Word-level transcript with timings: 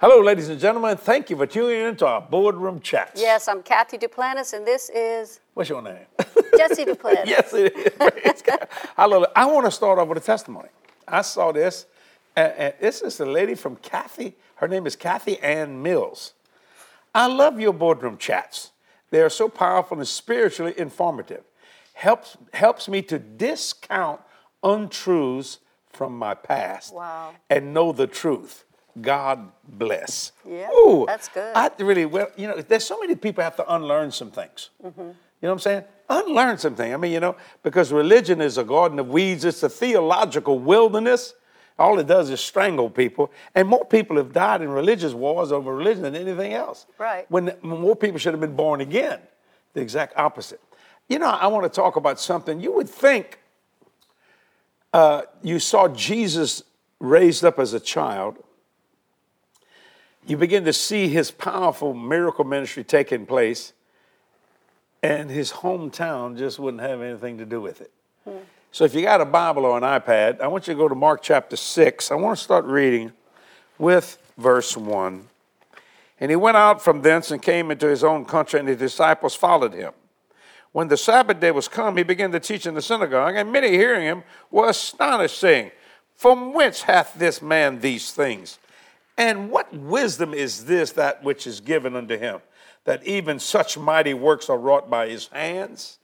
Hello, 0.00 0.22
ladies 0.22 0.48
and 0.48 0.58
gentlemen. 0.58 0.96
Thank 0.96 1.28
you 1.28 1.36
for 1.36 1.46
tuning 1.46 1.82
in 1.82 1.94
to 1.96 2.06
our 2.06 2.22
boardroom 2.22 2.80
chats. 2.80 3.20
Yes, 3.20 3.46
I'm 3.48 3.62
Kathy 3.62 3.98
Duplantis, 3.98 4.54
and 4.54 4.66
this 4.66 4.88
is 4.88 5.40
What's 5.52 5.68
your 5.68 5.82
name? 5.82 6.06
Jesse 6.56 6.86
Duplantis. 6.86 7.26
yes, 7.26 7.52
it 7.52 7.76
is. 7.76 8.42
Hallelujah. 8.96 9.30
I 9.36 9.44
want 9.44 9.66
to 9.66 9.70
start 9.70 9.98
off 9.98 10.08
with 10.08 10.16
a 10.16 10.22
testimony. 10.22 10.70
I 11.06 11.20
saw 11.20 11.52
this, 11.52 11.84
and, 12.34 12.50
and 12.56 12.74
this 12.80 13.02
is 13.02 13.20
a 13.20 13.26
lady 13.26 13.54
from 13.54 13.76
Kathy. 13.76 14.36
Her 14.54 14.68
name 14.68 14.86
is 14.86 14.96
Kathy 14.96 15.38
Ann 15.40 15.82
Mills. 15.82 16.32
I 17.14 17.26
love 17.26 17.60
your 17.60 17.74
boardroom 17.74 18.16
chats. 18.16 18.70
They 19.10 19.20
are 19.20 19.28
so 19.28 19.50
powerful 19.50 19.98
and 19.98 20.08
spiritually 20.08 20.72
informative. 20.78 21.42
Helps 21.92 22.38
helps 22.54 22.88
me 22.88 23.02
to 23.02 23.18
discount 23.18 24.22
untruths 24.62 25.58
from 25.90 26.16
my 26.16 26.32
past 26.32 26.94
Wow. 26.94 27.34
and 27.50 27.74
know 27.74 27.92
the 27.92 28.06
truth. 28.06 28.64
God 29.00 29.50
bless. 29.68 30.32
Yeah, 30.48 30.70
Ooh, 30.70 31.04
that's 31.06 31.28
good. 31.28 31.52
I 31.54 31.70
really 31.78 32.06
well, 32.06 32.28
you 32.36 32.48
know, 32.48 32.60
there's 32.60 32.84
so 32.84 32.98
many 32.98 33.14
people 33.14 33.44
have 33.44 33.56
to 33.56 33.74
unlearn 33.74 34.10
some 34.12 34.30
things. 34.30 34.70
Mm-hmm. 34.84 35.00
You 35.00 35.06
know 35.06 35.14
what 35.48 35.52
I'm 35.52 35.58
saying? 35.60 35.84
Unlearn 36.08 36.58
something. 36.58 36.92
I 36.92 36.96
mean, 36.96 37.12
you 37.12 37.20
know, 37.20 37.36
because 37.62 37.92
religion 37.92 38.40
is 38.40 38.58
a 38.58 38.64
garden 38.64 38.98
of 38.98 39.08
weeds. 39.08 39.44
It's 39.44 39.62
a 39.62 39.68
theological 39.68 40.58
wilderness. 40.58 41.34
All 41.78 41.98
it 41.98 42.06
does 42.06 42.28
is 42.28 42.40
strangle 42.40 42.90
people, 42.90 43.32
and 43.54 43.66
more 43.66 43.86
people 43.86 44.18
have 44.18 44.34
died 44.34 44.60
in 44.60 44.68
religious 44.68 45.14
wars 45.14 45.50
over 45.50 45.74
religion 45.74 46.02
than 46.02 46.14
anything 46.14 46.52
else. 46.52 46.84
Right. 46.98 47.24
When 47.30 47.54
more 47.62 47.96
people 47.96 48.18
should 48.18 48.34
have 48.34 48.40
been 48.40 48.56
born 48.56 48.82
again. 48.82 49.20
The 49.72 49.80
exact 49.80 50.14
opposite. 50.16 50.60
You 51.08 51.18
know, 51.18 51.28
I 51.28 51.46
want 51.46 51.64
to 51.64 51.70
talk 51.70 51.96
about 51.96 52.20
something. 52.20 52.60
You 52.60 52.72
would 52.72 52.88
think 52.88 53.38
uh, 54.92 55.22
you 55.42 55.58
saw 55.58 55.88
Jesus 55.88 56.62
raised 56.98 57.44
up 57.44 57.58
as 57.58 57.72
a 57.72 57.80
child. 57.80 58.36
You 60.26 60.36
begin 60.36 60.64
to 60.64 60.72
see 60.72 61.08
his 61.08 61.30
powerful 61.30 61.94
miracle 61.94 62.44
ministry 62.44 62.84
taking 62.84 63.26
place, 63.26 63.72
and 65.02 65.30
his 65.30 65.52
hometown 65.52 66.36
just 66.36 66.58
wouldn't 66.58 66.82
have 66.82 67.00
anything 67.00 67.38
to 67.38 67.46
do 67.46 67.60
with 67.60 67.80
it. 67.80 67.90
Hmm. 68.24 68.38
So, 68.72 68.84
if 68.84 68.94
you 68.94 69.02
got 69.02 69.20
a 69.20 69.24
Bible 69.24 69.64
or 69.64 69.76
an 69.76 69.82
iPad, 69.82 70.40
I 70.40 70.46
want 70.46 70.68
you 70.68 70.74
to 70.74 70.78
go 70.78 70.88
to 70.88 70.94
Mark 70.94 71.22
chapter 71.22 71.56
6. 71.56 72.12
I 72.12 72.14
want 72.14 72.38
to 72.38 72.44
start 72.44 72.64
reading 72.66 73.12
with 73.78 74.18
verse 74.38 74.76
1. 74.76 75.26
And 76.20 76.30
he 76.30 76.36
went 76.36 76.56
out 76.56 76.82
from 76.82 77.00
thence 77.00 77.30
and 77.30 77.40
came 77.40 77.70
into 77.70 77.88
his 77.88 78.04
own 78.04 78.24
country, 78.26 78.60
and 78.60 78.68
his 78.68 78.78
disciples 78.78 79.34
followed 79.34 79.72
him. 79.72 79.92
When 80.72 80.86
the 80.86 80.96
Sabbath 80.96 81.40
day 81.40 81.50
was 81.50 81.66
come, 81.66 81.96
he 81.96 82.04
began 82.04 82.30
to 82.30 82.38
teach 82.38 82.66
in 82.66 82.74
the 82.74 82.82
synagogue, 82.82 83.34
and 83.36 83.50
many 83.50 83.70
hearing 83.70 84.02
him 84.02 84.22
were 84.50 84.68
astonished, 84.68 85.38
saying, 85.38 85.72
From 86.14 86.52
whence 86.52 86.82
hath 86.82 87.14
this 87.14 87.42
man 87.42 87.80
these 87.80 88.12
things? 88.12 88.58
And 89.20 89.50
what 89.50 89.70
wisdom 89.74 90.32
is 90.32 90.64
this 90.64 90.92
that 90.92 91.22
which 91.22 91.46
is 91.46 91.60
given 91.60 91.94
unto 91.94 92.16
him, 92.16 92.40
that 92.84 93.06
even 93.06 93.38
such 93.38 93.76
mighty 93.76 94.14
works 94.14 94.48
are 94.48 94.56
wrought 94.56 94.88
by 94.88 95.10
his 95.10 95.28
hands? 95.28 95.98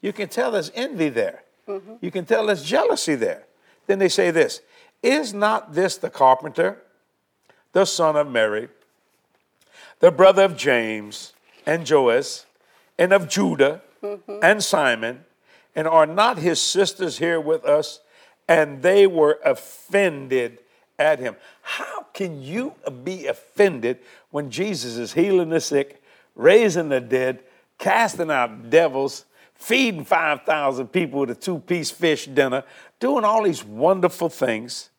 You 0.00 0.12
can 0.12 0.28
tell 0.28 0.50
there's 0.50 0.72
envy 0.74 1.10
there. 1.10 1.44
Mm-hmm. 1.68 1.94
You 2.00 2.10
can 2.10 2.24
tell 2.24 2.46
there's 2.46 2.64
jealousy 2.64 3.14
there. 3.14 3.46
Then 3.86 4.00
they 4.00 4.08
say 4.08 4.32
this 4.32 4.62
Is 5.00 5.32
not 5.32 5.74
this 5.74 5.96
the 5.96 6.10
carpenter, 6.10 6.82
the 7.70 7.84
son 7.84 8.16
of 8.16 8.28
Mary, 8.28 8.68
the 10.00 10.10
brother 10.10 10.42
of 10.42 10.56
James 10.56 11.34
and 11.66 11.86
Joses, 11.86 12.46
and 12.98 13.12
of 13.12 13.28
Judah 13.28 13.80
mm-hmm. 14.02 14.40
and 14.42 14.60
Simon, 14.60 15.24
and 15.76 15.86
are 15.86 16.04
not 16.04 16.38
his 16.38 16.60
sisters 16.60 17.18
here 17.18 17.40
with 17.40 17.64
us? 17.64 18.00
And 18.48 18.82
they 18.82 19.06
were 19.06 19.38
offended 19.44 20.58
at 21.00 21.18
him. 21.18 21.34
How 21.62 22.02
can 22.12 22.42
you 22.42 22.74
be 23.02 23.26
offended 23.26 23.98
when 24.30 24.50
Jesus 24.50 24.96
is 24.96 25.14
healing 25.14 25.48
the 25.48 25.60
sick, 25.60 26.02
raising 26.36 26.90
the 26.90 27.00
dead, 27.00 27.40
casting 27.78 28.30
out 28.30 28.70
devils, 28.70 29.24
feeding 29.54 30.04
5,000 30.04 30.88
people 30.88 31.20
with 31.20 31.30
a 31.30 31.34
two 31.34 31.58
piece 31.58 31.90
fish 31.90 32.26
dinner, 32.26 32.64
doing 33.00 33.24
all 33.24 33.42
these 33.42 33.64
wonderful 33.64 34.28
things? 34.28 34.90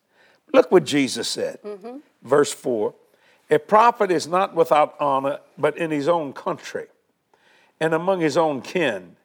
Look 0.52 0.70
what 0.70 0.84
Jesus 0.84 1.28
said. 1.28 1.62
Mm-hmm. 1.62 1.98
Verse 2.22 2.52
4 2.52 2.92
A 3.50 3.58
prophet 3.58 4.10
is 4.10 4.26
not 4.26 4.54
without 4.54 4.96
honor, 5.00 5.38
but 5.56 5.78
in 5.78 5.90
his 5.90 6.08
own 6.08 6.32
country 6.32 6.86
and 7.80 7.94
among 7.94 8.20
his 8.20 8.36
own 8.36 8.60
kin 8.60 9.16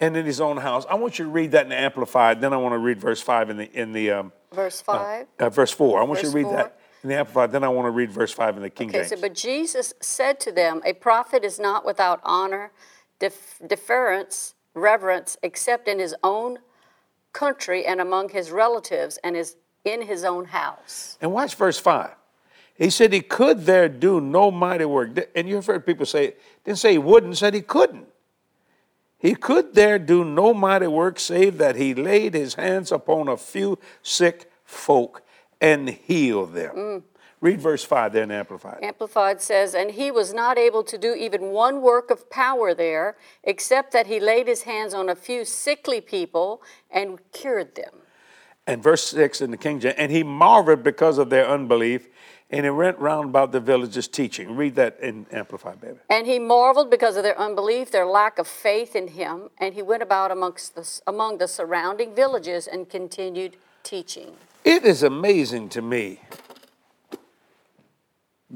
and 0.00 0.16
in 0.16 0.26
his 0.26 0.40
own 0.40 0.58
house. 0.58 0.84
I 0.88 0.94
want 0.94 1.18
you 1.18 1.24
to 1.24 1.30
read 1.30 1.52
that 1.52 1.64
in 1.64 1.70
the 1.70 1.78
Amplified. 1.78 2.40
Then 2.40 2.52
I 2.52 2.56
want 2.56 2.74
to 2.74 2.78
read 2.78 3.00
verse 3.00 3.20
5 3.20 3.50
in 3.50 3.56
the, 3.56 3.72
in 3.72 3.92
the 3.92 4.10
um, 4.10 4.32
Verse 4.52 4.80
5. 4.80 5.26
uh, 5.38 5.50
verse 5.50 5.70
4. 5.72 6.00
I 6.00 6.04
want 6.04 6.22
you 6.22 6.30
to 6.30 6.34
read 6.34 6.44
four. 6.44 6.56
that 6.56 6.78
in 7.02 7.08
the 7.08 7.16
Amplified. 7.16 7.52
Then 7.52 7.64
I 7.64 7.68
want 7.68 7.86
to 7.86 7.90
read 7.90 8.10
verse 8.12 8.32
5 8.32 8.56
in 8.56 8.62
the 8.62 8.70
King 8.70 8.88
Okay, 8.90 8.98
James. 8.98 9.08
so, 9.10 9.20
but 9.20 9.34
Jesus 9.34 9.94
said 10.00 10.38
to 10.40 10.52
them, 10.52 10.80
A 10.84 10.92
prophet 10.92 11.44
is 11.44 11.58
not 11.58 11.84
without 11.84 12.20
honor, 12.24 12.72
def- 13.18 13.60
deference, 13.66 14.54
reverence, 14.74 15.36
except 15.42 15.88
in 15.88 15.98
his 15.98 16.14
own 16.22 16.58
country 17.32 17.84
and 17.84 18.00
among 18.00 18.30
his 18.30 18.50
relatives 18.50 19.18
and 19.24 19.36
is 19.36 19.56
in 19.84 20.02
his 20.02 20.24
own 20.24 20.46
house. 20.46 21.16
And 21.20 21.32
watch 21.32 21.54
verse 21.54 21.78
5. 21.78 22.10
He 22.74 22.90
said 22.90 23.12
he 23.12 23.22
could 23.22 23.64
there 23.64 23.88
do 23.88 24.20
no 24.20 24.50
mighty 24.50 24.84
work. 24.84 25.30
And 25.34 25.48
you've 25.48 25.64
heard 25.64 25.86
people 25.86 26.04
say, 26.04 26.34
didn't 26.64 26.78
say 26.78 26.92
he 26.92 26.98
wouldn't, 26.98 27.38
said 27.38 27.54
he 27.54 27.62
couldn't. 27.62 28.06
He 29.18 29.34
could 29.34 29.74
there 29.74 29.98
do 29.98 30.24
no 30.24 30.52
mighty 30.52 30.86
work 30.86 31.18
save 31.18 31.58
that 31.58 31.76
he 31.76 31.94
laid 31.94 32.34
his 32.34 32.54
hands 32.54 32.92
upon 32.92 33.28
a 33.28 33.36
few 33.36 33.78
sick 34.02 34.50
folk 34.64 35.22
and 35.60 35.88
healed 35.88 36.52
them. 36.52 36.76
Mm. 36.76 37.02
Read 37.40 37.60
verse 37.60 37.84
5 37.84 38.12
there 38.12 38.22
in 38.22 38.30
Amplified. 38.30 38.78
Amplified 38.82 39.42
says, 39.42 39.74
And 39.74 39.90
he 39.90 40.10
was 40.10 40.32
not 40.32 40.58
able 40.58 40.82
to 40.84 40.96
do 40.96 41.14
even 41.14 41.50
one 41.50 41.82
work 41.82 42.10
of 42.10 42.30
power 42.30 42.72
there, 42.72 43.16
except 43.44 43.92
that 43.92 44.06
he 44.06 44.18
laid 44.18 44.48
his 44.48 44.62
hands 44.62 44.94
on 44.94 45.08
a 45.08 45.14
few 45.14 45.44
sickly 45.44 46.00
people 46.00 46.62
and 46.90 47.18
cured 47.32 47.74
them. 47.74 47.92
And 48.66 48.82
verse 48.82 49.06
6 49.08 49.42
in 49.42 49.50
the 49.50 49.56
King 49.56 49.80
James, 49.80 49.94
and 49.98 50.10
he 50.10 50.22
marveled 50.22 50.82
because 50.82 51.18
of 51.18 51.30
their 51.30 51.46
unbelief, 51.46 52.08
and 52.50 52.64
he 52.64 52.70
went 52.70 52.98
round 52.98 53.30
about 53.30 53.52
the 53.52 53.60
villages 53.60 54.06
teaching. 54.06 54.54
Read 54.56 54.76
that 54.76 54.98
in 55.00 55.26
Amplified, 55.32 55.80
baby. 55.80 55.98
And 56.08 56.26
he 56.26 56.38
marveled 56.38 56.90
because 56.90 57.16
of 57.16 57.24
their 57.24 57.38
unbelief, 57.38 57.90
their 57.90 58.06
lack 58.06 58.38
of 58.38 58.46
faith 58.46 58.94
in 58.94 59.08
him, 59.08 59.50
and 59.58 59.74
he 59.74 59.82
went 59.82 60.02
about 60.02 60.30
amongst 60.30 60.74
the, 60.76 61.00
among 61.06 61.38
the 61.38 61.48
surrounding 61.48 62.14
villages 62.14 62.66
and 62.66 62.88
continued 62.88 63.56
teaching. 63.82 64.32
It 64.64 64.84
is 64.84 65.02
amazing 65.02 65.70
to 65.70 65.82
me. 65.82 66.20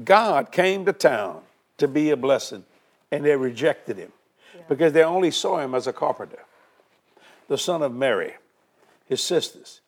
God 0.03 0.51
came 0.51 0.85
to 0.85 0.93
town 0.93 1.41
to 1.77 1.87
be 1.87 2.11
a 2.11 2.17
blessing, 2.17 2.63
and 3.11 3.25
they 3.25 3.35
rejected 3.35 3.97
him 3.97 4.11
because 4.69 4.93
they 4.93 5.03
only 5.03 5.31
saw 5.31 5.59
him 5.59 5.75
as 5.75 5.87
a 5.87 5.93
carpenter, 5.93 6.43
the 7.49 7.57
son 7.57 7.81
of 7.81 7.93
Mary, 7.93 8.35
his 9.05 9.21
sisters. 9.21 9.81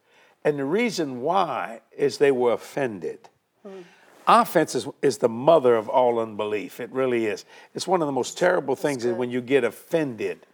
And 0.43 0.59
the 0.59 0.65
reason 0.65 1.21
why 1.21 1.79
is 1.95 2.17
they 2.17 2.31
were 2.31 2.51
offended. 2.51 3.29
Offense 4.25 4.75
is, 4.75 4.87
is 5.01 5.17
the 5.17 5.29
mother 5.29 5.75
of 5.75 5.89
all 5.89 6.19
unbelief. 6.19 6.79
It 6.79 6.89
really 6.91 7.25
is. 7.25 7.45
It's 7.75 7.87
one 7.87 8.01
of 8.01 8.05
the 8.05 8.11
most 8.13 8.37
terrible 8.37 8.75
things 8.75 9.03
is 9.03 9.13
when 9.15 9.29
you 9.31 9.41
get 9.41 9.63
offended. 9.63 10.45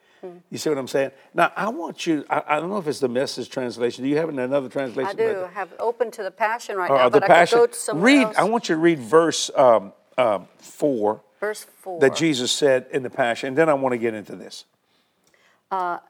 You 0.50 0.58
see 0.58 0.70
what 0.70 0.78
I'm 0.78 0.88
saying? 0.88 1.12
Now, 1.34 1.52
I 1.56 1.70
want 1.70 2.06
you, 2.06 2.26
I, 2.30 2.44
I 2.48 2.60
don't 2.60 2.70
know 2.70 2.78
if 2.78 2.88
it's 2.88 3.00
the 3.00 3.08
message 3.08 3.50
translation. 3.50 4.04
Do 4.04 4.10
you 4.10 4.18
have 4.18 4.28
another 4.30 4.68
translation? 4.68 5.10
I 5.10 5.14
do 5.14 5.48
have 5.54 5.70
open 5.80 6.12
to 6.12 6.24
the 6.24 6.32
passion 6.32 6.76
right 6.76 6.92
Or 6.92 6.98
now, 6.98 7.10
the 7.10 7.22
but 7.22 7.28
passion. 7.28 7.60
I 7.60 7.62
could 7.62 7.68
go 7.70 7.74
to 7.74 7.80
somewhere 7.80 8.06
read. 8.06 8.24
else. 8.24 8.38
I 8.38 8.44
want 8.44 8.68
you 8.70 8.76
to 8.76 8.82
read 8.82 9.00
verse 9.00 9.50
um, 9.56 9.94
um, 10.18 10.48
four 10.58 11.22
Verse 11.40 11.64
4. 11.64 12.02
that 12.02 12.16
Jesus 12.16 12.52
said 12.52 12.88
in 12.92 13.04
the 13.04 13.10
passion, 13.10 13.50
and 13.50 13.58
then 13.58 13.70
I 13.70 13.74
want 13.76 13.94
to 13.94 13.98
get 13.98 14.14
into 14.14 14.36
this. 14.36 14.66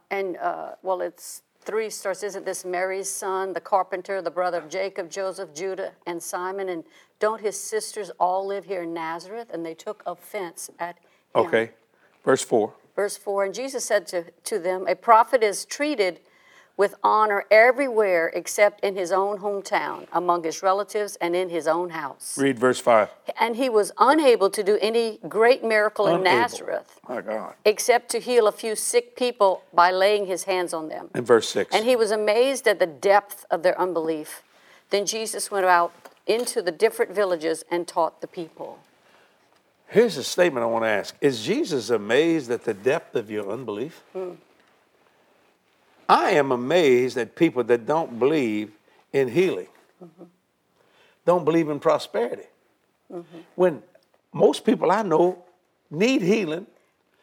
And, 0.10 0.38
uh, 0.38 0.72
well, 0.82 1.02
it's 1.02 1.44
three 1.62 1.90
starts. 1.90 2.24
Isn't 2.24 2.46
this 2.46 2.66
Mary's 2.66 3.10
son, 3.10 3.54
the 3.54 3.62
carpenter, 3.62 4.22
the 4.22 4.32
brother 4.32 4.58
of 4.58 4.70
Jacob, 4.70 5.10
Joseph, 5.10 5.54
Judah, 5.54 5.92
and 6.06 6.22
Simon? 6.22 6.70
And 6.70 6.84
don't 7.20 7.42
his 7.42 7.60
sisters 7.60 8.12
all 8.20 8.46
live 8.46 8.66
here 8.66 8.84
in 8.84 8.94
Nazareth? 8.94 9.50
And 9.54 9.66
they 9.66 9.74
took 9.74 10.04
offense 10.06 10.70
at 10.80 10.96
him. 10.98 11.04
Okay, 11.36 11.72
verse 12.24 12.44
four. 12.44 12.74
Verse 13.00 13.16
4 13.16 13.46
And 13.46 13.54
Jesus 13.54 13.86
said 13.86 14.06
to, 14.08 14.26
to 14.44 14.60
them, 14.60 14.86
A 14.86 14.94
prophet 14.94 15.42
is 15.42 15.64
treated 15.64 16.20
with 16.80 16.96
honor 17.04 17.44
everywhere 17.52 18.32
except 18.34 18.80
in 18.86 18.96
his 18.96 19.12
own 19.12 19.40
hometown, 19.40 20.08
among 20.14 20.46
his 20.46 20.64
relatives, 20.64 21.18
and 21.20 21.36
in 21.36 21.50
his 21.50 21.68
own 21.68 21.90
house. 21.90 22.38
Read 22.38 22.58
verse 22.58 22.80
five. 22.80 23.10
And 23.38 23.58
he 23.58 23.68
was 23.68 23.92
unable 24.00 24.50
to 24.50 24.64
do 24.64 24.80
any 24.82 25.20
great 25.28 25.62
miracle 25.62 26.08
in 26.08 26.22
Unable. 26.22 26.38
Nazareth 26.40 27.00
My 27.10 27.20
God. 27.20 27.56
except 27.66 28.08
to 28.12 28.20
heal 28.22 28.48
a 28.48 28.54
few 28.54 28.78
sick 28.78 29.18
people 29.18 29.62
by 29.74 29.92
laying 29.92 30.26
his 30.26 30.46
hands 30.46 30.74
on 30.74 30.88
them. 30.88 31.10
And 31.14 31.28
verse 31.28 31.50
six. 31.50 31.76
And 31.76 31.84
he 31.84 31.98
was 31.98 32.12
amazed 32.12 32.66
at 32.66 32.80
the 32.80 32.88
depth 32.88 33.46
of 33.52 33.62
their 33.62 33.78
unbelief. 33.78 34.42
Then 34.90 35.06
Jesus 35.06 35.52
went 35.52 35.66
out 35.66 35.92
into 36.28 36.62
the 36.62 36.72
different 36.72 37.12
villages 37.14 37.66
and 37.70 37.90
taught 37.90 38.22
the 38.22 38.28
people. 38.28 38.80
Here's 39.88 40.16
a 40.16 40.24
statement 40.24 40.64
I 40.64 40.68
want 40.68 40.86
to 40.86 40.90
ask: 40.90 41.14
Is 41.20 41.44
Jesus 41.44 41.90
amazed 41.90 42.50
at 42.50 42.64
the 42.64 42.74
depth 42.74 43.18
of 43.18 43.30
your 43.30 43.52
unbelief? 43.52 44.02
Hmm. 44.14 44.36
I 46.10 46.32
am 46.32 46.52
amazed 46.52 47.18
at 47.18 47.36
people 47.36 47.64
that 47.66 47.86
don't 47.86 48.18
believe 48.18 48.72
in 49.14 49.28
healing, 49.30 49.68
don't 51.26 51.46
believe 51.46 51.70
in 51.70 51.80
prosperity. 51.80 52.48
when 53.56 53.82
most 54.34 54.64
people 54.66 54.92
I 54.92 55.02
know 55.04 55.44
need 55.90 56.22
healing, 56.22 56.68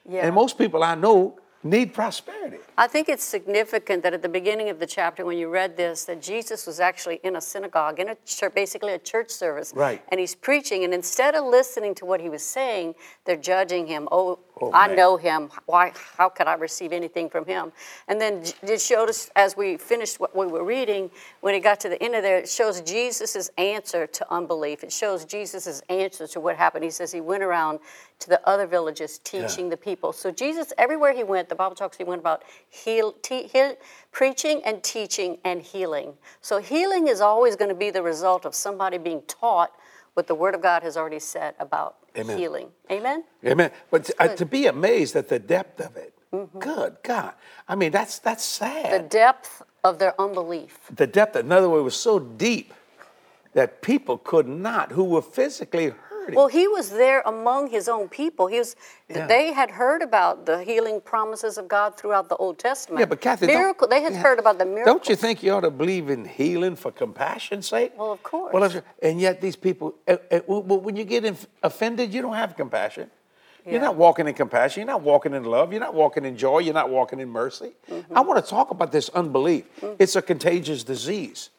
Yeah. 0.09 0.27
and 0.27 0.35
most 0.35 0.57
people 0.59 0.83
I 0.83 0.95
know 0.97 1.39
need 1.63 1.95
prosperity. 1.95 2.59
I 2.79 2.87
think 2.89 3.09
it's 3.09 3.25
significant 3.25 4.03
that 4.03 4.13
at 4.15 4.23
the 4.23 4.29
beginning 4.29 4.69
of 4.69 4.79
the 4.79 4.87
chapter, 4.87 5.25
when 5.25 5.39
you 5.39 5.49
read 5.49 5.77
this, 5.77 6.05
that 6.05 6.21
Jesus 6.21 6.67
was 6.67 6.79
actually 6.81 7.21
in 7.23 7.37
a 7.37 7.41
synagogue, 7.41 7.99
in 8.01 8.09
a 8.09 8.17
church, 8.25 8.55
basically 8.55 8.93
a 8.93 8.99
church 8.99 9.31
service. 9.31 9.73
Right. 9.75 10.03
And 10.09 10.21
he's 10.21 10.35
preaching, 10.35 10.85
and 10.85 10.93
instead 10.95 11.35
of 11.35 11.45
listening 11.45 11.95
to 11.97 12.05
what 12.05 12.21
he 12.21 12.29
was 12.29 12.45
saying, 12.45 12.95
they're 13.25 13.37
judging 13.37 13.87
him. 13.87 14.09
Oh, 14.13 14.39
Oh, 14.59 14.73
I 14.73 14.87
man. 14.87 14.97
know 14.97 15.17
him. 15.19 15.51
Why? 15.67 15.93
How 16.17 16.31
could 16.31 16.47
I 16.47 16.55
receive 16.55 16.93
anything 16.93 17.29
from 17.29 17.45
him? 17.45 17.73
And 18.09 18.19
then 18.19 18.43
it 18.63 18.81
showed 18.81 19.11
us 19.11 19.31
as 19.37 19.55
we 19.55 19.77
finished 19.77 20.19
what 20.19 20.35
we 20.35 20.47
were 20.47 20.65
reading, 20.65 21.11
when 21.41 21.55
it 21.55 21.61
got 21.61 21.79
to 21.81 21.91
the 21.91 22.03
end 22.03 22.15
of 22.15 22.23
there, 22.23 22.39
it 22.39 22.49
shows 22.49 22.81
Jesus' 22.81 23.51
answer 23.59 24.07
to 24.07 24.33
unbelief. 24.33 24.83
It 24.83 24.93
shows 24.93 25.27
Jesus' 25.27 25.83
answer 25.91 26.27
to 26.29 26.41
what 26.41 26.57
happened. 26.57 26.85
He 26.85 26.91
says 26.91 27.13
he 27.13 27.21
went 27.21 27.43
around 27.43 27.81
to 28.21 28.31
the 28.31 28.49
other 28.49 28.67
villages 28.67 29.19
teaching 29.19 29.69
the 29.69 29.77
people. 29.77 30.13
So 30.13 30.31
Jesus, 30.31 30.73
everywhere 30.79 31.13
he 31.13 31.23
went, 31.23 31.51
the 31.51 31.55
Bible 31.55 31.77
talks 31.77 31.99
he 31.99 32.05
went 32.05 32.21
about 32.21 32.43
heal, 32.71 33.13
te- 33.23 33.49
heal, 33.49 33.77
preaching 34.11 34.63
and 34.65 34.83
teaching 34.83 35.37
and 35.45 35.61
healing. 35.61 36.15
So 36.41 36.59
healing 36.59 37.09
is 37.09 37.21
always 37.21 37.57
going 37.57 37.69
to 37.69 37.75
be 37.75 37.91
the 37.91 38.03
result 38.03 38.47
of 38.47 38.55
somebody 38.55 38.97
being 38.97 39.21
taught 39.29 39.73
what 40.17 40.27
the 40.27 40.35
Word 40.35 40.55
of 40.55 40.63
God 40.63 40.83
has 40.83 40.97
already 40.97 41.19
said 41.19 41.55
about 41.61 41.97
Amen. 42.17 42.39
healing. 42.39 42.69
Amen. 42.91 43.23
Amen. 43.45 43.71
But 43.91 44.05
to, 44.05 44.23
uh, 44.23 44.29
to 44.37 44.47
be 44.47 44.67
amazed 44.67 45.15
at 45.15 45.29
the 45.29 45.39
depth 45.39 45.79
of 45.79 45.95
it, 45.99 46.15
good 46.59 46.97
God. 47.03 47.35
I 47.69 47.75
mean, 47.75 47.93
that's 47.93 48.19
that's 48.19 48.43
sad. 48.43 49.05
The 49.05 49.09
depth 49.09 49.63
of 49.85 49.99
their 49.99 50.19
unbelief. 50.19 50.79
the 50.95 51.07
depth, 51.07 51.37
in 51.37 51.53
other 51.53 51.69
words, 51.69 51.85
was 51.85 51.97
so 51.97 52.19
deep 52.19 52.73
that 53.53 53.83
people 53.83 54.17
could 54.17 54.49
not, 54.49 54.93
who 54.93 55.05
were 55.05 55.21
physically 55.21 55.93
Well, 56.35 56.49
he 56.49 56.67
was 56.67 56.91
there 56.91 57.23
among 57.27 57.71
his 57.71 57.89
own 57.89 58.09
people. 58.09 58.47
He 58.47 58.59
was. 58.59 58.75
Yeah. 59.09 59.27
They 59.27 59.53
had 59.53 59.71
heard 59.71 60.03
about 60.03 60.47
the 60.47 60.65
healing 60.65 61.01
promises 61.01 61.59
of 61.59 61.69
God 61.69 61.97
throughout 61.97 62.29
the 62.29 62.37
Old 62.37 62.59
Testament. 62.59 63.01
yeah, 63.01 63.07
but 63.07 63.21
Kathy, 63.21 63.47
miracle. 63.47 63.87
They 63.87 64.03
had 64.03 64.15
yeah. 64.15 64.23
heard 64.23 64.39
about 64.39 64.59
the 64.59 64.65
miracle. 64.65 64.95
Don't 64.95 65.09
you 65.09 65.15
think 65.15 65.43
you 65.43 65.53
ought 65.53 65.61
to 65.61 65.71
believe 65.71 66.11
in 66.11 66.25
healing 66.25 66.75
for 66.75 66.91
compassion's 66.91 67.69
sake? 67.69 67.93
Well, 67.97 68.13
of 68.13 68.23
course. 68.23 68.53
Well, 68.53 68.83
and 69.03 69.21
yet 69.21 69.41
these 69.41 69.57
people, 69.57 69.95
eh, 70.07 70.17
eh, 70.31 70.41
well, 70.47 70.63
well, 70.63 70.81
when 70.81 70.97
you 70.97 71.05
get 71.05 71.25
offended, 71.63 72.13
you 72.13 72.23
don't 72.23 72.35
have 72.35 72.57
compassion. 72.57 73.11
You're 73.69 73.81
not 73.81 73.97
walking 73.97 74.29
in 74.29 74.35
compassion. 74.35 74.83
You're 74.83 74.87
not 74.87 75.03
walking 75.03 75.35
in 75.35 75.45
love. 75.45 75.73
You're 75.73 75.81
not 75.81 75.95
walking 75.95 76.25
in 76.25 76.37
joy. 76.37 76.61
You're 76.61 76.75
not 76.75 76.91
walking 76.91 77.19
in 77.19 77.29
mercy. 77.29 77.73
Mm-hmm. 77.91 78.17
I 78.17 78.21
want 78.21 78.43
to 78.43 78.49
talk 78.49 78.71
about 78.71 78.93
this 78.93 79.09
unbelief. 79.09 79.65
Mm-hmm. 79.81 79.97
It's 79.99 80.15
a 80.15 80.23
contagious 80.23 80.85
disease. 80.85 81.51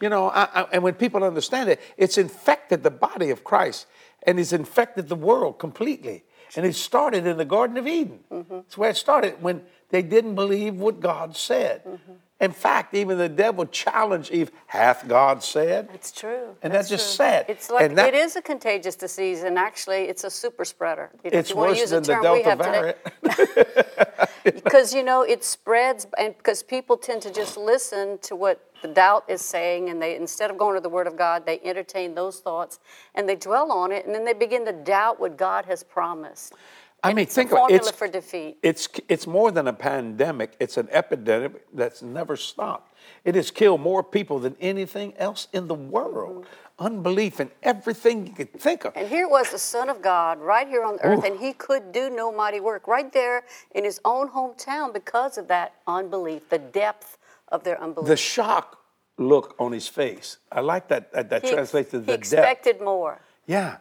You 0.00 0.10
know, 0.10 0.28
I, 0.28 0.48
I, 0.54 0.66
and 0.72 0.82
when 0.82 0.94
people 0.94 1.24
understand 1.24 1.70
it, 1.70 1.80
it's 1.96 2.18
infected 2.18 2.82
the 2.82 2.90
body 2.90 3.30
of 3.30 3.42
Christ 3.44 3.86
and 4.26 4.38
it's 4.40 4.52
infected 4.52 5.08
the 5.08 5.14
world 5.14 5.58
completely. 5.58 6.24
And 6.56 6.64
it 6.64 6.74
started 6.74 7.26
in 7.26 7.36
the 7.36 7.44
Garden 7.44 7.76
of 7.76 7.86
Eden. 7.86 8.20
Mm-hmm. 8.30 8.54
That's 8.54 8.78
where 8.78 8.90
it 8.90 8.96
started 8.96 9.42
when 9.42 9.62
they 9.90 10.02
didn't 10.02 10.34
believe 10.34 10.76
what 10.76 11.00
God 11.00 11.36
said. 11.36 11.84
Mm-hmm. 11.84 12.12
In 12.38 12.52
fact, 12.52 12.94
even 12.94 13.16
the 13.16 13.30
devil 13.30 13.64
challenged 13.64 14.30
Eve, 14.30 14.50
hath 14.66 15.08
God 15.08 15.42
said? 15.42 15.88
It's 15.94 16.12
true. 16.12 16.54
And 16.62 16.74
that's 16.74 16.90
just 16.90 17.16
true. 17.16 17.24
sad. 17.24 17.46
It's 17.48 17.70
like 17.70 17.94
that- 17.94 18.08
it 18.08 18.14
is 18.14 18.36
a 18.36 18.42
contagious 18.42 18.94
disease, 18.94 19.42
and 19.42 19.58
actually, 19.58 20.02
it's 20.02 20.22
a 20.22 20.30
super 20.30 20.66
spreader. 20.66 21.10
You 21.24 21.30
know, 21.30 21.38
It's 21.38 21.54
worse 21.54 21.88
than 21.88 22.02
the 22.02 22.18
Delta 22.20 22.56
variant. 22.56 22.98
because 24.64 24.94
you 24.94 25.02
know 25.02 25.22
it 25.22 25.44
spreads, 25.44 26.06
and 26.18 26.36
because 26.36 26.62
people 26.62 26.96
tend 26.96 27.22
to 27.22 27.32
just 27.32 27.56
listen 27.56 28.18
to 28.18 28.36
what 28.36 28.62
the 28.82 28.88
doubt 28.88 29.24
is 29.28 29.42
saying, 29.42 29.90
and 29.90 30.00
they 30.00 30.16
instead 30.16 30.50
of 30.50 30.58
going 30.58 30.74
to 30.74 30.80
the 30.80 30.88
Word 30.88 31.06
of 31.06 31.16
God, 31.16 31.44
they 31.44 31.60
entertain 31.64 32.14
those 32.14 32.40
thoughts 32.40 32.78
and 33.14 33.28
they 33.28 33.36
dwell 33.36 33.72
on 33.72 33.92
it, 33.92 34.06
and 34.06 34.14
then 34.14 34.24
they 34.24 34.32
begin 34.32 34.64
to 34.66 34.72
doubt 34.72 35.18
what 35.18 35.36
God 35.36 35.64
has 35.66 35.82
promised. 35.82 36.54
I 37.02 37.12
mean, 37.12 37.24
it's 37.24 37.34
think 37.34 37.50
about 37.50 37.68
formula 37.68 37.88
it's, 37.88 37.96
for 37.96 38.08
defeat. 38.08 38.56
It's, 38.62 38.88
it's 39.08 39.26
more 39.26 39.50
than 39.52 39.68
a 39.68 39.72
pandemic, 39.72 40.54
it's 40.58 40.76
an 40.76 40.88
epidemic 40.90 41.66
that's 41.72 42.02
never 42.02 42.36
stopped. 42.36 42.94
It 43.24 43.34
has 43.34 43.50
killed 43.50 43.80
more 43.80 44.02
people 44.02 44.38
than 44.38 44.56
anything 44.60 45.14
else 45.16 45.48
in 45.52 45.68
the 45.68 45.74
world. 45.74 46.44
Mm-hmm. 46.44 46.65
Unbelief 46.78 47.40
in 47.40 47.50
everything 47.62 48.26
you 48.26 48.32
could 48.34 48.52
think 48.52 48.84
of. 48.84 48.94
And 48.96 49.08
here 49.08 49.28
was 49.28 49.50
the 49.50 49.58
Son 49.58 49.88
of 49.88 50.02
God 50.02 50.38
right 50.40 50.68
here 50.68 50.84
on 50.84 50.98
earth, 51.02 51.24
and 51.24 51.40
he 51.40 51.54
could 51.54 51.90
do 51.90 52.10
no 52.10 52.30
mighty 52.30 52.60
work 52.60 52.86
right 52.86 53.10
there 53.12 53.44
in 53.74 53.82
his 53.84 53.98
own 54.04 54.28
hometown 54.28 54.92
because 54.92 55.38
of 55.38 55.48
that 55.48 55.74
unbelief, 55.86 56.50
the 56.50 56.58
depth 56.58 57.16
of 57.48 57.64
their 57.64 57.80
unbelief. 57.80 58.08
The 58.08 58.16
shock 58.16 58.82
look 59.16 59.54
on 59.58 59.72
his 59.72 59.88
face. 59.88 60.36
I 60.52 60.60
like 60.60 60.88
that, 60.88 61.12
that, 61.12 61.30
that 61.30 61.44
he, 61.44 61.50
translates 61.50 61.92
to 61.92 62.00
he 62.00 62.04
the 62.04 62.18
depth. 62.18 62.32
expected 62.32 62.80
more. 62.82 63.20
Yeah. 63.46 63.78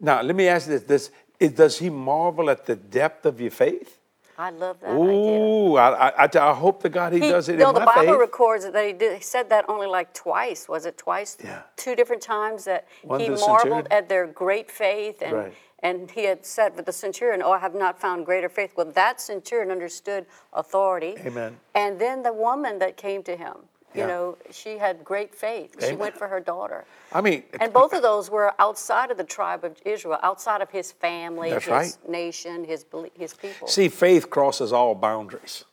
Now, 0.00 0.20
let 0.20 0.36
me 0.36 0.46
ask 0.48 0.66
you 0.66 0.78
this, 0.78 0.84
this 0.84 1.10
is, 1.40 1.52
does 1.52 1.78
he 1.78 1.88
marvel 1.88 2.50
at 2.50 2.66
the 2.66 2.76
depth 2.76 3.24
of 3.24 3.40
your 3.40 3.52
faith? 3.52 3.98
I 4.38 4.50
love 4.50 4.80
that 4.80 4.90
idea. 4.90 5.00
Ooh, 5.04 5.76
I, 5.76 6.08
I, 6.08 6.24
I, 6.24 6.28
I 6.50 6.54
hope 6.54 6.82
to 6.82 6.88
God 6.88 7.12
he, 7.12 7.20
He- 7.20 7.28
does 7.28 7.48
it 7.48 7.58
no, 7.58 7.68
in 7.68 7.74
the 7.74 7.80
Bible 7.80 8.12
faith. 8.12 8.20
records 8.20 8.70
that 8.70 8.86
he, 8.86 8.92
did, 8.92 9.16
he 9.16 9.22
said 9.22 9.48
that 9.50 9.64
only 9.68 9.86
like 9.86 10.12
twice. 10.12 10.68
Was 10.68 10.86
it 10.86 10.98
twice? 10.98 11.36
Yeah. 11.42 11.62
Two 11.76 11.94
different 11.94 12.22
times 12.22 12.64
that 12.64 12.86
One 13.02 13.20
he 13.20 13.28
marveled 13.28 13.48
centurion. 13.60 13.86
at 13.92 14.08
their 14.08 14.26
great 14.26 14.70
faith, 14.70 15.22
and 15.22 15.32
Right. 15.32 15.54
and 15.80 16.10
he 16.10 16.24
had 16.24 16.44
said 16.46 16.74
with 16.76 16.86
the 16.86 16.92
centurion, 16.92 17.42
"Oh, 17.42 17.52
I 17.52 17.58
have 17.58 17.74
not 17.74 18.00
found 18.00 18.24
greater 18.26 18.48
faith." 18.48 18.72
Well, 18.76 18.90
that 18.92 19.20
centurion 19.20 19.70
understood 19.70 20.26
authority. 20.52 21.14
Amen. 21.24 21.58
And 21.74 21.98
then 22.00 22.22
the 22.22 22.32
woman 22.32 22.78
that 22.78 22.96
came 22.96 23.22
to 23.24 23.36
him, 23.36 23.54
you 23.94 24.00
Yeah. 24.00 24.06
know, 24.06 24.36
she 24.50 24.78
had 24.78 25.04
great 25.04 25.34
faith. 25.34 25.76
She 25.84 25.94
went 25.94 26.16
for 26.16 26.28
her 26.28 26.40
daughter. 26.40 26.84
I 27.12 27.20
mean, 27.20 27.44
And 27.60 27.72
both 27.72 27.92
of 27.92 28.02
those 28.02 28.28
were 28.30 28.52
outside 28.58 29.10
of 29.10 29.16
the 29.16 29.24
tribe 29.24 29.64
of 29.64 29.76
Israel, 29.84 30.18
outside 30.22 30.60
of 30.60 30.70
his 30.70 30.92
family, 30.92 31.50
his 31.50 31.66
right. 31.68 31.96
nation, 32.08 32.64
his 32.64 32.84
his 33.16 33.34
people. 33.34 33.68
See, 33.68 33.88
faith 33.88 34.30
crosses 34.30 34.72
all 34.72 34.94
boundaries, 34.94 35.64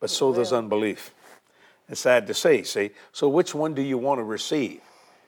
but 0.00 0.10
so 0.10 0.32
does 0.32 0.52
unbelief. 0.52 1.14
It's 1.88 2.00
sad 2.00 2.26
to 2.28 2.34
say, 2.34 2.62
see. 2.62 2.90
So, 3.12 3.28
which 3.28 3.54
one 3.54 3.74
do 3.74 3.82
you 3.82 3.98
want 3.98 4.18
to 4.20 4.24
receive? 4.24 4.80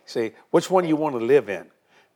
See, 0.06 0.32
which 0.50 0.70
one 0.70 0.86
you 0.86 0.96
want 0.96 1.18
to 1.18 1.24
live 1.24 1.48
in? 1.48 1.66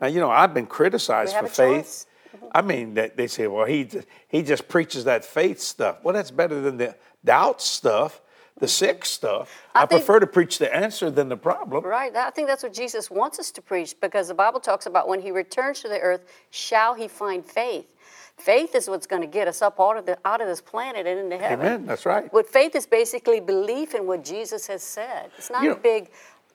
Now, 0.00 0.08
you 0.08 0.20
know, 0.20 0.30
I've 0.30 0.54
been 0.54 0.66
criticized 0.66 1.34
for 1.36 1.46
faith. 1.48 2.06
I 2.52 2.62
mean, 2.62 2.94
that 2.94 3.16
they 3.16 3.26
say, 3.26 3.46
well, 3.46 3.64
he, 3.66 3.88
he 4.28 4.42
just 4.42 4.68
preaches 4.68 5.04
that 5.04 5.24
faith 5.24 5.60
stuff. 5.60 5.98
Well, 6.02 6.14
that's 6.14 6.30
better 6.30 6.60
than 6.60 6.76
the 6.76 6.94
doubt 7.24 7.60
stuff, 7.60 8.20
the 8.58 8.68
sick 8.68 9.04
stuff. 9.04 9.50
I 9.74 9.82
I, 9.82 9.86
think- 9.86 10.00
prefer 10.02 10.20
to 10.20 10.26
preach 10.26 10.58
the 10.58 10.74
answer 10.74 11.10
than 11.10 11.28
the 11.28 11.36
problem. 11.36 11.84
Right. 11.84 12.14
I 12.16 12.30
think 12.30 12.48
that's 12.48 12.62
what 12.62 12.72
Jesus 12.72 13.10
wants 13.10 13.38
us 13.38 13.50
to 13.52 13.62
preach 13.62 13.94
because 14.00 14.28
the 14.28 14.34
Bible 14.34 14.60
talks 14.60 14.86
about 14.86 15.08
when 15.08 15.20
he 15.20 15.30
returns 15.30 15.80
to 15.80 15.88
the 15.88 16.00
earth, 16.00 16.24
shall 16.50 16.94
he 16.94 17.06
find 17.08 17.44
faith? 17.44 17.92
Faith 18.38 18.74
is 18.74 18.88
what's 18.88 19.06
going 19.06 19.22
to 19.22 19.28
get 19.28 19.48
us 19.48 19.62
up 19.62 19.80
out 19.80 19.96
of, 19.96 20.04
the, 20.06 20.18
out 20.26 20.40
of 20.42 20.46
this 20.46 20.60
planet 20.60 21.06
and 21.06 21.18
into 21.18 21.38
heaven. 21.38 21.66
Amen. 21.66 21.86
That's 21.86 22.04
right. 22.06 22.30
What 22.32 22.46
faith 22.46 22.74
is 22.74 22.86
basically 22.86 23.40
belief 23.40 23.94
in 23.94 24.06
what 24.06 24.24
Jesus 24.24 24.66
has 24.66 24.82
said. 24.82 25.30
It's 25.38 25.50
not 25.50 25.62
You 25.62 25.72
a 25.72 25.74
know- 25.74 25.80
big, 25.80 26.10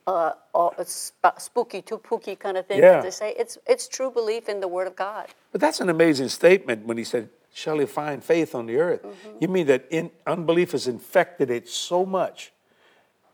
uh, 0.07 0.31
uh, 0.55 0.69
sp- 0.85 1.37
spooky, 1.39 1.81
too 1.81 1.97
pooky 1.99 2.37
kind 2.37 2.57
of 2.57 2.65
thing 2.67 2.79
Yeah. 2.79 3.01
they 3.01 3.09
say. 3.11 3.33
It's, 3.37 3.57
it's 3.67 3.87
true 3.87 4.09
belief 4.11 4.47
in 4.49 4.59
the 4.59 4.67
Word 4.67 4.87
of 4.87 4.95
God. 4.95 5.27
But 5.51 5.61
that's 5.61 5.79
an 5.81 5.89
amazing 5.89 6.29
statement 6.29 6.85
when 6.85 6.97
he 6.97 7.03
said, 7.03 7.29
Shall 7.53 7.79
he 7.79 7.85
find 7.85 8.23
faith 8.23 8.55
on 8.55 8.65
the 8.65 8.77
earth? 8.77 9.03
Mm-hmm. 9.03 9.37
You 9.41 9.47
mean 9.47 9.67
that 9.67 9.85
in, 9.89 10.11
unbelief 10.25 10.71
has 10.71 10.87
infected 10.87 11.49
it 11.49 11.67
so 11.67 12.05
much 12.05 12.53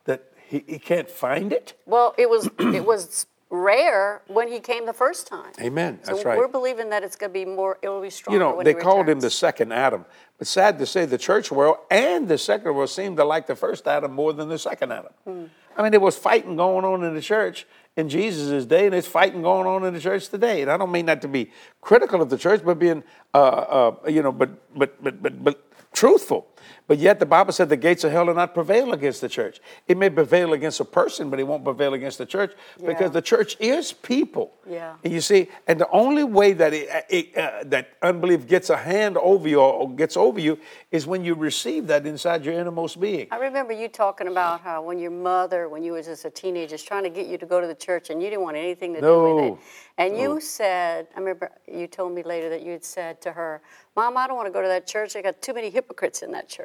that 0.06 0.32
he, 0.48 0.64
he 0.68 0.80
can't 0.80 1.10
find 1.10 1.54
it? 1.54 1.80
Well, 1.86 2.16
it 2.18 2.30
was 2.30 2.50
it 2.60 2.86
was 2.86 3.28
rare 3.50 4.22
when 4.28 4.48
he 4.52 4.60
came 4.60 4.86
the 4.86 4.94
first 4.94 5.28
time. 5.28 5.52
Amen. 5.62 6.00
So 6.04 6.14
That's 6.14 6.26
right. 6.26 6.38
we're 6.38 6.48
believing 6.48 6.90
that 6.90 7.04
it's 7.04 7.16
going 7.16 7.30
to 7.30 7.34
be 7.34 7.46
more. 7.46 7.78
It 7.82 7.90
will 7.90 8.02
be 8.02 8.10
stronger. 8.10 8.36
You 8.36 8.40
know, 8.40 8.64
they 8.64 8.74
he 8.74 8.80
called 8.80 9.08
him 9.08 9.20
the 9.20 9.30
second 9.30 9.72
Adam. 9.72 10.06
But 10.38 10.48
sad 10.48 10.80
to 10.80 10.86
say, 10.86 11.06
the 11.06 11.18
church 11.18 11.52
world 11.52 11.78
and 11.90 12.28
the 12.28 12.38
secular 12.38 12.74
world 12.74 12.90
seem 12.90 13.16
to 13.16 13.24
like 13.24 13.48
the 13.48 13.56
first 13.56 13.88
Adam 13.88 14.14
more 14.14 14.34
than 14.34 14.50
the 14.50 14.60
second 14.60 14.92
Adam. 14.92 15.14
Hmm. 15.24 15.46
I 15.78 15.84
mean, 15.84 15.92
there 15.92 16.00
was 16.00 16.18
fighting 16.18 16.56
going 16.56 16.86
on 16.86 17.04
in 17.04 17.14
the 17.14 17.22
church 17.22 17.68
in 17.98 18.08
Jesus' 18.08 18.66
day, 18.66 18.86
and 18.86 18.94
there's 18.94 19.08
fighting 19.08 19.42
going 19.42 19.68
on 19.68 19.84
in 19.84 19.94
the 19.94 20.00
church 20.00 20.30
today. 20.30 20.62
And 20.62 20.72
I 20.72 20.78
don't 20.78 20.92
mean 20.92 21.08
that 21.08 21.22
to 21.24 21.28
be 21.28 21.52
critical 21.82 22.22
of 22.22 22.30
the 22.30 22.38
church, 22.38 22.62
but 22.64 22.78
being, 22.78 23.04
uh, 23.34 23.38
uh, 23.38 23.96
you 24.08 24.22
know, 24.22 24.32
but, 24.32 24.52
but, 24.78 25.04
but, 25.04 25.22
but, 25.22 25.44
but 25.44 25.94
truthful. 25.94 26.48
But 26.88 26.98
yet 27.00 27.20
the 27.20 27.26
Bible 27.26 27.52
said 27.52 27.68
the 27.70 27.78
gates 27.78 28.04
of 28.06 28.12
hell 28.12 28.26
will 28.28 28.34
not 28.34 28.54
prevail 28.54 28.94
against 28.94 29.22
the 29.22 29.30
church. 29.30 29.60
It 29.88 29.98
may 29.98 30.10
prevail 30.10 30.54
against 30.54 30.80
a 30.80 30.86
person, 30.86 31.30
but 31.30 31.40
it 31.40 31.44
won't 31.44 31.64
prevail 31.66 31.94
against 31.94 32.18
the 32.18 32.26
church 32.26 32.54
Yeah. 32.80 32.88
because 32.88 33.12
the 33.12 33.22
church 33.22 33.58
is 33.60 33.92
people. 33.92 34.54
Yeah. 34.66 34.94
And 35.04 35.12
you 35.12 35.22
see, 35.22 35.50
and 35.68 35.80
the 35.80 35.90
only 35.92 36.24
way 36.24 36.54
that 36.54 36.74
it, 36.74 36.88
it, 37.10 37.38
uh, 37.38 37.64
that 37.66 37.90
unbelief 38.02 38.48
gets 38.48 38.70
a 38.70 38.78
hand 38.78 39.18
over 39.18 39.48
you 39.50 39.60
or 39.60 39.90
gets 39.92 40.16
over 40.16 40.40
you 40.40 40.58
is 40.92 41.06
when 41.06 41.26
you 41.26 41.36
receive 41.36 41.88
that 41.88 42.06
inside 42.06 42.46
your 42.46 42.54
innermost 42.54 43.00
being. 43.00 43.28
I 43.32 43.38
remember 43.38 43.74
you 43.74 43.90
talking 43.90 44.28
about 44.28 44.62
how 44.62 44.82
when 44.82 45.00
your 45.00 45.12
mother, 45.12 45.68
when 45.68 45.84
you 45.84 45.94
was 45.94 46.06
just 46.06 46.24
a 46.24 46.30
teenager, 46.30 46.78
was 46.78 46.84
trying 46.84 47.04
to 47.04 47.10
get 47.10 47.26
you 47.28 47.38
to 47.40 47.46
go 47.46 47.60
to 47.60 47.66
the 47.66 47.76
church 47.76 48.10
and 48.12 48.22
you 48.22 48.30
didn't 48.30 48.44
want 48.44 48.56
anything 48.56 48.94
to 48.94 49.02
do 49.02 49.24
with 49.36 49.44
it. 49.46 49.50
No. 49.50 49.60
And 49.98 50.16
you 50.16 50.40
said, 50.40 51.08
I 51.16 51.20
remember 51.20 51.52
you 51.68 51.88
told 51.88 52.14
me 52.14 52.22
later 52.22 52.50
that 52.50 52.62
you 52.62 52.72
had 52.74 52.86
said 52.86 53.20
to 53.22 53.32
her, 53.32 53.62
Mom, 53.96 54.16
I 54.16 54.28
don't 54.28 54.36
want 54.36 54.46
to 54.48 54.54
go 54.54 54.62
to 54.62 54.68
that 54.68 54.86
church. 54.86 55.14
They 55.14 55.24
got 55.24 55.42
too 55.42 55.56
many 55.56 55.72
hypocrites 55.72 56.22
in 56.22 56.32
that 56.34 56.48
church. 56.48 56.57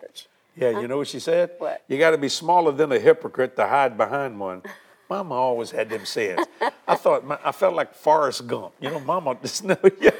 Yeah, 0.57 0.81
you 0.81 0.89
know 0.89 0.99
what 0.99 1.09
she 1.09 1.19
said? 1.19 1.53
What? 1.59 1.83
You 1.89 1.99
got 1.99 2.11
to 2.11 2.19
be 2.19 2.29
smaller 2.29 2.73
than 2.73 2.93
a 2.93 2.99
hypocrite 2.99 3.57
to 3.57 3.67
hide 3.67 3.97
behind 3.97 4.39
one. 4.39 4.63
Mama 5.13 5.35
always 5.35 5.71
had 5.71 5.91
them 5.91 6.07
sayings. 6.07 6.47
I 6.89 6.95
thought 6.95 7.27
my, 7.27 7.39
I 7.45 7.53
felt 7.53 7.75
like 7.75 7.95
Forrest 7.95 8.47
Gump. 8.47 8.73
You 8.81 8.89
know, 8.91 9.01
Mama 9.01 9.37
just 9.43 9.63
know 9.63 9.77
you, 10.01 10.11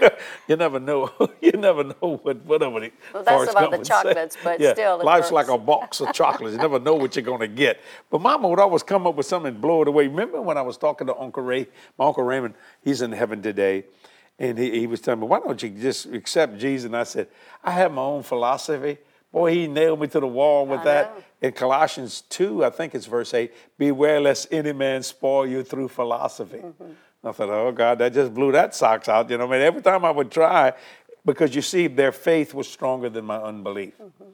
you 0.47 0.57
never 0.57 0.79
know 0.79 1.11
you 1.41 1.53
never 1.53 1.85
know 1.85 2.21
what 2.23 2.45
whatever 2.45 2.79
the 2.81 2.93
Well, 3.15 3.23
that's 3.23 3.35
Forrest 3.35 3.53
about 3.53 3.71
Gump 3.71 3.83
the 3.85 3.89
chocolates, 3.89 4.35
say. 4.35 4.41
but 4.45 4.61
yeah, 4.61 4.75
still 4.75 4.99
life's 5.03 5.33
like 5.33 5.49
a 5.49 5.57
box 5.57 6.01
of 6.03 6.13
chocolates. 6.13 6.55
You 6.57 6.61
never 6.61 6.79
know 6.79 6.95
what 6.95 7.17
you're 7.17 7.25
gonna 7.25 7.49
get. 7.49 7.81
But 8.11 8.21
Mama 8.21 8.49
would 8.49 8.59
always 8.59 8.83
come 8.83 9.07
up 9.07 9.15
with 9.15 9.25
something 9.25 9.53
and 9.55 9.63
blow 9.63 9.81
it 9.81 9.89
away. 9.89 10.09
Remember 10.09 10.43
when 10.43 10.59
I 10.59 10.63
was 10.63 10.77
talking 10.77 11.07
to 11.07 11.17
Uncle 11.17 11.43
Ray, 11.43 11.69
my 11.99 12.07
Uncle 12.07 12.25
Raymond, 12.25 12.55
he's 12.83 13.01
in 13.01 13.13
heaven 13.13 13.41
today. 13.41 13.85
And 14.39 14.59
he, 14.59 14.81
he 14.81 14.87
was 14.87 15.01
telling 15.01 15.21
me, 15.21 15.27
why 15.27 15.41
don't 15.41 15.63
you 15.63 15.69
just 15.71 16.07
accept 16.07 16.59
Jesus? 16.59 16.87
And 16.87 16.97
I 16.97 17.05
said, 17.05 17.29
I 17.63 17.71
have 17.71 17.93
my 17.93 18.03
own 18.03 18.23
philosophy. 18.23 18.99
Boy, 19.33 19.55
he 19.55 19.67
nailed 19.67 20.01
me 20.01 20.07
to 20.09 20.21
the 20.21 20.27
wall 20.27 20.67
with 20.67 20.81
I 20.81 20.85
that. 20.85 21.17
know. 21.17 21.25
In 21.43 21.53
Colossians 21.53 22.23
2, 22.29 22.65
I 22.65 22.71
think 22.71 22.95
it's 22.95 23.07
verse 23.07 23.35
8, 23.35 23.53
beware 23.77 24.21
lest 24.21 24.47
any 24.53 24.73
man 24.73 25.03
spoil 25.03 25.47
you 25.47 25.65
through 25.65 25.89
philosophy. 25.89 26.59
Mm-hmm. 26.59 26.93
I 27.25 27.33
thought, 27.33 27.51
oh 27.51 27.73
God, 27.73 27.99
that 27.99 28.13
just 28.13 28.33
blew 28.35 28.53
that 28.53 28.75
socks 28.75 29.09
out. 29.09 29.29
You 29.29 29.39
know, 29.39 29.49
I 29.49 29.51
mean, 29.51 29.61
every 29.61 29.83
time 29.83 30.05
I 30.05 30.11
would 30.11 30.31
try, 30.31 30.73
because 31.25 31.55
you 31.55 31.63
see, 31.63 31.87
their 31.87 32.13
faith 32.13 32.53
was 32.53 32.69
stronger 32.69 33.09
than 33.09 33.25
my 33.25 33.39
unbelief. 33.39 33.95
Mm-hmm. 34.01 34.31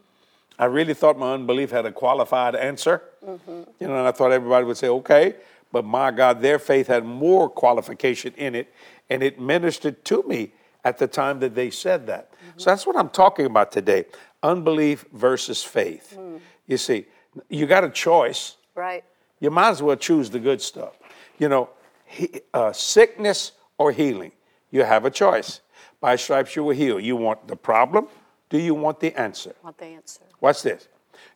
I 0.59 0.65
really 0.65 0.95
thought 0.95 1.19
my 1.19 1.35
unbelief 1.35 1.71
had 1.71 1.87
a 1.87 1.93
qualified 1.93 2.55
answer. 2.55 3.03
Mm-hmm. 3.25 3.63
You 3.79 3.89
know, 3.89 3.97
and 3.99 4.09
I 4.09 4.13
thought 4.13 4.33
everybody 4.33 4.67
would 4.67 4.77
say, 4.77 4.89
okay. 4.89 5.37
But 5.71 5.85
my 5.85 6.11
God, 6.11 6.41
their 6.41 6.59
faith 6.59 6.89
had 6.89 7.05
more 7.05 7.49
qualification 7.49 8.35
in 8.37 8.55
it, 8.55 8.73
and 9.09 9.23
it 9.23 9.39
ministered 9.39 10.05
to 10.07 10.23
me 10.25 10.53
at 10.85 10.99
the 10.99 11.07
time 11.07 11.41
that 11.41 11.55
they 11.55 11.71
said 11.71 12.07
that. 12.07 12.31
So 12.33 12.39
mm-hmm. 12.39 12.71
that's 12.71 12.87
what 12.87 12.97
I'm 12.97 13.11
talking 13.11 13.47
about 13.47 13.71
today 13.71 14.07
unbelief 14.43 15.05
versus 15.13 15.63
faith. 15.63 16.19
You 16.67 16.77
see, 16.77 17.07
you 17.49 17.67
got 17.67 17.85
a 17.85 17.91
choice. 17.91 18.57
Right. 18.75 19.05
You 19.41 19.51
might 19.51 19.71
as 19.71 19.83
well 19.83 19.97
choose 19.97 20.31
the 20.31 20.39
good 20.39 20.61
stuff. 20.61 20.99
You 21.39 21.49
know, 21.49 21.71
he, 22.05 22.41
uh, 22.53 22.73
sickness 22.73 23.53
or 23.77 23.93
healing, 23.93 24.33
you 24.71 24.83
have 24.83 25.05
a 25.05 25.11
choice. 25.11 25.61
By 26.01 26.17
stripes 26.17 26.55
you 26.57 26.65
were 26.65 26.75
healed. 26.75 27.03
You 27.03 27.17
want 27.17 27.49
the 27.49 27.57
problem? 27.57 28.09
Do 28.51 28.59
you 28.59 28.75
want 28.75 29.01
the 29.01 29.19
answer? 29.19 29.55
Want 29.63 29.79
the 29.79 29.87
answer. 29.87 30.23
Watch 30.41 30.63
this. 30.63 30.89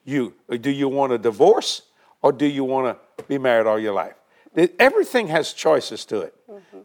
You 0.04 0.34
do 0.48 0.70
you 0.70 0.88
want 0.88 1.12
a 1.12 1.18
divorce 1.18 1.82
or 2.22 2.32
do 2.32 2.46
you 2.46 2.64
want 2.64 2.96
to 3.18 3.24
be 3.24 3.38
married 3.38 3.66
all 3.66 3.78
your 3.78 3.92
life? 3.92 4.14
Everything 4.78 5.28
has 5.28 5.52
choices 5.52 6.04
to 6.06 6.20
it. 6.20 6.34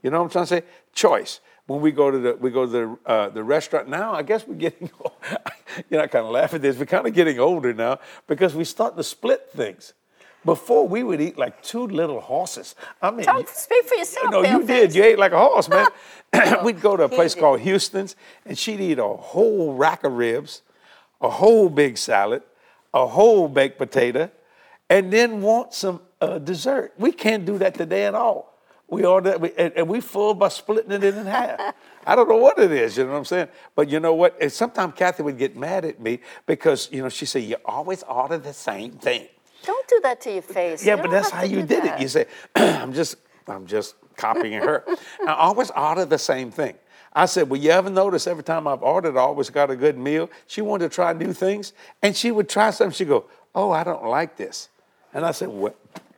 You 0.01 0.09
know 0.09 0.19
what 0.19 0.25
I'm 0.25 0.29
trying 0.29 0.45
to 0.45 0.47
say? 0.47 0.63
Choice. 0.93 1.39
When 1.67 1.81
we 1.81 1.91
go 1.91 2.09
to 2.09 2.17
the 2.17 2.37
we 2.39 2.49
go 2.49 2.65
to 2.65 2.71
the 2.71 2.97
uh, 3.05 3.29
the 3.29 3.43
restaurant 3.43 3.89
now, 3.89 4.13
I 4.13 4.23
guess 4.23 4.47
we're 4.47 4.55
getting. 4.55 4.89
you 5.89 5.97
know, 5.97 5.99
I 5.99 6.07
kind 6.07 6.25
of 6.25 6.31
laugh 6.31 6.53
at 6.53 6.61
this. 6.61 6.77
We're 6.77 6.85
kind 6.85 7.05
of 7.05 7.13
getting 7.13 7.39
older 7.39 7.73
now 7.73 7.99
because 8.25 8.55
we 8.55 8.63
start 8.63 8.95
to 8.95 9.03
split 9.03 9.51
things. 9.53 9.93
Before 10.45 10.87
we 10.87 11.03
would 11.03 11.19
eat 11.19 11.37
like 11.37 11.61
two 11.61 11.85
little 11.87 12.21
horses. 12.21 12.73
I 13.01 13.11
mean, 13.11 13.25
Talk, 13.25 13.49
speak 13.49 13.83
for 13.83 13.95
yourself. 13.95 14.31
no, 14.31 14.43
you 14.43 14.65
did. 14.65 14.95
You 14.95 15.03
ate 15.03 15.19
like 15.19 15.33
a 15.33 15.37
horse, 15.37 15.67
man. 15.67 15.87
We'd 16.63 16.79
go 16.79 16.95
to 16.95 17.03
a 17.03 17.09
place 17.09 17.35
called 17.35 17.59
Houston's, 17.61 18.15
and 18.45 18.57
she'd 18.57 18.79
eat 18.79 18.99
a 18.99 19.07
whole 19.07 19.73
rack 19.73 20.05
of 20.05 20.13
ribs, 20.13 20.61
a 21.19 21.29
whole 21.29 21.67
big 21.67 21.97
salad, 21.97 22.43
a 22.93 23.07
whole 23.07 23.49
baked 23.49 23.77
potato, 23.77 24.31
and 24.89 25.11
then 25.11 25.41
want 25.41 25.73
some 25.73 26.01
uh, 26.21 26.39
dessert. 26.39 26.93
We 26.97 27.11
can't 27.11 27.45
do 27.45 27.57
that 27.57 27.73
today 27.73 28.05
at 28.05 28.15
all. 28.15 28.56
We 28.89 29.03
order, 29.03 29.37
we, 29.37 29.51
and, 29.57 29.73
and 29.75 29.87
we 29.89 29.99
full 29.99 30.33
by 30.33 30.47
splitting 30.47 30.91
it 30.93 31.03
in 31.03 31.25
half. 31.25 31.73
I 32.05 32.15
don't 32.15 32.29
know 32.29 32.37
what 32.37 32.57
it 32.57 32.71
is, 32.71 32.95
you 32.97 33.03
know 33.03 33.11
what 33.11 33.17
I'm 33.17 33.25
saying? 33.25 33.49
But 33.75 33.89
you 33.89 33.99
know 33.99 34.13
what? 34.13 34.37
And 34.41 34.49
sometimes 34.51 34.93
Kathy 34.95 35.23
would 35.23 35.37
get 35.37 35.57
mad 35.57 35.83
at 35.83 35.99
me 35.99 36.19
because, 36.45 36.87
you 36.91 37.01
know, 37.01 37.09
she 37.09 37.25
said, 37.25 37.43
you 37.43 37.57
always 37.65 38.03
order 38.03 38.37
the 38.37 38.53
same 38.53 38.93
thing. 38.93 39.27
Don't 39.65 39.87
do 39.89 39.99
that 40.03 40.21
to 40.21 40.31
your 40.31 40.41
face. 40.41 40.85
Yeah, 40.85 40.95
You 40.95 41.01
but 41.01 41.11
that's 41.11 41.29
how 41.31 41.43
you 41.43 41.63
did 41.63 41.83
that. 41.83 41.99
it. 41.99 42.01
You 42.01 42.07
say, 42.07 42.25
I'm 42.55 42.93
just, 42.93 43.17
I'm 43.47 43.65
just 43.65 43.95
copying 44.15 44.53
her. 44.61 44.85
I 45.27 45.33
always 45.33 45.69
order 45.71 46.05
the 46.05 46.17
same 46.17 46.49
thing. 46.51 46.75
I 47.11 47.25
said, 47.25 47.49
Well, 47.49 47.59
you 47.59 47.71
ever 47.71 47.89
notice 47.89 48.25
every 48.27 48.43
time 48.43 48.67
I've 48.67 48.83
ordered, 48.83 49.17
I 49.17 49.21
always 49.21 49.49
got 49.49 49.69
a 49.69 49.75
good 49.75 49.97
meal? 49.97 50.29
She 50.45 50.61
wanted 50.61 50.89
to 50.89 50.95
try 50.95 51.11
new 51.13 51.33
things, 51.33 51.73
and 52.01 52.15
she 52.15 52.31
would 52.31 52.47
try 52.47 52.69
something. 52.69 52.93
She'd 52.95 53.07
go, 53.09 53.25
Oh, 53.53 53.71
I 53.71 53.83
don't 53.83 54.05
like 54.05 54.37
this. 54.37 54.69
And 55.13 55.25
I 55.25 55.31
said, 55.31 55.49
What? 55.49 55.75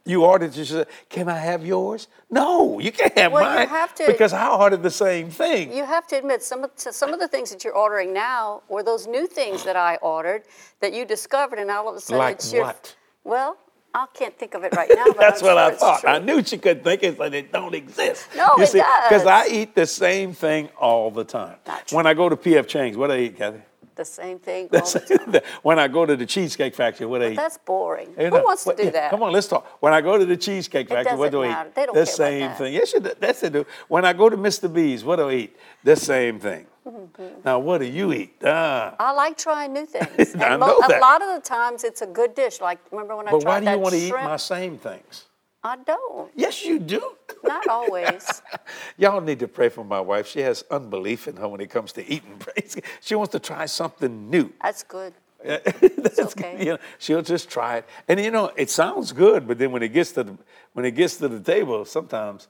You 0.10 0.26
ordered, 0.26 0.56
said, 0.56 0.88
Can 1.08 1.30
I 1.30 1.38
have 1.38 1.64
yours? 1.64 2.08
No, 2.32 2.80
you 2.80 2.92
can't 2.92 3.16
have 3.16 3.32
Well, 3.32 3.44
you 3.44 3.60
mine. 3.60 3.68
have 3.68 3.94
to- 3.96 4.08
Because 4.08 4.34
I 4.34 4.50
ordered 4.50 4.82
the 4.82 4.90
same 4.90 5.30
thing. 5.30 5.72
You 5.72 5.86
have 5.86 6.08
to 6.08 6.18
admit 6.18 6.42
some 6.42 6.64
of 6.64 6.72
some 6.76 7.14
of 7.14 7.20
the 7.20 7.28
things 7.28 7.52
that 7.52 7.64
you're 7.64 7.76
ordering 7.86 8.12
now 8.12 8.64
were 8.70 8.82
those 8.82 9.06
new 9.06 9.28
things 9.28 9.64
that 9.66 9.76
I 9.76 9.98
ordered 10.02 10.44
that 10.82 10.94
you 10.94 11.06
discovered, 11.06 11.60
and 11.60 11.70
all 11.70 11.88
of 11.88 11.96
a 11.96 12.00
sudden 12.02 12.18
Like 12.18 12.38
it's 12.38 12.52
your. 12.52 12.64
what? 12.66 12.96
Well, 13.24 13.58
I 13.94 14.08
can't 14.16 14.36
think 14.38 14.56
of 14.56 14.64
it 14.64 14.74
right 14.76 14.90
now. 14.96 15.06
But 15.08 15.18
That's 15.20 15.42
I'm 15.44 15.48
what 15.48 15.54
sure 15.58 15.74
I 15.74 15.76
thought. 15.76 16.00
true. 16.02 16.10
I 16.10 16.18
knew 16.20 16.44
she 16.44 16.58
couldn't 16.58 16.84
think 16.84 17.04
it, 17.04 17.18
so 17.18 17.24
it 17.26 17.52
don't 17.52 17.76
exist. 17.76 18.28
No, 18.36 18.48
you 18.58 18.64
it 18.64 18.70
see, 18.70 18.80
Because. 18.80 19.26
I 19.28 19.46
eat 19.48 19.76
the 19.76 19.86
same 19.86 20.34
thing 20.34 20.70
all 20.80 21.12
the 21.12 21.24
time. 21.24 21.58
When 21.92 22.08
I 22.08 22.16
go 22.16 22.30
to 22.30 22.36
PF 22.36 22.68
Chang's, 22.68 22.98
what 22.98 23.08
do 23.08 23.14
I 23.14 23.20
eat, 23.20 23.38
Kathy? 23.38 23.62
The 24.00 24.06
same 24.06 24.40
thing. 24.40 24.64
All 24.66 24.70
That's 24.72 24.94
the 25.10 25.18
time. 25.18 25.42
when 25.62 25.78
I 25.78 25.88
go 25.88 26.06
to 26.06 26.16
the 26.16 26.26
Cheesecake 26.26 26.74
Factory, 26.74 27.06
what 27.06 27.20
do 27.20 27.26
I 27.26 27.32
eat? 27.32 27.36
That's 27.36 27.58
boring. 27.60 28.10
You 28.18 28.30
Who 28.30 28.44
wants 28.50 28.64
to 28.64 28.74
do 28.76 28.86
yeah, 28.86 28.90
that? 28.92 29.12
Come 29.12 29.24
on, 29.24 29.32
let's 29.34 29.48
talk. 29.48 29.64
When 29.82 29.94
I 29.94 30.02
go 30.02 30.18
to 30.18 30.26
the 30.26 30.38
Cheesecake 30.38 30.90
Factory, 30.90 31.18
what 31.18 31.32
do 31.32 31.44
I 31.44 31.50
eat? 31.66 31.76
They 31.76 31.86
don't 31.86 31.96
the 31.96 32.06
care 32.06 32.16
about 32.16 32.24
same 32.24 32.40
that. 32.42 32.58
thing. 32.58 32.74
Yes. 32.74 32.94
That's 33.20 33.44
it. 33.44 33.68
When 33.88 34.06
I 34.06 34.14
go 34.14 34.30
to 34.30 34.38
Mr. 34.38 34.72
B's, 34.74 35.04
what 35.04 35.18
do 35.18 35.30
I 35.30 35.34
eat? 35.34 35.58
The 35.84 35.96
same 35.96 36.40
thing. 36.40 36.66
Mm-hmm. 36.88 37.42
Now, 37.46 37.60
what 37.60 37.80
do 37.80 37.86
you 37.86 38.14
eat? 38.14 38.34
Ah. 38.44 38.96
I 39.00 39.12
like 39.12 39.38
trying 39.38 39.74
new 39.74 39.86
things. 39.86 40.34
I 40.36 40.54
And 40.54 40.60
know 40.62 40.78
A 40.80 40.88
that. 40.88 41.02
lot 41.02 41.22
of 41.22 41.30
the 41.36 41.42
times 41.48 41.84
it's 41.84 42.02
a 42.02 42.08
good 42.08 42.34
dish. 42.34 42.62
Like 42.62 42.80
remember 42.92 43.16
when 43.18 43.28
I 43.28 43.32
But 43.32 43.42
tried 43.42 43.64
that 43.66 43.74
shrimp? 43.74 43.84
But 43.84 43.84
why 43.84 43.90
do 43.92 43.98
you 44.00 44.04
want 44.08 44.16
to 44.16 44.24
eat 44.24 44.30
my 44.32 44.38
same 44.38 44.78
things? 44.80 45.26
I 45.64 45.76
don't. 45.76 46.32
Yes, 46.36 46.64
you 46.64 46.80
do. 46.80 47.02
Not 47.44 47.68
always. 47.68 48.42
Y'all 48.98 49.20
need 49.20 49.40
to 49.40 49.48
pray 49.48 49.70
for 49.70 49.84
my 49.84 50.00
wife. 50.00 50.28
She 50.28 50.40
has 50.40 50.64
unbelief 50.72 51.28
in 51.28 51.36
her 51.36 51.48
when 51.48 51.60
it 51.60 51.70
comes 51.70 51.92
to 51.94 52.10
eating. 52.10 52.36
Praise 52.40 52.78
She 53.02 53.16
wants 53.16 53.34
to 53.34 53.40
try 53.40 53.66
something 53.66 54.30
new. 54.30 54.52
That's 54.62 54.84
good. 54.84 55.14
That's, 55.44 56.20
okay. 56.20 56.58
You 56.60 56.66
know, 56.74 56.78
she'll 56.98 57.22
just 57.22 57.50
try 57.50 57.78
it, 57.78 57.86
and 58.10 58.20
you 58.20 58.30
know 58.30 58.52
it 58.58 58.70
sounds 58.70 59.14
good, 59.14 59.48
but 59.48 59.58
then 59.58 59.72
when 59.72 59.82
it 59.82 59.94
gets 59.94 60.12
to 60.14 60.26
the 60.26 60.38
when 60.74 60.84
it 60.84 60.92
gets 60.92 61.16
to 61.18 61.30
the 61.30 61.40
table, 61.40 61.86
sometimes, 61.86 62.50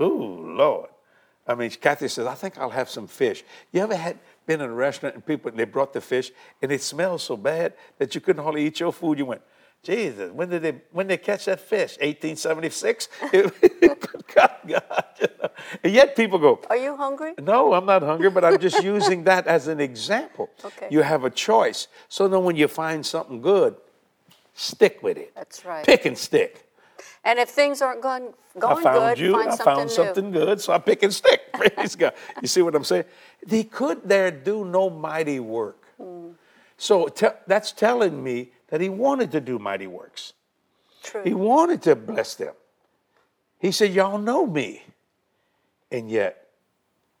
oh 0.00 0.06
Lord, 0.08 0.88
I 1.46 1.54
mean, 1.54 1.70
Kathy 1.70 2.08
says, 2.08 2.26
I 2.26 2.34
think 2.34 2.56
I'll 2.56 2.70
have 2.70 2.88
some 2.88 3.06
fish. 3.06 3.44
You 3.70 3.82
ever 3.82 3.96
had 3.96 4.18
been 4.46 4.60
in 4.60 4.70
a 4.70 4.72
restaurant 4.72 5.14
and 5.14 5.26
people 5.26 5.50
and 5.50 5.58
they 5.58 5.64
brought 5.64 5.92
the 5.92 6.00
fish 6.00 6.30
and 6.62 6.72
it 6.72 6.80
smelled 6.80 7.20
so 7.20 7.36
bad 7.36 7.74
that 7.98 8.14
you 8.14 8.20
couldn't 8.20 8.42
hardly 8.42 8.66
eat 8.66 8.80
your 8.80 8.92
food? 8.92 9.18
You 9.18 9.26
went, 9.26 9.42
Jesus, 9.82 10.30
when 10.30 10.48
did 10.48 10.62
they 10.62 10.80
when 10.92 11.08
they 11.08 11.16
catch 11.16 11.46
that 11.46 11.58
fish? 11.58 11.98
1876. 12.00 13.08
God, 14.34 14.56
God, 14.66 15.04
you 15.20 15.26
know. 15.42 15.48
And 15.82 15.92
yet 15.92 16.14
people 16.14 16.38
go, 16.38 16.60
Are 16.70 16.76
you 16.76 16.96
hungry? 16.96 17.34
no, 17.40 17.74
I'm 17.74 17.84
not 17.84 18.02
hungry, 18.02 18.30
but 18.30 18.44
I'm 18.44 18.58
just 18.60 18.82
using 18.82 19.24
that 19.30 19.48
as 19.48 19.66
an 19.66 19.80
example. 19.80 20.50
Okay. 20.64 20.86
You 20.90 21.02
have 21.02 21.24
a 21.24 21.30
choice. 21.30 21.88
So 22.08 22.28
then 22.28 22.44
when 22.44 22.54
you 22.54 22.68
find 22.68 23.04
something 23.04 23.40
good, 23.40 23.74
stick 24.54 25.02
with 25.02 25.18
it. 25.18 25.34
That's 25.34 25.64
right. 25.64 25.84
Pick 25.84 26.06
and 26.06 26.16
stick. 26.16 26.68
And 27.24 27.40
if 27.40 27.48
things 27.48 27.82
aren't 27.82 28.02
going 28.02 28.34
going 28.58 28.78
I 28.78 28.82
found 28.82 29.16
good, 29.16 29.24
you, 29.24 29.32
find 29.32 29.48
I 29.48 29.56
something 29.56 29.64
found 29.64 29.88
new. 29.88 29.94
something 29.94 30.30
good, 30.30 30.60
so 30.60 30.72
I 30.72 30.78
pick 30.78 31.02
and 31.02 31.12
stick. 31.12 31.52
Praise 31.52 31.96
God. 31.96 32.14
You 32.40 32.46
see 32.46 32.62
what 32.62 32.74
I'm 32.76 32.84
saying? 32.84 33.04
They 33.44 33.64
could 33.64 34.02
there 34.04 34.30
do 34.30 34.64
no 34.64 34.90
mighty 34.90 35.40
work. 35.40 35.81
So 36.82 37.06
te- 37.06 37.28
that's 37.46 37.70
telling 37.70 38.24
me 38.24 38.50
that 38.66 38.80
he 38.80 38.88
wanted 38.88 39.30
to 39.30 39.40
do 39.40 39.60
mighty 39.60 39.86
works. 39.86 40.32
True. 41.04 41.22
He 41.22 41.32
wanted 41.32 41.80
to 41.82 41.94
bless 41.94 42.34
them. 42.34 42.54
He 43.60 43.70
said, 43.70 43.94
Y'all 43.94 44.18
know 44.18 44.44
me. 44.44 44.82
And 45.92 46.10
yet, 46.10 46.48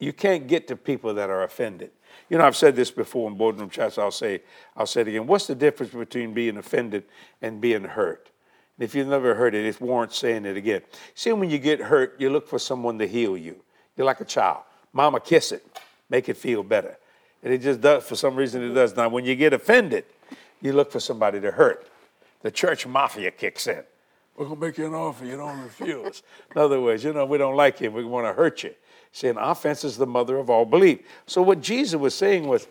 you 0.00 0.12
can't 0.12 0.48
get 0.48 0.66
to 0.66 0.74
people 0.74 1.14
that 1.14 1.30
are 1.30 1.44
offended. 1.44 1.92
You 2.28 2.38
know, 2.38 2.44
I've 2.44 2.56
said 2.56 2.74
this 2.74 2.90
before 2.90 3.30
in 3.30 3.36
boardroom 3.36 3.70
chats. 3.70 3.98
I'll 3.98 4.10
say, 4.10 4.42
I'll 4.76 4.84
say 4.84 5.02
it 5.02 5.08
again. 5.08 5.28
What's 5.28 5.46
the 5.46 5.54
difference 5.54 5.92
between 5.92 6.34
being 6.34 6.56
offended 6.56 7.04
and 7.40 7.60
being 7.60 7.84
hurt? 7.84 8.30
And 8.76 8.84
if 8.84 8.96
you've 8.96 9.06
never 9.06 9.36
heard 9.36 9.54
it, 9.54 9.64
it 9.64 9.80
warrants 9.80 10.18
saying 10.18 10.44
it 10.44 10.56
again. 10.56 10.82
See, 11.14 11.30
when 11.30 11.50
you 11.50 11.58
get 11.58 11.78
hurt, 11.78 12.16
you 12.18 12.30
look 12.30 12.48
for 12.48 12.58
someone 12.58 12.98
to 12.98 13.06
heal 13.06 13.36
you. 13.36 13.62
You're 13.96 14.06
like 14.06 14.20
a 14.20 14.24
child. 14.24 14.62
Mama, 14.92 15.20
kiss 15.20 15.52
it, 15.52 15.64
make 16.10 16.28
it 16.28 16.36
feel 16.36 16.64
better. 16.64 16.96
And 17.42 17.52
it 17.52 17.58
just 17.58 17.80
does, 17.80 18.04
for 18.04 18.14
some 18.16 18.36
reason, 18.36 18.62
it 18.62 18.72
does. 18.74 18.96
Now, 18.96 19.08
when 19.08 19.24
you 19.24 19.34
get 19.34 19.52
offended, 19.52 20.04
you 20.60 20.72
look 20.72 20.92
for 20.92 21.00
somebody 21.00 21.40
to 21.40 21.50
hurt. 21.50 21.88
The 22.42 22.50
church 22.50 22.86
mafia 22.86 23.30
kicks 23.30 23.66
in. 23.66 23.82
We're 24.36 24.46
going 24.46 24.60
to 24.60 24.66
make 24.66 24.78
you 24.78 24.86
an 24.86 24.94
offer 24.94 25.24
you 25.24 25.36
don't 25.36 25.60
refuse. 25.62 26.22
in 26.54 26.60
other 26.60 26.80
words, 26.80 27.04
you 27.04 27.12
know, 27.12 27.26
we 27.26 27.38
don't 27.38 27.56
like 27.56 27.80
you, 27.80 27.90
we 27.90 28.04
want 28.04 28.26
to 28.26 28.32
hurt 28.32 28.62
you. 28.62 28.74
See, 29.12 29.28
an 29.28 29.36
offense 29.38 29.84
is 29.84 29.96
the 29.98 30.06
mother 30.06 30.38
of 30.38 30.48
all 30.48 30.64
belief. 30.64 31.00
So, 31.26 31.42
what 31.42 31.60
Jesus 31.60 31.98
was 32.00 32.14
saying 32.14 32.46
was, 32.46 32.66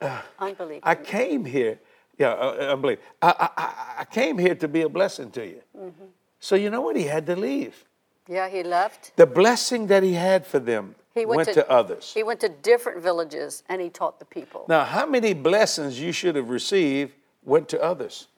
uh, 0.00 0.20
Unbelief. 0.38 0.80
I 0.82 0.94
came 0.94 1.44
here, 1.44 1.78
yeah, 2.18 2.32
uh, 2.32 2.56
uh, 2.60 2.72
unbelief. 2.74 2.98
I, 3.22 3.28
I, 3.56 3.62
I- 3.62 3.74
I 4.00 4.04
came 4.04 4.38
here 4.38 4.54
to 4.54 4.68
be 4.68 4.82
a 4.82 4.88
blessing 4.88 5.30
to 5.32 5.46
you. 5.46 5.60
Mm-hmm. 5.76 6.04
So, 6.38 6.54
you 6.56 6.68
know 6.70 6.80
what? 6.82 6.96
He 6.96 7.04
had 7.04 7.26
to 7.26 7.36
leave. 7.36 7.84
yeah, 8.28 8.48
he 8.48 8.62
left. 8.62 9.12
The 9.16 9.26
blessing 9.26 9.86
that 9.88 10.02
he 10.02 10.14
had 10.14 10.46
for 10.46 10.58
them 10.58 10.94
He 11.14 11.26
went, 11.26 11.38
went, 11.38 11.54
to, 11.54 11.68
others. 11.70 12.12
He 12.14 12.22
went 12.22 12.40
to 12.40 12.48
different 12.48 13.02
villages 13.02 13.64
and 13.68 13.80
he 13.80 13.90
taught 13.90 14.18
the 14.18 14.24
people. 14.24 14.64
Now, 14.68 14.84
how 14.84 15.06
many 15.06 15.34
blessings 15.34 16.00
you 16.00 16.12
should 16.12 16.36
have 16.36 16.50
received 16.50 17.12
went 17.44 17.68
to 17.70 17.82
others? 17.82 18.28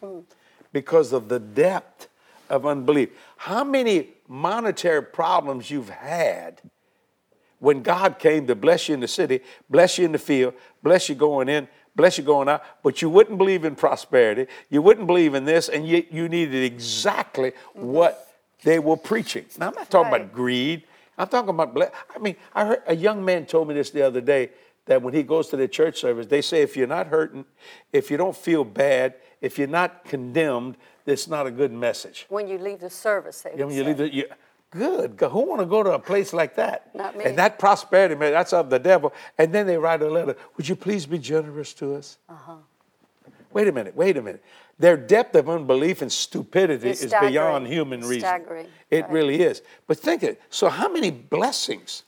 Hmm. 0.00 0.20
Because 0.72 1.12
of 1.12 1.28
the 1.28 1.40
depth 1.40 2.08
of 2.48 2.64
unbelief. 2.66 3.10
How 3.36 3.64
many 3.64 4.10
monetary 4.28 5.02
problems 5.02 5.70
you've 5.70 5.88
had 5.88 6.60
when 7.58 7.82
God 7.82 8.18
came 8.18 8.46
to 8.46 8.54
bless 8.54 8.88
you 8.88 8.94
in 8.94 9.00
the 9.00 9.08
city, 9.08 9.40
bless 9.70 9.98
you 9.98 10.04
in 10.04 10.12
the 10.12 10.18
field, 10.18 10.54
bless 10.82 11.08
you 11.08 11.14
going 11.14 11.48
in, 11.48 11.66
bless 11.94 12.18
you 12.18 12.24
going 12.24 12.48
out, 12.48 12.62
but 12.82 13.00
you 13.00 13.08
wouldn't 13.08 13.38
believe 13.38 13.64
in 13.64 13.74
prosperity, 13.74 14.46
you 14.68 14.82
wouldn't 14.82 15.06
believe 15.06 15.34
in 15.34 15.44
this, 15.44 15.68
and 15.68 15.88
you, 15.88 16.04
you 16.10 16.28
needed 16.28 16.62
exactly 16.62 17.50
mm-hmm. 17.50 17.86
what 17.86 18.28
they 18.62 18.78
were 18.78 18.96
preaching. 18.96 19.46
Now, 19.58 19.68
I'm 19.68 19.74
not 19.74 19.90
talking 19.90 20.12
Right. 20.12 20.20
about 20.22 20.34
greed. 20.34 20.84
I'm 21.18 21.28
talking 21.28 21.50
about, 21.50 21.76
I 22.14 22.18
mean, 22.18 22.36
I 22.54 22.64
heard 22.66 22.82
a 22.86 22.94
young 22.94 23.24
man 23.24 23.46
told 23.46 23.68
me 23.68 23.74
this 23.74 23.90
the 23.90 24.02
other 24.02 24.20
day 24.20 24.50
that 24.86 25.02
when 25.02 25.14
he 25.14 25.22
goes 25.22 25.48
to 25.48 25.56
the 25.56 25.68
church 25.68 26.00
service, 26.00 26.26
they 26.26 26.42
say 26.42 26.62
if 26.62 26.76
you're 26.76 26.86
not 26.86 27.08
hurting, 27.08 27.44
if 27.92 28.10
you 28.10 28.16
don't 28.16 28.36
feel 28.36 28.64
bad, 28.64 29.14
if 29.40 29.58
you're 29.58 29.68
not 29.68 30.04
condemned, 30.04 30.76
it's 31.04 31.28
not 31.28 31.46
a 31.46 31.50
good 31.50 31.72
message. 31.72 32.26
When 32.28 32.48
you 32.48 32.58
leave 32.58 32.80
the 32.80 32.90
service, 32.90 33.42
they 33.42 33.50
would 33.50 33.72
you 33.72 33.82
say. 33.82 33.84
leave 33.84 33.96
the, 33.96 34.14
you, 34.14 34.26
good. 34.70 35.18
Who 35.20 35.40
want 35.40 35.60
to 35.60 35.66
go 35.66 35.82
to 35.82 35.92
a 35.92 35.98
place 35.98 36.32
like 36.32 36.56
that? 36.56 36.94
Not 36.94 37.16
me. 37.16 37.24
And 37.24 37.38
that 37.38 37.58
prosperity, 37.58 38.14
man, 38.14 38.32
that's 38.32 38.52
of 38.52 38.70
the 38.70 38.78
devil. 38.78 39.12
And 39.38 39.52
then 39.52 39.66
they 39.66 39.76
write 39.76 40.02
a 40.02 40.08
letter. 40.08 40.36
Would 40.56 40.68
you 40.68 40.76
please 40.76 41.06
be 41.06 41.18
generous 41.18 41.72
to 41.74 41.94
us? 41.94 42.18
Uh-huh. 42.28 42.56
Wait 43.52 43.68
a 43.68 43.72
minute. 43.72 43.96
Wait 43.96 44.16
a 44.16 44.22
minute. 44.22 44.44
Their 44.78 44.96
depth 44.96 45.34
of 45.34 45.48
unbelief 45.48 46.02
and 46.02 46.12
stupidity 46.12 46.90
is 46.90 47.14
beyond 47.20 47.66
human 47.66 48.00
reason. 48.00 48.20
staggering, 48.20 48.66
It 48.90 49.02
right. 49.02 49.10
really 49.10 49.40
is. 49.42 49.62
But 49.86 49.98
think 49.98 50.22
it. 50.22 50.40
So 50.50 50.68
how 50.68 50.88
many 50.92 51.10
blessings 51.10 52.02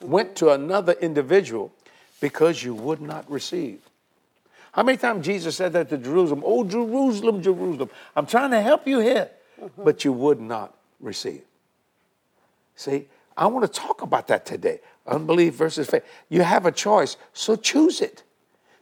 went 0.00 0.34
to 0.36 0.50
another 0.50 0.92
individual 0.94 1.72
because 2.20 2.62
you 2.64 2.74
would 2.74 3.00
not 3.00 3.30
receive? 3.30 3.80
How 4.72 4.82
many 4.82 4.98
times 4.98 5.24
Jesus 5.26 5.56
said 5.56 5.72
that 5.74 5.88
to 5.90 5.98
Jerusalem? 5.98 6.42
Oh, 6.44 6.64
Jerusalem, 6.64 7.40
Jerusalem, 7.42 7.88
I'm 8.16 8.26
trying 8.26 8.50
to 8.50 8.60
help 8.60 8.86
you 8.86 8.98
here, 8.98 9.30
but 9.76 10.04
you 10.04 10.12
would 10.12 10.40
not 10.40 10.74
receive. 11.00 11.42
See, 12.74 13.06
I 13.36 13.46
want 13.46 13.72
to 13.72 13.80
talk 13.80 14.02
about 14.02 14.26
that 14.28 14.44
today. 14.44 14.80
Unbelief 15.06 15.54
versus 15.54 15.88
faith. 15.88 16.04
You 16.28 16.42
have 16.42 16.66
a 16.66 16.72
choice, 16.72 17.16
so 17.32 17.56
choose 17.56 18.00
it. 18.00 18.22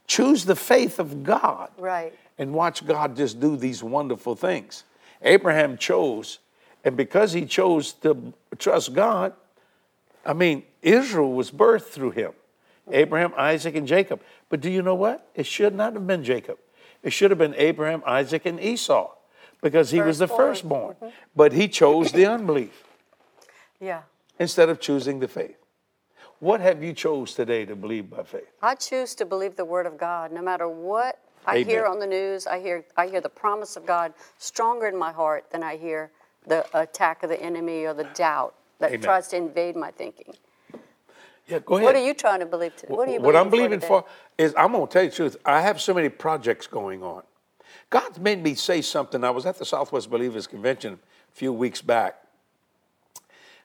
Choose 0.06 0.44
the 0.44 0.56
faith 0.56 0.98
of 0.98 1.22
God 1.22 1.70
Right. 1.78 2.14
And 2.38 2.52
watch 2.52 2.86
God 2.86 3.16
just 3.16 3.40
do 3.40 3.56
these 3.56 3.82
wonderful 3.82 4.34
things. 4.34 4.84
Abraham 5.22 5.76
chose, 5.78 6.38
and 6.84 6.96
because 6.96 7.32
he 7.32 7.46
chose 7.46 7.92
to 7.94 8.32
trust 8.58 8.92
God, 8.94 9.32
I 10.24 10.32
mean, 10.32 10.64
Israel 10.82 11.32
was 11.32 11.50
birthed 11.50 11.86
through 11.88 12.10
him 12.12 12.32
Abraham, 12.90 13.32
Isaac, 13.36 13.74
and 13.74 13.86
Jacob. 13.86 14.20
But 14.48 14.60
do 14.60 14.70
you 14.70 14.82
know 14.82 14.94
what? 14.94 15.28
It 15.34 15.46
should 15.46 15.74
not 15.74 15.94
have 15.94 16.06
been 16.06 16.22
Jacob. 16.22 16.58
It 17.02 17.10
should 17.10 17.30
have 17.30 17.38
been 17.38 17.54
Abraham, 17.56 18.02
Isaac, 18.06 18.46
and 18.46 18.60
Esau 18.60 19.10
because 19.62 19.90
he 19.90 20.00
was 20.00 20.18
the 20.18 20.28
Firstborn. 20.28 20.90
firstborn. 20.94 21.12
But 21.34 21.52
he 21.52 21.68
chose 21.68 22.12
the 22.12 22.26
unbelief 22.26 22.84
Yeah. 23.80 24.02
instead 24.38 24.68
of 24.68 24.80
choosing 24.80 25.18
the 25.20 25.28
faith. 25.28 25.56
What 26.38 26.60
have 26.60 26.82
you 26.82 26.92
chose 26.92 27.34
today 27.34 27.64
to 27.64 27.74
believe 27.74 28.10
by 28.10 28.22
faith? 28.22 28.50
I 28.62 28.74
choose 28.74 29.14
to 29.16 29.24
believe 29.24 29.56
the 29.56 29.64
word 29.64 29.86
of 29.86 29.96
God 29.96 30.30
no 30.32 30.42
matter 30.42 30.68
what 30.68 31.18
I 31.46 31.62
hear 31.62 31.86
on 31.86 31.98
the 32.00 32.06
news. 32.06 32.46
I 32.46 32.60
hear 32.60 32.84
I 32.96 33.06
hear 33.06 33.20
the 33.20 33.28
promise 33.28 33.76
of 33.76 33.86
God 33.86 34.12
stronger 34.38 34.86
in 34.86 34.96
my 34.96 35.12
heart 35.12 35.50
than 35.50 35.62
I 35.62 35.76
hear 35.76 36.10
the 36.46 36.66
attack 36.78 37.22
of 37.22 37.30
the 37.30 37.40
enemy 37.40 37.84
or 37.84 37.94
the 37.94 38.04
doubt 38.04 38.54
that 38.80 38.90
Amen. 38.90 39.00
tries 39.00 39.28
to 39.28 39.36
invade 39.36 39.76
my 39.76 39.90
thinking. 39.90 40.34
Yeah, 41.48 41.60
go 41.60 41.76
ahead. 41.76 41.84
What 41.84 41.94
are 41.94 42.04
you 42.04 42.14
trying 42.14 42.40
to 42.40 42.46
believe 42.46 42.74
today? 42.76 42.92
What 42.92 43.08
are 43.08 43.12
you 43.12 43.20
what 43.20 43.36
I'm 43.36 43.50
believing 43.50 43.80
for? 43.80 44.02
for 44.02 44.08
is 44.36 44.54
I'm 44.56 44.72
going 44.72 44.86
to 44.86 44.92
tell 44.92 45.04
you 45.04 45.10
the 45.10 45.16
truth. 45.16 45.36
I 45.44 45.60
have 45.60 45.80
so 45.80 45.94
many 45.94 46.08
projects 46.08 46.66
going 46.66 47.02
on. 47.02 47.22
God's 47.88 48.18
made 48.18 48.42
me 48.42 48.54
say 48.54 48.82
something. 48.82 49.22
I 49.22 49.30
was 49.30 49.46
at 49.46 49.58
the 49.58 49.64
Southwest 49.64 50.10
Believers 50.10 50.46
Convention 50.48 50.94
a 50.94 51.36
few 51.36 51.52
weeks 51.52 51.80
back, 51.80 52.16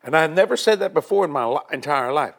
and 0.04 0.16
I 0.16 0.22
had 0.22 0.36
never 0.36 0.56
said 0.56 0.80
that 0.80 0.94
before 0.94 1.26
in 1.26 1.32
my 1.32 1.46
li- 1.46 1.60
entire 1.72 2.14
life. 2.14 2.36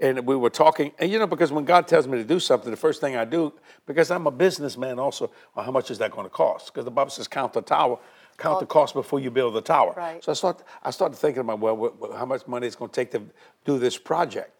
And 0.00 0.26
we 0.26 0.34
were 0.34 0.48
talking, 0.50 0.92
and 0.98 1.10
you 1.12 1.18
know, 1.18 1.26
because 1.26 1.52
when 1.52 1.64
God 1.66 1.86
tells 1.86 2.06
me 2.06 2.16
to 2.16 2.24
do 2.24 2.40
something, 2.40 2.70
the 2.70 2.76
first 2.76 3.02
thing 3.02 3.16
I 3.16 3.26
do, 3.26 3.52
because 3.86 4.10
I'm 4.10 4.26
a 4.26 4.30
businessman 4.30 4.98
also, 4.98 5.30
well, 5.54 5.64
how 5.64 5.70
much 5.70 5.90
is 5.90 5.98
that 5.98 6.10
going 6.10 6.24
to 6.24 6.30
cost? 6.30 6.72
Because 6.72 6.86
the 6.86 6.90
Bible 6.90 7.10
says, 7.10 7.28
count 7.28 7.52
the 7.52 7.60
tower, 7.60 7.98
count 8.38 8.60
the 8.60 8.66
cost 8.66 8.94
before 8.94 9.20
you 9.20 9.30
build 9.30 9.54
the 9.54 9.60
tower. 9.60 9.92
Right. 9.94 10.24
So 10.24 10.32
I 10.32 10.34
start, 10.34 10.62
I 10.82 10.90
started 10.90 11.16
thinking 11.16 11.42
about, 11.42 11.60
well, 11.60 11.94
how 12.16 12.24
much 12.24 12.46
money 12.46 12.66
it's 12.66 12.76
going 12.76 12.90
to 12.90 12.94
take 12.94 13.10
to 13.10 13.22
do 13.66 13.78
this 13.78 13.98
project 13.98 14.50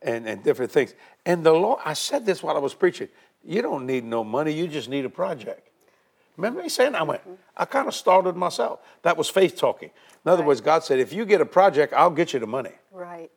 and, 0.00 0.28
and 0.28 0.44
different 0.44 0.70
things. 0.70 0.94
And 1.26 1.44
the 1.44 1.52
Lord, 1.52 1.80
I 1.84 1.94
said 1.94 2.24
this 2.24 2.40
while 2.40 2.54
I 2.54 2.60
was 2.60 2.74
preaching. 2.74 3.08
You 3.44 3.62
don't 3.62 3.84
need 3.84 4.04
no 4.04 4.22
money, 4.22 4.52
you 4.52 4.68
just 4.68 4.88
need 4.88 5.04
a 5.04 5.10
project. 5.10 5.68
Remember 6.36 6.62
me 6.62 6.68
saying? 6.68 6.94
I 6.94 7.02
went, 7.02 7.22
I 7.56 7.64
kind 7.64 7.88
of 7.88 7.94
started 7.96 8.36
myself. 8.36 8.78
That 9.02 9.16
was 9.16 9.28
faith 9.28 9.56
talking. 9.56 9.90
In 10.24 10.30
other 10.30 10.42
Right. 10.42 10.48
words, 10.48 10.60
God 10.60 10.84
said, 10.84 11.00
if 11.00 11.12
you 11.12 11.24
get 11.26 11.40
a 11.40 11.46
project, 11.46 11.92
I'll 11.94 12.10
get 12.10 12.32
you 12.32 12.38
the 12.38 12.46
money. 12.46 12.70
Right. 12.92 13.30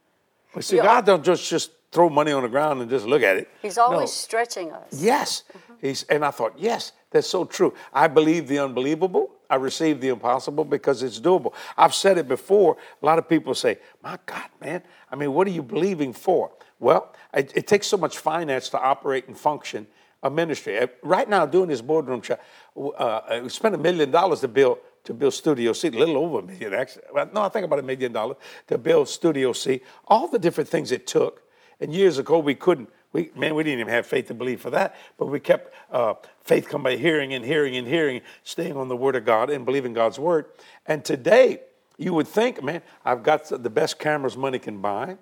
But 0.53 0.63
see. 0.63 0.77
God 0.77 1.05
don't 1.05 1.23
just, 1.23 1.49
just 1.49 1.71
throw 1.91 2.09
money 2.09 2.31
on 2.31 2.43
the 2.43 2.49
ground 2.49 2.81
and 2.81 2.89
just 2.89 3.05
look 3.05 3.23
at 3.23 3.37
it. 3.37 3.49
He's 3.61 3.77
always 3.77 3.99
No. 4.01 4.05
stretching 4.05 4.71
us. 4.71 5.01
Yes. 5.01 5.43
He's, 5.79 6.03
and 6.03 6.23
I 6.23 6.31
thought, 6.31 6.53
yes, 6.57 6.91
that's 7.09 7.27
so 7.27 7.45
true. 7.45 7.73
I 7.93 8.07
believe 8.07 8.47
the 8.47 8.59
unbelievable. 8.59 9.31
I 9.49 9.55
receive 9.55 9.99
the 9.99 10.07
impossible 10.09 10.63
because 10.63 11.03
it's 11.03 11.19
doable. 11.19 11.53
I've 11.77 11.93
said 11.93 12.17
it 12.17 12.27
before. 12.27 12.77
A 13.01 13.05
lot 13.05 13.17
of 13.19 13.27
people 13.27 13.53
say, 13.53 13.79
my 14.01 14.17
God, 14.25 14.45
man, 14.61 14.83
I 15.11 15.15
mean, 15.15 15.33
what 15.33 15.45
are 15.47 15.51
you 15.51 15.63
believing 15.63 16.13
for? 16.13 16.51
Well, 16.79 17.13
it, 17.33 17.51
it 17.55 17.67
takes 17.67 17.87
so 17.87 17.97
much 17.97 18.17
finance 18.17 18.69
to 18.69 18.79
operate 18.79 19.27
and 19.27 19.37
function 19.37 19.87
a 20.23 20.29
ministry. 20.29 20.77
Uh, 20.79 20.87
Right 21.03 21.27
now, 21.27 21.45
doing 21.45 21.67
this 21.67 21.81
boardroom 21.81 22.21
chat, 22.21 22.41
uh, 22.77 23.39
we 23.43 23.49
spent 23.49 23.75
a 23.75 23.77
million 23.77 24.11
dollars 24.11 24.39
to 24.41 24.47
build 24.47 24.77
to 25.03 25.13
build 25.13 25.33
Studio 25.33 25.73
C, 25.73 25.87
a 25.87 25.91
little 25.91 26.17
over 26.17 26.39
a 26.39 26.41
million 26.43 26.73
actually. 26.73 27.03
Well, 27.13 27.29
no, 27.33 27.41
I 27.41 27.49
think 27.49 27.65
about 27.65 27.79
a 27.79 27.83
million 27.83 28.11
dollars 28.11 28.37
to 28.67 28.77
build 28.77 29.09
Studio 29.09 29.53
C. 29.53 29.81
All 30.07 30.27
the 30.27 30.39
different 30.39 30.69
things 30.69 30.91
it 30.91 31.07
took. 31.07 31.43
And 31.79 31.93
years 31.93 32.19
ago, 32.19 32.37
we 32.39 32.55
couldn't. 32.55 32.89
We 33.13 33.31
man, 33.35 33.55
we 33.55 33.63
didn't 33.63 33.79
even 33.79 33.93
have 33.93 34.05
faith 34.05 34.27
to 34.27 34.33
believe 34.33 34.61
for 34.61 34.69
that. 34.69 34.95
But 35.17 35.25
we 35.27 35.39
kept 35.39 35.73
uh, 35.91 36.13
faith 36.43 36.69
come 36.69 36.83
by 36.83 36.95
hearing 36.95 37.33
and 37.33 37.43
hearing 37.43 37.75
and 37.75 37.87
hearing, 37.87 38.21
staying 38.43 38.77
on 38.77 38.87
the 38.87 38.95
Word 38.95 39.15
of 39.15 39.25
God 39.25 39.49
and 39.49 39.65
believing 39.65 39.93
God's 39.93 40.19
Word. 40.19 40.45
And 40.85 41.03
today, 41.03 41.61
you 41.97 42.13
would 42.13 42.27
think, 42.27 42.63
man, 42.63 42.81
I've 43.03 43.23
got 43.23 43.45
the 43.45 43.69
best 43.69 43.99
cameras 43.99 44.37
money 44.37 44.59
can 44.59 44.79
buy. 44.79 45.17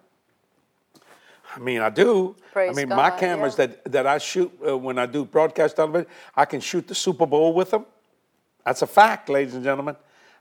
I 1.56 1.60
mean, 1.60 1.82
I 1.82 1.90
do. 1.90 2.36
Praise 2.52 2.78
I 2.78 2.80
mean, 2.80 2.90
my 2.90 3.10
cameras 3.10 3.56
yeah. 3.58 3.68
that, 3.68 3.92
that 3.92 4.08
I 4.08 4.18
shoot 4.20 4.52
uh, 4.66 4.78
when 4.78 5.00
I 5.00 5.06
do 5.06 5.26
broadcast 5.26 5.78
television, 5.78 6.08
I 6.36 6.46
can 6.46 6.60
shoot 6.60 6.88
the 6.88 6.96
Super 6.96 7.26
Bowl 7.26 7.54
with 7.54 7.72
them. 7.72 7.86
That's 8.66 8.82
a 8.82 8.88
fact, 8.88 9.30
ladies 9.30 9.56
and 9.56 9.64
gentlemen. 9.64 9.96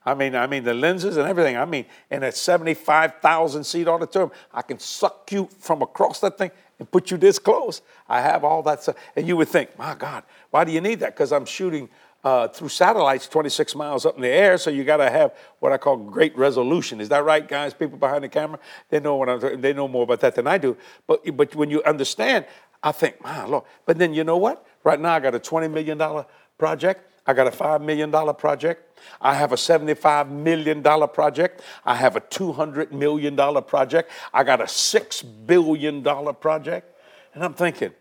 I 0.04 0.14
mean, 0.14 0.34
I 0.34 0.46
mean 0.46 0.64
the 0.64 0.74
lenses 0.74 1.16
and 1.16 1.28
everything. 1.28 1.56
I 1.56 1.64
mean, 1.64 1.84
in 2.10 2.22
a 2.22 2.32
seventy-five 2.32 3.16
thousand 3.20 3.64
seat 3.64 3.88
auditorium, 3.88 4.30
I 4.52 4.62
can 4.62 4.78
suck 4.78 5.30
you 5.32 5.48
from 5.58 5.82
across 5.82 6.20
that 6.20 6.38
thing 6.38 6.50
and 6.78 6.90
put 6.90 7.10
you 7.10 7.16
this 7.16 7.38
close. 7.38 7.82
I 8.08 8.20
have 8.20 8.44
all 8.44 8.62
that 8.62 8.82
stuff, 8.82 8.96
and 9.16 9.26
you 9.26 9.36
would 9.36 9.48
think, 9.48 9.76
my 9.78 9.94
God, 9.94 10.22
why 10.50 10.64
do 10.64 10.72
you 10.72 10.80
need 10.80 11.00
that? 11.00 11.14
Because 11.14 11.32
I'm 11.32 11.44
shooting 11.44 11.90
uh, 12.24 12.48
through 12.48 12.70
satellites, 12.70 13.28
twenty-six 13.28 13.74
miles 13.74 14.06
up 14.06 14.16
in 14.16 14.22
the 14.22 14.28
air, 14.28 14.56
so 14.56 14.70
you 14.70 14.82
got 14.82 14.98
to 14.98 15.10
have 15.10 15.34
what 15.58 15.72
I 15.72 15.78
call 15.78 15.96
great 15.96 16.36
resolution. 16.38 17.00
Is 17.00 17.10
that 17.10 17.24
right, 17.24 17.46
guys? 17.46 17.74
People 17.74 17.98
behind 17.98 18.24
the 18.24 18.28
camera, 18.28 18.58
they 18.88 19.00
know 19.00 19.16
what 19.16 19.28
I'm. 19.28 19.60
They 19.60 19.74
know 19.74 19.88
more 19.88 20.04
about 20.04 20.20
that 20.20 20.34
than 20.36 20.46
I 20.46 20.58
do. 20.58 20.76
But 21.06 21.36
but 21.36 21.54
when 21.54 21.70
you 21.70 21.82
understand, 21.82 22.46
I 22.82 22.92
think, 22.92 23.22
my 23.22 23.44
Lord. 23.44 23.64
But 23.84 23.98
then 23.98 24.14
you 24.14 24.24
know 24.24 24.38
what? 24.38 24.64
Right 24.84 25.00
now, 25.00 25.14
I 25.14 25.20
got 25.20 25.34
a 25.34 25.40
twenty 25.40 25.68
million 25.68 25.98
dollar 25.98 26.24
project. 26.56 27.04
I 27.28 27.34
got 27.34 27.46
a 27.46 27.50
$5 27.50 27.82
million 27.82 28.10
project. 28.34 28.98
I 29.20 29.34
have 29.34 29.52
a 29.52 29.56
$75 29.56 30.30
million 30.30 30.82
project. 30.82 31.60
I 31.84 31.94
have 31.94 32.16
a 32.16 32.22
$200 32.22 32.90
million 32.90 33.36
project. 33.64 34.10
I 34.32 34.42
got 34.44 34.62
a 34.62 34.64
$6 34.64 35.46
billion 35.46 36.02
project. 36.36 36.96
And 37.34 37.44
I'm 37.44 37.52
thinking, 37.52 37.92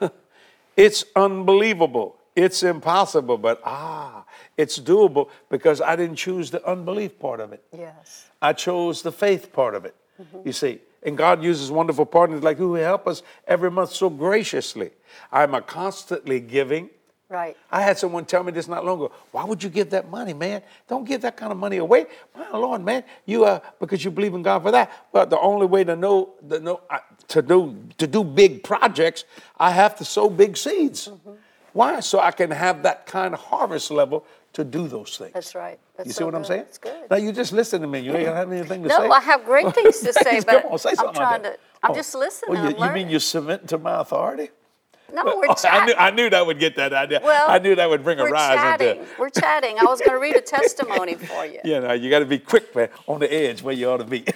it's 0.76 1.04
unbelievable. 1.16 2.16
It's 2.36 2.62
impossible, 2.62 3.36
but 3.36 3.60
ah, 3.64 4.24
it's 4.56 4.78
doable 4.78 5.28
because 5.50 5.80
I 5.80 5.96
didn't 5.96 6.16
choose 6.16 6.52
the 6.52 6.64
unbelief 6.64 7.18
part 7.18 7.40
of 7.40 7.52
it. 7.52 7.64
Yes. 7.76 8.30
I 8.40 8.52
chose 8.52 9.02
the 9.02 9.12
faith 9.12 9.52
part 9.52 9.74
of 9.74 9.84
it. 9.84 9.96
You 10.44 10.52
see, 10.52 10.78
and 11.02 11.18
God 11.18 11.42
uses 11.42 11.72
wonderful 11.72 12.06
partners 12.06 12.44
like 12.44 12.58
who 12.58 12.74
help 12.74 13.08
us 13.08 13.24
every 13.48 13.72
month 13.72 13.90
so 13.90 14.08
graciously. 14.08 14.90
I'm 15.32 15.52
a 15.52 15.60
constantly 15.60 16.38
giving. 16.38 16.90
Right. 17.32 17.56
I 17.70 17.80
had 17.80 17.96
someone 17.98 18.26
tell 18.26 18.42
me 18.44 18.52
this 18.52 18.68
not 18.68 18.84
long 18.84 18.98
ago. 18.98 19.12
Why 19.30 19.44
would 19.44 19.62
you 19.62 19.70
give 19.70 19.88
that 19.90 20.10
money, 20.10 20.34
man? 20.34 20.60
Don't 20.86 21.04
give 21.06 21.22
that 21.22 21.34
kind 21.34 21.50
of 21.50 21.56
money 21.56 21.78
away. 21.78 22.04
My 22.36 22.50
Lord, 22.58 22.84
man, 22.84 23.04
you 23.24 23.46
uh, 23.46 23.60
because 23.80 24.04
you 24.04 24.10
believe 24.10 24.34
in 24.34 24.42
God 24.42 24.62
for 24.62 24.70
that. 24.70 24.92
But 25.12 25.30
the 25.30 25.38
only 25.40 25.64
way 25.64 25.82
to 25.82 25.96
know, 25.96 26.34
the, 26.46 26.60
know 26.60 26.82
uh, 26.90 26.98
to 27.28 27.40
do 27.40 27.74
to 27.96 28.06
do 28.06 28.22
big 28.22 28.62
projects, 28.62 29.24
I 29.58 29.70
have 29.70 29.96
to 29.96 30.04
sow 30.04 30.28
big 30.28 30.58
seeds. 30.58 31.08
Why? 31.72 32.00
So 32.00 32.20
I 32.20 32.32
can 32.32 32.50
have 32.50 32.82
that 32.82 33.06
kind 33.06 33.32
of 33.32 33.40
harvest 33.40 33.90
level 33.90 34.26
to 34.52 34.62
do 34.62 34.86
those 34.86 35.16
things. 35.16 35.32
That's 35.32 35.54
right. 35.54 35.78
That's 35.96 36.08
you 36.08 36.12
see 36.12 36.18
so 36.18 36.26
what 36.26 36.34
I'm 36.34 36.44
saying? 36.44 36.64
That's 36.64 36.76
good. 36.76 37.10
Now 37.10 37.16
you 37.16 37.32
just 37.32 37.54
listen 37.54 37.80
to 37.80 37.86
me. 37.86 38.00
You 38.00 38.12
ain't 38.14 38.28
have 38.28 38.52
anything 38.52 38.82
to 38.82 38.88
No, 38.90 38.98
say. 38.98 39.08
No, 39.08 39.12
I 39.14 39.20
have 39.20 39.46
great 39.46 39.72
things 39.74 40.00
to 40.00 40.12
say, 40.24 40.42
Come 40.42 40.44
but 40.46 40.64
on, 40.66 40.78
say 40.78 40.90
I'm 40.90 40.96
something 40.96 41.14
like 41.14 41.28
trying 41.28 41.42
that. 41.44 41.54
to. 41.54 41.60
I'm 41.82 41.90
Oh. 41.92 41.94
just 41.94 42.14
listening. 42.14 42.58
Oh, 42.58 42.68
you, 42.68 42.76
you 42.86 42.92
mean 42.92 43.08
you 43.08 43.18
submit 43.18 43.66
to 43.68 43.78
my 43.78 44.00
authority? 44.02 44.50
No, 45.12 45.24
we're 45.24 45.46
oh, 45.48 45.50
I 45.50 45.54
chatting. 45.54 45.86
knew, 45.86 45.94
I 45.98 46.10
knew 46.10 46.30
that 46.30 46.46
would 46.46 46.58
get 46.58 46.76
that 46.76 46.92
idea. 46.92 47.20
Well, 47.22 47.50
I 47.50 47.58
knew 47.58 47.74
that 47.74 47.88
would 47.88 48.02
bring 48.02 48.18
a 48.18 48.24
We're 48.24 48.30
rise 48.30 48.56
chatting. 48.56 48.98
into 49.00 49.10
We're 49.18 49.28
chatting. 49.30 49.78
I 49.78 49.84
was 49.84 50.00
going 50.00 50.12
to 50.12 50.18
read 50.20 50.36
a 50.36 50.40
testimony 50.40 51.14
for 51.14 51.44
you. 51.44 51.60
You 51.64 51.80
know, 51.80 51.92
you 51.92 52.10
got 52.10 52.20
to 52.20 52.26
be 52.26 52.38
quick, 52.38 52.74
man, 52.74 52.88
on 53.06 53.20
the 53.20 53.32
edge 53.32 53.62
where 53.62 53.74
you 53.74 53.90
ought 53.90 53.98
to 53.98 54.04
be. 54.04 54.24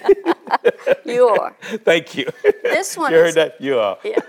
You 1.05 1.27
are. 1.29 1.55
Thank 1.61 2.15
you. 2.15 2.27
This 2.63 2.97
one 2.97 3.11
You 3.11 3.17
heard 3.17 3.33
that? 3.35 3.59
You 3.59 3.79
are. 3.79 3.97
Yeah. 4.03 4.19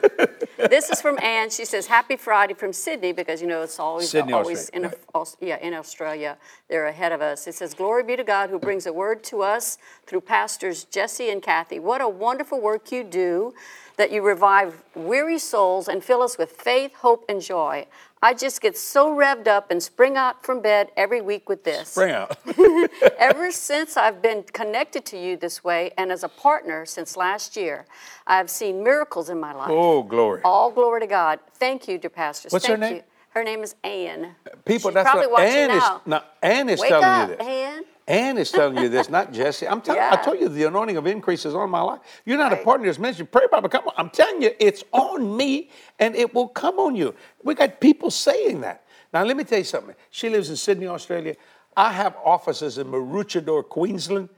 this 0.56 0.90
is 0.90 1.00
from 1.00 1.18
Anne. 1.22 1.50
She 1.50 1.64
says, 1.64 1.86
"Happy 1.86 2.16
Friday 2.16 2.54
from 2.54 2.72
Sydney," 2.72 3.12
because 3.12 3.40
you 3.40 3.46
know 3.48 3.62
it's 3.62 3.78
always 3.78 4.10
Sydney, 4.10 4.32
always 4.32 4.68
in 4.70 4.90
Aus- 5.14 5.36
yeah 5.40 5.58
in 5.58 5.74
Australia. 5.74 6.36
They're 6.68 6.86
ahead 6.86 7.12
of 7.12 7.20
us. 7.20 7.46
It 7.46 7.54
says, 7.54 7.74
"Glory 7.74 8.02
be 8.04 8.16
to 8.16 8.24
God 8.24 8.50
who 8.50 8.58
brings 8.58 8.86
a 8.86 8.92
word 8.92 9.22
to 9.24 9.42
us 9.42 9.78
through 10.06 10.22
pastors 10.22 10.84
Jesse 10.84 11.30
and 11.30 11.42
Kathy. 11.42 11.78
What 11.78 12.00
a 12.00 12.08
wonderful 12.08 12.60
work 12.60 12.90
you 12.92 13.04
do." 13.04 13.54
That 13.98 14.10
you 14.10 14.22
revive 14.22 14.82
weary 14.94 15.38
souls 15.38 15.88
and 15.88 16.02
fill 16.02 16.22
us 16.22 16.38
with 16.38 16.52
faith, 16.52 16.94
hope, 16.94 17.24
and 17.28 17.42
joy. 17.42 17.86
I 18.22 18.34
just 18.34 18.60
get 18.60 18.76
so 18.76 19.14
revved 19.14 19.46
up 19.46 19.70
and 19.70 19.82
spring 19.82 20.16
out 20.16 20.44
from 20.44 20.60
bed 20.60 20.90
every 20.96 21.20
week 21.20 21.48
with 21.48 21.64
this. 21.64 21.94
Bring 21.94 22.12
out. 22.12 22.36
Ever 23.18 23.52
since 23.52 23.96
I've 23.96 24.20
been 24.20 24.42
connected 24.42 25.04
to 25.06 25.18
you 25.18 25.36
this 25.36 25.62
way 25.62 25.92
and 25.96 26.10
as 26.10 26.24
a 26.24 26.28
partner 26.28 26.84
since 26.84 27.16
last 27.16 27.56
year, 27.56 27.86
I've 28.26 28.50
seen 28.50 28.82
miracles 28.82 29.30
in 29.30 29.38
my 29.38 29.52
life. 29.52 29.70
Oh, 29.70 30.02
glory. 30.02 30.40
All 30.44 30.70
glory 30.70 31.00
to 31.00 31.06
God. 31.06 31.38
Thank 31.54 31.86
you, 31.86 31.98
dear 31.98 32.10
pastors. 32.10 32.52
What's 32.52 32.66
her 32.66 32.76
Thank 32.76 32.92
name? 32.92 32.96
You. 32.98 33.02
Her 33.38 33.44
name 33.44 33.62
is 33.62 33.76
Anne. 33.84 34.34
People, 34.64 34.90
She's 34.90 34.94
that's 34.94 35.08
probably 35.10 35.28
what 35.28 35.44
Ann 35.44 35.70
is. 35.70 35.76
now. 35.76 36.02
Now, 36.06 36.22
Ann 36.42 36.68
is 36.68 36.80
Wake 36.80 36.88
telling 36.88 37.04
up, 37.04 37.30
you 37.30 37.36
this. 37.36 37.46
Ann. 37.46 37.84
Ann 38.08 38.36
is 38.38 38.50
telling 38.50 38.78
you 38.78 38.88
this, 38.88 39.08
not 39.08 39.32
Jesse. 39.38 39.68
I'm 39.68 39.80
telling. 39.80 40.00
I 40.02 40.16
told 40.16 40.40
you 40.40 40.48
the 40.48 40.64
anointing 40.64 40.96
of 40.96 41.06
increase 41.06 41.46
is 41.46 41.54
on 41.54 41.70
my 41.70 41.80
life. 41.80 42.00
You're 42.24 42.36
not 42.36 42.50
a 42.52 42.56
Right. 42.56 42.64
partner 42.64 42.86
in 42.86 42.90
this 42.90 42.98
ministry. 42.98 43.26
Pray 43.26 43.44
about 43.44 43.64
it. 43.64 43.70
Come 43.70 43.86
on. 43.86 43.92
I'm 43.96 44.10
telling 44.10 44.42
you, 44.42 44.50
it's 44.58 44.82
on 44.90 45.36
me, 45.36 45.70
and 46.00 46.16
it 46.16 46.34
will 46.34 46.48
come 46.48 46.80
on 46.80 46.96
you. 46.96 47.14
We 47.44 47.54
got 47.54 47.78
people 47.80 48.10
saying 48.10 48.60
that. 48.62 48.84
Now, 49.12 49.22
let 49.22 49.36
me 49.36 49.44
tell 49.44 49.58
you 49.58 49.64
something. 49.64 49.94
She 50.10 50.28
lives 50.30 50.50
in 50.50 50.56
Sydney, 50.56 50.88
Australia. 50.88 51.36
I 51.76 51.92
have 51.92 52.16
offices 52.24 52.76
in 52.76 52.88
Maroochydore, 52.88 53.68
Queensland, 53.68 54.30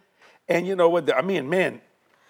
and 0.46 0.66
you 0.66 0.76
know 0.76 0.90
what? 0.90 1.10
I 1.16 1.22
mean, 1.22 1.48
man, 1.48 1.80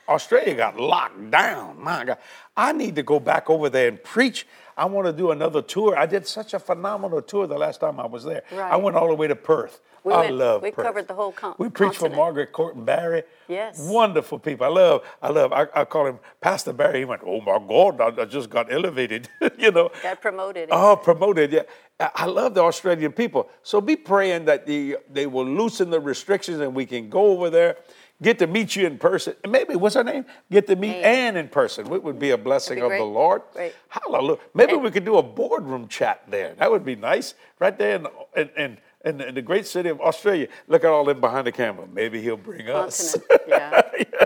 Australia 0.08 0.54
got 0.54 0.78
locked 0.78 1.32
down. 1.32 1.82
My 1.82 2.04
God. 2.04 2.18
I 2.56 2.70
need 2.70 2.94
to 2.94 3.02
go 3.02 3.18
back 3.18 3.50
over 3.50 3.68
there 3.68 3.88
and 3.88 4.00
preach. 4.04 4.46
I 4.80 4.86
want 4.86 5.06
to 5.06 5.12
do 5.12 5.30
another 5.30 5.60
tour. 5.60 5.94
I 5.98 6.06
did 6.06 6.26
such 6.26 6.54
a 6.54 6.58
phenomenal 6.58 7.20
tour 7.20 7.46
the 7.46 7.58
last 7.58 7.80
time 7.80 8.00
I 8.00 8.06
was 8.06 8.24
there. 8.24 8.42
Right. 8.50 8.72
I 8.72 8.76
went 8.76 8.96
all 8.96 9.08
the 9.08 9.14
way 9.14 9.28
to 9.28 9.36
Perth. 9.36 9.78
We 10.04 10.14
I 10.14 10.20
went- 10.20 10.36
love 10.36 10.62
we 10.62 10.70
Perth. 10.70 10.86
covered 10.86 11.06
the 11.06 11.12
whole 11.12 11.32
con- 11.32 11.54
We 11.58 11.68
preached 11.68 11.96
for. 11.96 12.08
Margaret 12.08 12.50
Court 12.52 12.76
and 12.76 12.86
Barry. 12.86 13.24
Yes. 13.46 13.78
Wonderful 13.78 14.38
people. 14.38 14.64
I 14.64 14.70
love, 14.70 15.02
I 15.20 15.28
love, 15.28 15.52
I, 15.52 15.66
I 15.74 15.84
call 15.84 16.06
him 16.06 16.18
Pastor 16.40 16.72
Barry. 16.72 17.00
He 17.00 17.04
went, 17.04 17.20
Oh 17.26 17.42
my 17.42 17.58
God, 17.58 18.00
I, 18.18 18.22
I 18.22 18.24
just 18.24 18.48
got 18.48 18.72
elevated. 18.72 19.28
you 19.58 19.70
know. 19.70 19.90
Got 20.02 20.22
promoted. 20.22 20.70
Oh, 20.72 20.96
promoted, 20.96 21.52
yeah. 21.52 21.62
I- 22.00 22.10
I 22.14 22.24
love 22.24 22.54
the 22.54 22.62
Australian 22.62 23.12
people. 23.12 23.50
So 23.62 23.82
be 23.82 23.96
praying 23.96 24.46
that 24.46 24.64
the, 24.64 24.96
they 25.12 25.26
will 25.26 25.44
loosen 25.44 25.90
the 25.90 26.00
restrictions 26.00 26.60
and 26.60 26.74
we 26.74 26.86
can 26.86 27.10
go 27.10 27.26
over 27.26 27.50
there, 27.50 27.76
get 28.22 28.38
to 28.40 28.46
meet 28.46 28.76
you 28.76 28.86
in 28.86 28.98
person. 28.98 29.34
And 29.42 29.52
maybe, 29.52 29.74
what's 29.76 29.94
her 29.94 30.04
name? 30.04 30.26
Get 30.50 30.66
to 30.68 30.76
meet 30.76 30.94
Anne, 30.96 31.04
Ann 31.04 31.36
in 31.36 31.48
person. 31.48 31.92
It 31.92 32.02
would 32.02 32.18
be 32.18 32.30
a 32.30 32.38
blessing 32.38 32.80
of 32.82 32.90
the. 32.90 33.00
Lord. 33.04 33.42
Great. 33.52 33.74
Hallelujah. 33.88 34.38
Maybe 34.54 34.74
we 34.74 34.90
could 34.90 35.04
do 35.04 35.16
a 35.16 35.22
boardroom 35.22 35.88
chat 35.88 36.22
there. 36.28 36.54
That 36.54 36.70
would 36.70 36.84
be 36.84 36.96
nice. 36.96 37.34
Right 37.58 37.76
there 37.76 37.96
in, 37.96 38.06
in, 38.36 38.50
in, 38.56 38.78
in, 39.04 39.20
in 39.20 39.34
the 39.34 39.42
great 39.42 39.66
city 39.66 39.88
of 39.88 40.00
Australia. 40.00 40.48
Look 40.68 40.84
at 40.84 40.90
all 40.90 41.04
them 41.04 41.20
behind 41.20 41.46
the 41.46 41.52
camera. 41.52 41.86
Maybe 41.92 42.20
he'll 42.22 42.36
bring 42.36 42.68
us. 42.68 43.16
Continent. 43.16 44.08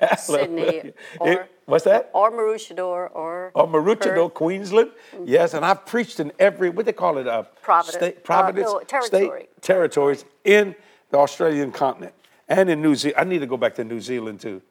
Yeah. 0.00 0.16
Sydney 0.16 0.62
It- 0.62 0.96
or, 1.20 1.48
what's 1.66 1.84
that? 1.84 2.10
or 2.12 2.32
Maroochydore 2.32 3.10
or 3.14 3.52
Or 3.54 3.68
Maroochydore, 3.68 4.26
Perth. 4.28 4.34
Queensland. 4.34 4.90
Yes, 5.24 5.54
and 5.54 5.64
I've 5.64 5.86
preached 5.86 6.18
in 6.18 6.32
every, 6.40 6.68
what 6.70 6.84
they 6.84 6.92
call 6.92 7.18
it? 7.18 7.28
Uh, 7.28 7.44
Providence. 7.62 7.96
State, 7.96 8.28
Uh, 8.28 8.50
no, 8.50 8.80
territory. 8.80 9.42
State 9.42 9.62
territories 9.62 10.24
in 10.44 10.74
the 11.10 11.18
Australian 11.18 11.70
continent 11.70 12.12
and 12.48 12.68
in 12.70 12.82
New 12.82 12.94
Zealand. 12.94 13.20
I 13.20 13.24
need 13.24 13.40
to 13.40 13.46
go 13.46 13.56
back 13.56 13.74
to 13.76 13.84
New 13.84 14.00
Zealand 14.00 14.40
too. 14.40 14.62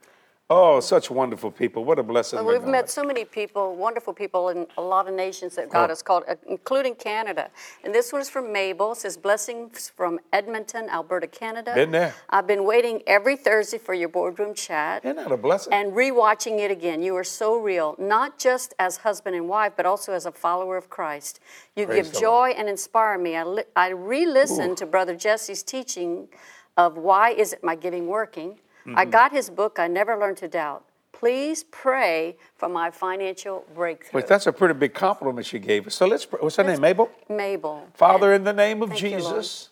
Oh, 0.49 0.79
such 0.79 1.11
wonderful 1.11 1.51
people. 1.51 1.83
What 1.83 1.99
a 1.99 2.03
blessing. 2.03 2.37
Well, 2.39 2.47
we've 2.47 2.61
God. 2.63 2.71
met 2.71 2.89
so 2.89 3.03
many 3.03 3.25
people, 3.25 3.75
wonderful 3.75 4.13
people 4.13 4.47
in 4.47 4.65
a 4.77 4.81
lot 4.81 5.09
of 5.09 5.13
nations 5.13 5.55
that 5.55 5.69
God 5.69 5.87
Oh. 5.87 5.89
has 5.89 6.01
called, 6.01 6.23
uh, 6.25 6.35
including 6.47 6.95
Canada. 6.95 7.49
And 7.83 7.93
this 7.93 8.13
one's 8.13 8.29
from 8.29 8.53
Mabel. 8.53 8.93
It 8.93 8.99
says, 8.99 9.17
Blessings 9.17 9.89
from 9.93 10.21
Edmonton, 10.31 10.87
Alberta, 10.89 11.27
Canada. 11.27 11.73
Been 11.75 11.91
there. 11.91 12.13
I've 12.29 12.47
been 12.47 12.63
waiting 12.63 13.03
every 13.05 13.35
Thursday 13.35 13.77
for 13.77 13.93
your 13.93 14.07
boardroom 14.07 14.53
chat 14.53 15.03
Isn't 15.03 15.17
that 15.17 15.33
a 15.33 15.35
blessing? 15.35 15.73
and 15.73 15.91
rewatching 15.91 16.59
it 16.59 16.71
again. 16.71 17.01
You 17.03 17.17
are 17.17 17.25
so 17.25 17.57
real, 17.57 17.95
not 17.99 18.39
just 18.39 18.73
as 18.79 18.95
husband 18.95 19.35
and 19.35 19.49
wife, 19.49 19.73
but 19.75 19.85
also 19.85 20.13
as 20.13 20.25
a 20.25 20.31
follower 20.31 20.77
of 20.77 20.89
Christ. 20.89 21.41
You 21.75 21.87
Praise 21.87 22.09
give 22.09 22.21
joy 22.21 22.53
and 22.57 22.69
inspire 22.69 23.17
me. 23.17 23.35
I, 23.35 23.43
li- 23.43 23.63
I 23.75 23.89
re 23.89 24.25
listened 24.25 24.77
to 24.77 24.85
Brother 24.85 25.13
Jesse's 25.17 25.61
teaching 25.61 26.29
of 26.77 26.95
Why 26.97 27.31
Isn't 27.31 27.63
My 27.63 27.75
Giving 27.75 28.07
Working? 28.07 28.59
I 28.85 29.01
Mm-hmm. 29.03 29.09
got 29.09 29.31
his 29.33 29.49
book, 29.49 29.79
I 29.79 29.87
Never 29.89 30.15
Learned 30.15 30.37
to 30.37 30.47
Doubt. 30.47 30.85
Please 31.11 31.65
pray 31.71 32.37
for 32.55 32.69
my 32.69 32.89
financial 32.89 33.65
breakthrough. 33.75 34.21
But 34.21 34.29
that's 34.29 34.47
a 34.47 34.53
pretty 34.53 34.75
big 34.75 34.93
compliment 34.93 35.45
she 35.45 35.59
gave 35.59 35.87
us. 35.87 35.95
So 35.95 36.05
let's, 36.05 36.25
pray. 36.25 36.39
what's 36.39 36.55
her 36.55 36.63
name, 36.63 36.79
Mabel? 36.79 37.09
Mabel. 37.27 37.85
Father, 37.95 38.33
in 38.33 38.45
the 38.45 38.53
name 38.53 38.81
of 38.83 38.89
Thank 38.89 39.01
you, 39.01 39.09
Jesus, 39.09 39.69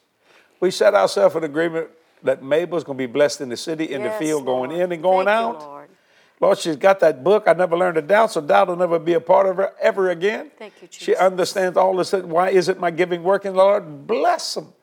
we 0.60 0.70
set 0.72 0.94
ourselves 0.96 1.36
in 1.36 1.44
agreement 1.46 1.88
that 2.24 2.44
Mabel's 2.44 2.84
going 2.84 2.98
to 2.98 3.08
be 3.08 3.12
blessed 3.12 3.40
in 3.42 3.50
the 3.50 3.56
city, 3.58 3.86
in 3.94 4.02
Yes, 4.02 4.20
the 4.20 4.26
field, 4.26 4.46
going 4.46 4.72
in 4.72 4.92
and 4.92 5.02
going 5.02 5.28
Thank 5.28 5.40
you, 5.40 5.46
out. 5.56 5.60
Lord. 5.62 5.90
Lord, 6.42 6.58
she's 6.58 6.76
got 6.76 7.00
that 7.00 7.24
book. 7.24 7.44
I 7.48 7.54
never 7.54 7.78
learned 7.78 7.96
to 7.96 8.02
doubt, 8.02 8.32
so 8.32 8.42
doubt 8.42 8.68
will 8.68 8.76
never 8.76 9.00
be 9.00 9.14
a 9.14 9.22
part 9.22 9.48
of 9.48 9.56
her 9.58 9.72
ever 9.80 10.10
again. 10.10 10.52
Thank 10.58 10.74
you, 10.82 10.88
Jesus. 10.90 11.04
She 11.06 11.16
understands 11.16 11.78
all 11.78 11.96
this. 11.96 12.12
Why 12.12 12.50
isn't 12.50 12.80
my 12.82 12.92
giving 12.92 13.24
working? 13.24 13.54
Lord, 13.54 14.06
bless 14.08 14.56
them 14.56 14.74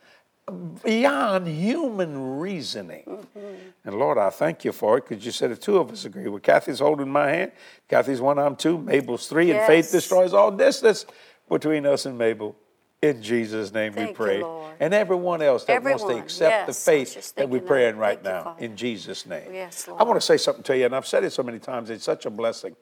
beyond 0.85 1.47
human 1.47 2.39
reasoning. 2.39 3.05
Mm-hmm. 3.07 3.55
And 3.85 3.99
Lord, 3.99 4.19
I 4.19 4.31
thank 4.31 4.65
you 4.65 4.73
for 4.73 4.99
it 4.99 5.09
because 5.09 5.25
you 5.25 5.33
said 5.33 5.51
the 5.51 5.57
two 5.57 5.79
of 5.79 5.91
us 5.91 6.05
agree. 6.05 6.29
Well, 6.29 6.41
Kathy's 6.41 6.81
holding 6.81 7.11
my 7.11 7.29
hand. 7.29 7.53
Kathy's 7.89 8.21
one, 8.21 8.39
I'm 8.39 8.57
two. 8.57 8.79
Mabel's 8.79 9.29
three, 9.29 9.53
and 9.53 9.67
faith 9.67 9.91
destroys 9.91 10.35
all 10.35 10.51
distance 10.51 11.07
between 11.49 11.87
us 11.87 12.07
and 12.07 12.19
Mabel. 12.19 12.57
In 13.01 13.21
Jesus' 13.21 13.73
name 13.73 13.93
Thank 13.93 14.05
we 14.05 14.11
you, 14.11 14.15
pray. 14.15 14.41
Lord. 14.43 14.75
And 14.79 14.95
everyone 14.95 15.43
else 15.43 15.65
that 15.65 15.83
wants 15.83 16.05
to 16.05 16.17
accept 16.17 16.39
the 16.39 16.47
yes, 16.49 16.67
was 16.69 16.83
faith 16.85 17.35
that 17.35 17.49
we're 17.49 17.59
that. 17.59 17.67
praying 17.67 17.97
right 17.97 18.23
Thank 18.23 18.27
you, 18.27 18.33
now. 18.33 18.45
Father. 18.45 18.65
In 18.65 18.77
Jesus' 18.77 19.27
name. 19.27 19.53
Yes, 19.53 19.89
Lord. 19.89 20.01
I 20.01 20.05
want 20.05 20.21
to 20.21 20.25
say 20.25 20.37
something 20.37 20.63
to 20.65 20.77
you, 20.77 20.87
and 20.87 20.95
I've 20.95 21.07
said 21.07 21.25
it 21.25 21.33
so 21.33 21.43
many 21.43 21.59
times. 21.59 21.91
It's 21.91 22.05
such 22.05 22.27
a 22.27 22.31
blessing, 22.31 22.77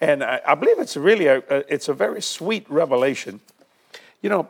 and 0.00 0.22
I, 0.22 0.40
I 0.46 0.54
believe 0.54 0.78
it's 0.78 0.96
really 0.96 1.26
a, 1.26 1.38
a 1.38 1.72
it's 1.72 1.88
a 1.88 1.94
very 1.94 2.20
sweet 2.20 2.70
revelation. 2.70 3.40
You 4.20 4.28
know, 4.28 4.48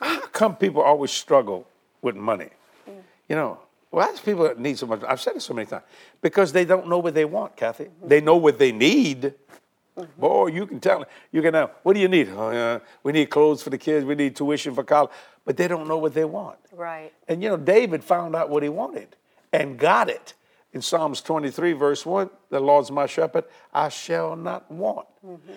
how 0.00 0.20
come 0.26 0.56
people 0.56 0.82
always 0.82 1.12
struggle 1.12 1.68
with 2.04 2.14
money? 2.14 2.50
Mm. 2.88 3.02
You 3.28 3.36
know, 3.36 3.58
well, 3.90 4.06
that's 4.06 4.20
people 4.20 4.44
that 4.44 4.58
need 4.58 4.78
so 4.78 4.86
much. 4.86 5.02
I've 5.06 5.20
said 5.20 5.36
it 5.36 5.42
so 5.42 5.54
many 5.54 5.66
times 5.66 5.84
because 6.20 6.52
they 6.52 6.64
don't 6.64 6.88
know 6.88 6.98
what 6.98 7.14
they 7.14 7.24
want, 7.24 7.56
Kathy. 7.56 7.88
They 8.04 8.20
know 8.20 8.36
what 8.36 8.58
they 8.58 8.72
need. 8.72 9.34
Mm-hmm. 9.96 10.20
Boy, 10.20 10.46
you 10.48 10.66
can 10.66 10.80
tell. 10.80 11.04
You 11.30 11.42
can 11.42 11.52
know. 11.52 11.70
What 11.84 11.94
do 11.94 12.00
you 12.00 12.08
need? 12.08 12.28
Oh, 12.30 12.50
yeah, 12.50 12.80
we 13.04 13.12
need 13.12 13.26
clothes 13.30 13.62
for 13.62 13.70
the 13.70 13.78
kids. 13.78 14.04
We 14.04 14.16
need 14.16 14.34
tuition 14.34 14.74
for 14.74 14.82
college. 14.82 15.10
But 15.44 15.56
they 15.56 15.68
don't 15.68 15.86
know 15.86 15.98
what 15.98 16.12
they 16.12 16.24
want. 16.24 16.58
Right. 16.72 17.12
And 17.28 17.42
you 17.42 17.48
know, 17.48 17.56
David 17.56 18.02
found 18.02 18.34
out 18.34 18.50
what 18.50 18.62
he 18.62 18.68
wanted 18.68 19.14
and 19.52 19.78
got 19.78 20.10
it. 20.10 20.34
In 20.72 20.82
Psalms 20.82 21.20
23, 21.20 21.72
verse 21.74 22.04
1, 22.04 22.28
the 22.50 22.58
Lord's 22.58 22.90
my 22.90 23.06
shepherd, 23.06 23.44
I 23.72 23.90
shall 23.90 24.34
not 24.34 24.68
want. 24.68 25.06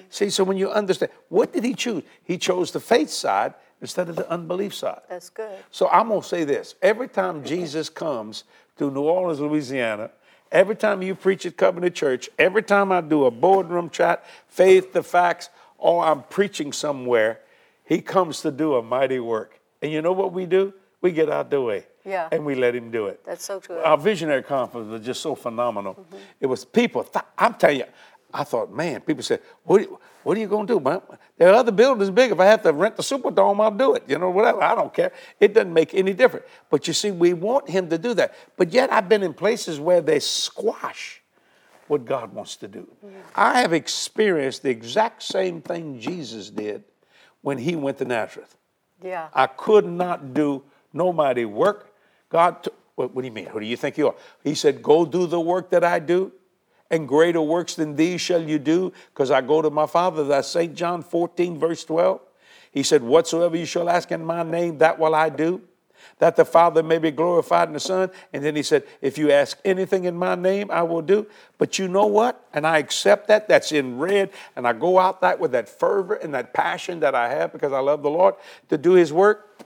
See, 0.10 0.29
so 0.29 0.43
when 0.43 0.57
you 0.57 0.69
understand, 0.69 1.12
what 1.29 1.51
did 1.51 1.63
he 1.63 1.73
choose? 1.73 2.03
He 2.23 2.38
chose 2.38 2.69
the 2.69 2.79
faith 2.79 3.10
side 3.10 3.55
instead 3.81 4.09
of 4.09 4.15
the 4.15 4.29
unbelief 4.29 4.73
side. 4.73 5.01
That's 5.09 5.29
good. 5.29 5.57
So 5.71 5.87
I'm 5.89 6.09
going 6.09 6.21
to 6.21 6.27
say 6.27 6.43
this 6.43 6.75
every 6.81 7.07
time 7.07 7.43
Jesus 7.43 7.89
comes 7.89 8.43
to 8.77 8.91
New 8.91 9.01
Orleans, 9.01 9.39
Louisiana, 9.39 10.11
every 10.51 10.75
time 10.75 11.01
you 11.01 11.15
preach 11.15 11.45
at 11.45 11.57
Covenant 11.57 11.95
Church, 11.95 12.29
every 12.37 12.63
time 12.63 12.91
I 12.91 13.01
do 13.01 13.25
a 13.25 13.31
boardroom 13.31 13.89
chat, 13.89 14.25
faith, 14.47 14.93
the 14.93 15.03
facts, 15.03 15.49
or 15.77 16.03
I'm 16.03 16.23
preaching 16.23 16.71
somewhere, 16.71 17.39
he 17.83 18.01
comes 18.01 18.41
to 18.41 18.51
do 18.51 18.75
a 18.75 18.83
mighty 18.83 19.19
work. 19.19 19.59
And 19.81 19.91
you 19.91 20.01
know 20.01 20.11
what 20.11 20.33
we 20.33 20.45
do? 20.45 20.73
We 21.01 21.11
get 21.11 21.29
out 21.29 21.51
the 21.51 21.61
way. 21.61 21.85
Yeah. 22.03 22.29
And 22.31 22.45
we 22.45 22.55
let 22.55 22.73
him 22.73 22.89
do 22.89 23.07
it. 23.07 23.23
That's 23.25 23.43
so 23.43 23.59
true. 23.59 23.77
Our 23.77 23.97
visionary 23.97 24.41
conference 24.41 24.89
was 24.89 25.05
just 25.05 25.21
so 25.21 25.35
phenomenal. 25.35 25.95
Mm-hmm. 25.95 26.17
It 26.39 26.45
was 26.47 26.65
people, 26.65 27.03
th- 27.03 27.25
I'm 27.37 27.53
telling 27.55 27.79
you, 27.79 27.85
I 28.33 28.43
thought, 28.43 28.71
man, 28.71 29.01
people 29.01 29.23
said, 29.23 29.41
what, 29.63 29.79
are 29.81 29.83
you- 29.83 29.99
what 30.23 30.35
are 30.35 30.39
you 30.41 30.47
going 30.47 30.67
to 30.67 30.73
do, 30.73 30.79
man? 30.81 31.01
There 31.37 31.47
are 31.49 31.53
other 31.53 31.71
buildings 31.71 32.09
big. 32.09 32.31
If 32.31 32.39
I 32.39 32.45
have 32.45 32.61
to 32.63 32.73
rent 32.73 32.97
the 32.97 33.03
Superdome, 33.03 33.61
I'll 33.63 33.71
do 33.71 33.93
it. 33.95 34.03
You 34.07 34.17
know, 34.17 34.29
whatever. 34.29 34.61
I 34.61 34.75
don't 34.75 34.93
care. 34.93 35.13
It 35.39 35.53
doesn't 35.53 35.73
make 35.73 35.93
any 35.93 36.11
difference. 36.13 36.45
But 36.69 36.85
you 36.87 36.93
see, 36.93 37.11
we 37.11 37.31
want 37.33 37.69
him 37.69 37.89
to 37.89 37.97
do 37.97 38.13
that. 38.15 38.33
But 38.57 38.73
yet, 38.73 38.91
I've 38.91 39.07
been 39.07 39.23
in 39.23 39.33
places 39.33 39.79
where 39.79 40.01
they 40.01 40.19
squash 40.19 41.21
what 41.87 42.03
God 42.03 42.33
wants 42.33 42.57
to 42.57 42.67
do. 42.67 42.85
I 43.35 43.61
have 43.61 43.71
experienced 43.71 44.63
the 44.63 44.69
exact 44.69 45.23
same 45.23 45.61
thing 45.61 45.97
Jesus 46.01 46.49
did 46.49 46.83
when 47.41 47.57
he 47.57 47.77
went 47.77 47.97
to 47.99 48.05
Nazareth. 48.05 48.57
Yeah. 49.01 49.29
I 49.33 49.47
could 49.47 49.85
not 49.85 50.33
do 50.33 50.63
no 50.91 51.13
mighty 51.13 51.45
work. 51.45 51.93
God, 52.29 52.63
t- 52.63 52.71
what, 52.95 53.15
what 53.15 53.21
do 53.21 53.27
you 53.27 53.33
mean? 53.33 53.45
Who 53.45 53.61
do 53.61 53.65
you 53.65 53.77
think 53.77 53.97
you 53.97 54.07
are? 54.07 54.15
He 54.43 54.55
said, 54.55 54.83
Go 54.83 55.05
do 55.05 55.27
the 55.27 55.39
work 55.39 55.69
that 55.69 55.85
I 55.85 55.99
do. 55.99 56.33
And 56.89 57.08
greater 57.08 57.41
works 57.41 57.76
than 57.76 57.95
these 57.95 58.21
shall 58.21 58.41
you 58.41 58.60
do, 58.60 58.93
because 59.13 59.32
I 59.32 59.41
go 59.41 59.62
to 59.62 59.69
my 59.69 59.86
Father. 59.86 60.23
That's 60.23 60.47
St. 60.47 60.73
John 60.73 61.02
14, 61.02 61.58
verse 61.60 61.84
12. 61.84 62.21
He 62.71 62.84
said, 62.84 63.04
Whatsoever 63.04 63.58
you 63.58 63.65
shall 63.65 63.89
ask 63.89 64.12
in 64.12 64.23
my 64.23 64.43
name, 64.43 64.78
that 64.80 65.00
will 65.00 65.15
I 65.15 65.30
do, 65.30 65.62
that 66.19 66.36
the 66.36 66.45
Father 66.45 66.84
may 66.84 66.97
be 66.97 67.12
glorified 67.12 67.67
in 67.67 67.73
the 67.73 67.80
Son. 67.80 68.10
And 68.32 68.43
then 68.43 68.56
he 68.56 68.63
said, 68.63 68.84
If 69.02 69.17
you 69.17 69.32
ask 69.32 69.58
anything 69.65 70.06
in 70.06 70.15
my 70.15 70.36
name, 70.36 70.69
I 70.71 70.84
will 70.84 71.02
do. 71.02 71.28
But 71.58 71.80
you 71.80 71.88
know 71.88 72.06
what? 72.06 72.45
And 72.54 72.65
I 72.65 72.78
accept 72.78 73.28
that. 73.28 73.47
That's 73.47 73.71
in 73.71 73.97
red. 73.97 74.32
And 74.56 74.67
I 74.67 74.73
go 74.73 75.00
out 75.00 75.21
that 75.21 75.39
with 75.39 75.52
that 75.52 75.67
fervor 75.67 76.15
and 76.15 76.34
that 76.34 76.54
passion 76.54 77.00
that 77.02 77.15
I 77.15 77.30
have 77.30 77.52
because 77.52 77.73
I 77.73 77.80
love 77.80 78.04
the 78.04 78.10
Lord 78.10 78.36
to 78.69 78.78
do 78.78 78.93
his 78.93 79.12
work. 79.12 79.63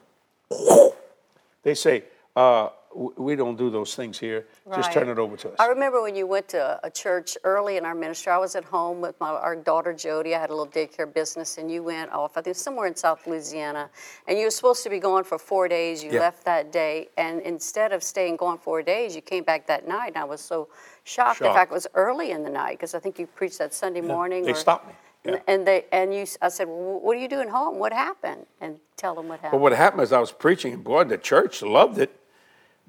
They 1.63 1.75
say, 1.75 2.03
uh, 2.35 2.69
we 2.95 3.35
don't 3.35 3.57
do 3.57 3.69
those 3.69 3.95
things 3.95 4.19
here. 4.19 4.45
Just 4.75 4.91
turn 4.91 5.09
it 5.09 5.17
over 5.17 5.37
to 5.37 5.49
us. 5.49 5.55
I 5.59 5.67
remember 5.67 6.01
when 6.01 6.15
you 6.15 6.27
went 6.27 6.47
to 6.49 6.79
a 6.83 6.89
church 6.89 7.37
early 7.43 7.77
in 7.77 7.85
our 7.85 7.95
ministry. 7.95 8.31
I 8.31 8.37
was 8.37 8.55
at 8.55 8.63
home 8.63 9.01
with 9.01 9.19
my, 9.19 9.29
our 9.29 9.55
daughter 9.55 9.93
Jodi. 9.93 10.35
I 10.35 10.39
had 10.39 10.49
a 10.49 10.55
little 10.55 10.71
daycare 10.71 11.11
business, 11.11 11.57
and 11.57 11.71
you 11.71 11.83
went 11.83 12.11
off. 12.11 12.37
I 12.37 12.41
think 12.41 12.55
somewhere 12.55 12.87
in 12.87 12.95
South 12.95 13.25
Louisiana, 13.27 13.89
and 14.27 14.37
you 14.37 14.45
were 14.45 14.51
supposed 14.51 14.83
to 14.83 14.89
be 14.89 14.99
gone 14.99 15.23
for 15.23 15.37
four 15.37 15.67
days. 15.67 16.03
You 16.03 16.11
Yeah. 16.11 16.19
left 16.21 16.43
that 16.45 16.71
day, 16.71 17.09
and 17.17 17.41
instead 17.41 17.91
of 17.93 18.03
staying 18.03 18.37
gone 18.37 18.57
four 18.57 18.81
days, 18.81 19.15
you 19.15 19.21
came 19.21 19.43
back 19.43 19.67
that 19.67 19.87
night. 19.87 20.09
And 20.09 20.17
I 20.17 20.23
was 20.25 20.41
so 20.41 20.67
shocked. 21.03 21.41
In 21.41 21.53
fact, 21.53 21.71
it 21.71 21.73
was 21.73 21.87
early 21.93 22.31
in 22.31 22.43
the 22.43 22.49
night 22.49 22.77
because 22.77 22.93
I 22.95 22.99
think 22.99 23.19
you 23.19 23.27
preached 23.27 23.59
that 23.59 23.73
Sunday 23.73 24.01
morning. 24.01 24.43
They 24.43 24.51
or- 24.51 24.55
stopped 24.55 24.87
me. 24.87 24.93
Yeah. 25.23 25.37
And- 25.47 25.67
they 25.67 25.85
and 25.91 26.13
you, 26.13 26.25
I 26.41 26.49
said, 26.49 26.67
well, 26.67 26.99
"What 26.99 27.15
are 27.15 27.19
you 27.19 27.27
doing 27.27 27.47
home? 27.47 27.77
What 27.77 27.93
happened?" 27.93 28.47
And 28.59 28.79
tell 28.97 29.13
them 29.13 29.27
what 29.27 29.39
happened. 29.39 29.61
Well, 29.61 29.69
what 29.69 29.77
happened 29.77 30.01
is 30.01 30.11
I 30.11 30.19
was 30.19 30.31
preaching, 30.31 30.73
and 30.73 30.83
boy, 30.83 31.03
the 31.03 31.17
church 31.17 31.61
loved 31.61 31.99
it. 31.99 32.11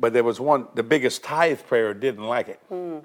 But 0.03 0.13
there 0.13 0.25
was 0.25 0.41
one, 0.41 0.67
the 0.75 0.83
biggest 0.83 1.23
tithe 1.23 1.61
payer 1.71 1.95
didn't 1.95 2.25
like 2.25 2.49
it. 2.49 2.61
Hmm. 2.69 2.99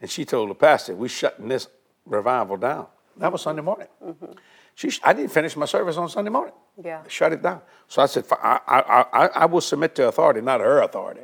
And 0.00 0.08
she 0.08 0.24
told 0.24 0.48
the 0.48 0.54
pastor, 0.54 0.94
We're 0.94 1.08
shutting 1.08 1.48
this 1.48 1.66
revival 2.06 2.56
down. 2.56 2.86
That 3.16 3.32
was 3.32 3.42
Sunday 3.42 3.62
morning. 3.62 3.88
Mm-hmm. 4.02 4.32
She, 4.76 4.90
sh- 4.90 5.00
I 5.02 5.12
didn't 5.12 5.32
finish 5.32 5.56
my 5.56 5.66
service 5.66 5.96
on 5.96 6.08
Sunday 6.08 6.30
morning. 6.30 6.54
Yeah. 6.84 7.02
Shut 7.08 7.32
it 7.32 7.42
down. 7.42 7.62
So 7.88 8.00
I 8.00 8.06
said, 8.06 8.26
I, 8.30 8.60
I, 8.64 9.04
I, 9.12 9.26
I 9.42 9.46
will 9.46 9.60
submit 9.60 9.96
to 9.96 10.06
authority, 10.06 10.40
not 10.40 10.60
her 10.60 10.82
authority. 10.82 11.22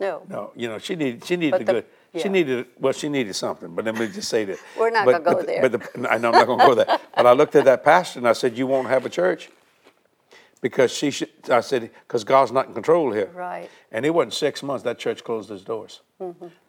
no. 0.00 0.22
No, 0.28 0.52
you 0.54 0.68
know, 0.68 0.78
she 0.78 0.94
needed, 0.94 1.24
she 1.24 1.34
needed 1.36 1.50
But 1.58 1.66
the, 1.66 1.72
good. 1.72 2.22
She 2.22 2.28
needed, 2.28 2.66
well, 2.78 2.92
she 2.92 3.08
needed 3.08 3.34
something, 3.34 3.74
but 3.74 3.84
let 3.84 3.96
me 3.96 4.06
just 4.06 4.28
say 4.28 4.44
that. 4.44 4.58
We're 4.78 4.90
not 4.90 5.06
gonna 5.06 5.18
go 5.20 5.32
but 5.34 5.40
the- 5.40 5.46
there. 5.46 5.68
But 5.68 5.72
the, 5.72 6.12
I 6.12 6.18
know 6.18 6.28
I'm 6.28 6.34
not 6.34 6.46
gonna 6.46 6.66
go 6.66 6.74
there. 6.76 6.98
But 7.16 7.26
I 7.26 7.32
looked 7.32 7.56
at 7.56 7.64
that 7.64 7.82
pastor 7.82 8.20
and 8.20 8.28
I 8.28 8.32
said, 8.32 8.56
you 8.56 8.68
won't 8.68 8.86
have 8.88 9.04
a 9.06 9.10
church? 9.10 9.50
Because 10.62 10.92
she 10.92 11.10
should, 11.10 11.28
I 11.50 11.60
said, 11.60 11.90
because 12.06 12.24
God's 12.24 12.52
not 12.52 12.68
in 12.68 12.72
control 12.72 13.12
here. 13.12 13.30
Right. 13.34 13.68
And 13.90 14.06
it 14.06 14.10
wasn't 14.10 14.32
six 14.32 14.62
months, 14.62 14.84
that 14.84 14.98
church 14.98 15.22
closed 15.24 15.50
its 15.50 15.64
doors. 15.64 16.00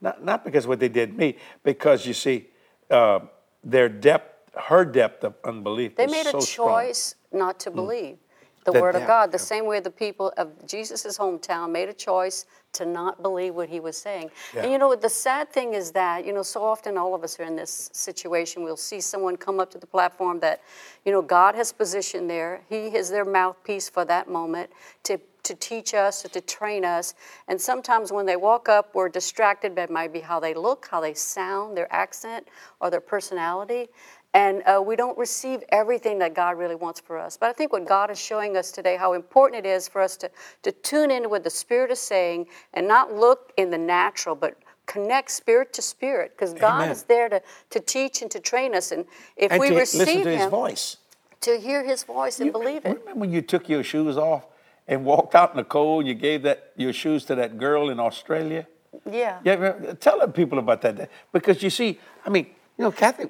Not, 0.02 0.26
not 0.26 0.44
because 0.44 0.66
what 0.68 0.80
they 0.80 0.90
did 0.90 1.16
me, 1.16 1.38
because 1.64 2.06
you 2.06 2.14
see, 2.14 2.48
uh, 2.90 3.20
their 3.64 3.88
depth, 3.90 4.52
her 4.58 4.84
depth 4.84 5.24
of 5.24 5.36
unbelief 5.46 5.96
They 5.96 6.08
made 6.08 6.26
so 6.26 6.40
a 6.40 6.42
strong. 6.42 6.70
choice 6.70 7.16
not 7.32 7.60
to 7.62 7.72
believe 7.72 8.18
the 8.66 8.72
That- 8.72 8.82
word 8.82 8.96
of 8.96 9.06
God, 9.06 9.32
the 9.32 9.40
same 9.40 9.66
way 9.66 9.80
the 9.80 9.92
people 9.92 10.34
of 10.38 10.66
Jesus' 10.66 11.18
hometown 11.18 11.72
made 11.72 11.90
a 11.90 11.94
choice 11.94 12.46
to 12.74 12.86
not 12.86 13.22
believe 13.22 13.54
what 13.56 13.70
he 13.70 13.80
was 13.80 13.98
saying. 13.98 14.32
Yeah. 14.54 14.64
And 14.64 14.72
you 14.72 14.78
know, 14.78 14.96
the 14.96 15.10
sad 15.10 15.52
thing 15.52 15.74
is 15.74 15.92
that, 15.92 16.26
you 16.26 16.34
know, 16.34 16.42
so 16.42 16.64
often 16.64 16.98
all 16.98 17.14
of 17.14 17.24
us 17.24 17.40
are 17.40 17.44
in 17.44 17.56
this 17.56 17.90
situation. 17.94 18.64
We'll 18.64 18.78
see 18.78 19.00
someone 19.00 19.38
come 19.38 19.60
up 19.60 19.70
to 19.72 19.78
the 19.78 19.88
platform 19.88 20.40
that, 20.40 20.62
you 21.06 21.12
know, 21.12 21.22
God 21.22 21.56
has 21.56 21.72
positioned 21.72 22.30
there. 22.30 22.62
He 22.70 22.88
is 22.88 23.10
their 23.10 23.26
mouthpiece 23.26 23.90
for 23.90 24.06
that 24.06 24.28
moment 24.30 24.72
to 25.04 25.20
to 25.44 25.54
teach 25.56 25.94
us 25.94 26.24
or 26.24 26.30
to 26.30 26.40
train 26.40 26.86
us. 26.86 27.16
And 27.50 27.60
sometimes 27.60 28.12
when 28.14 28.26
they 28.26 28.38
walk 28.38 28.70
up, 28.70 28.96
we're 28.96 29.10
distracted 29.10 29.76
by 29.76 29.88
maybe 29.90 30.22
how 30.22 30.40
they 30.40 30.54
look, 30.54 30.88
how 30.90 31.02
they 31.02 31.14
sound, 31.14 31.76
their 31.76 31.94
accent, 31.94 32.48
or 32.80 32.90
their 32.90 33.02
personality. 33.02 33.90
And 34.36 34.64
uh, 34.66 34.82
we 34.84 34.96
don't 34.96 35.18
receive 35.18 35.64
everything 35.70 36.18
that 36.20 36.34
God 36.34 36.58
really 36.58 36.76
wants 36.76 37.00
for 37.00 37.20
us. 37.20 37.38
But 37.38 37.50
I 37.50 37.54
think 37.54 37.72
what 37.72 37.86
God 37.86 38.10
is 38.10 38.20
showing 38.20 38.58
us 38.58 38.72
today, 38.72 38.98
how 38.98 39.14
important 39.14 39.64
it 39.66 39.70
is 39.70 39.88
for 39.88 40.02
us 40.02 40.18
to, 40.18 40.32
to 40.64 40.72
tune 40.72 41.12
into 41.12 41.30
what 41.30 41.44
the 41.44 41.52
Spirit 41.52 41.92
is 41.92 42.00
saying 42.00 42.48
and 42.74 42.88
not 42.88 43.14
look 43.14 43.54
in 43.58 43.70
the 43.70 43.78
natural, 43.78 44.36
but 44.36 44.58
connect 44.86 45.30
spirit 45.32 45.72
to 45.74 45.82
spirit. 45.82 46.32
Because 46.36 46.54
God 46.54 46.78
Amen. 46.82 46.90
is 46.90 47.04
there 47.04 47.30
to, 47.30 47.42
to 47.70 47.80
teach 47.80 48.22
and 48.24 48.32
to 48.32 48.40
train 48.40 48.74
us. 48.76 48.92
And 48.92 49.06
if 49.38 49.52
And 49.52 49.60
we 49.60 49.70
to 49.70 49.76
receive 49.76 50.24
to 50.24 50.30
his 50.30 50.42
Him, 50.42 50.50
voice. 50.50 50.98
to 51.42 51.60
hear 51.60 51.84
His 51.84 52.04
voice 52.04 52.40
and 52.40 52.52
believe 52.52 52.86
it. 52.86 52.98
Remember 53.00 53.14
when 53.20 53.32
you 53.32 53.42
took 53.42 53.70
your 53.70 53.84
shoes 53.84 54.18
off 54.18 54.48
and 54.88 55.06
walked 55.06 55.36
out 55.36 55.52
in 55.52 55.58
the 55.58 55.64
cold? 55.64 56.08
You 56.08 56.16
gave 56.16 56.42
that 56.44 56.72
your 56.76 56.92
shoes 56.92 57.24
to 57.26 57.36
that 57.36 57.58
girl 57.60 57.90
in 57.90 58.00
Australia. 58.00 58.66
Yeah. 59.10 59.40
Yeah, 59.44 59.94
tell 60.00 60.20
the 60.20 60.28
people 60.28 60.60
about 60.60 60.82
that 60.82 61.10
because 61.32 61.64
you 61.64 61.70
see, 61.70 62.00
I 62.26 62.30
mean, 62.30 62.48
you 62.78 62.84
know, 62.84 62.92
Kathy, 62.92 63.30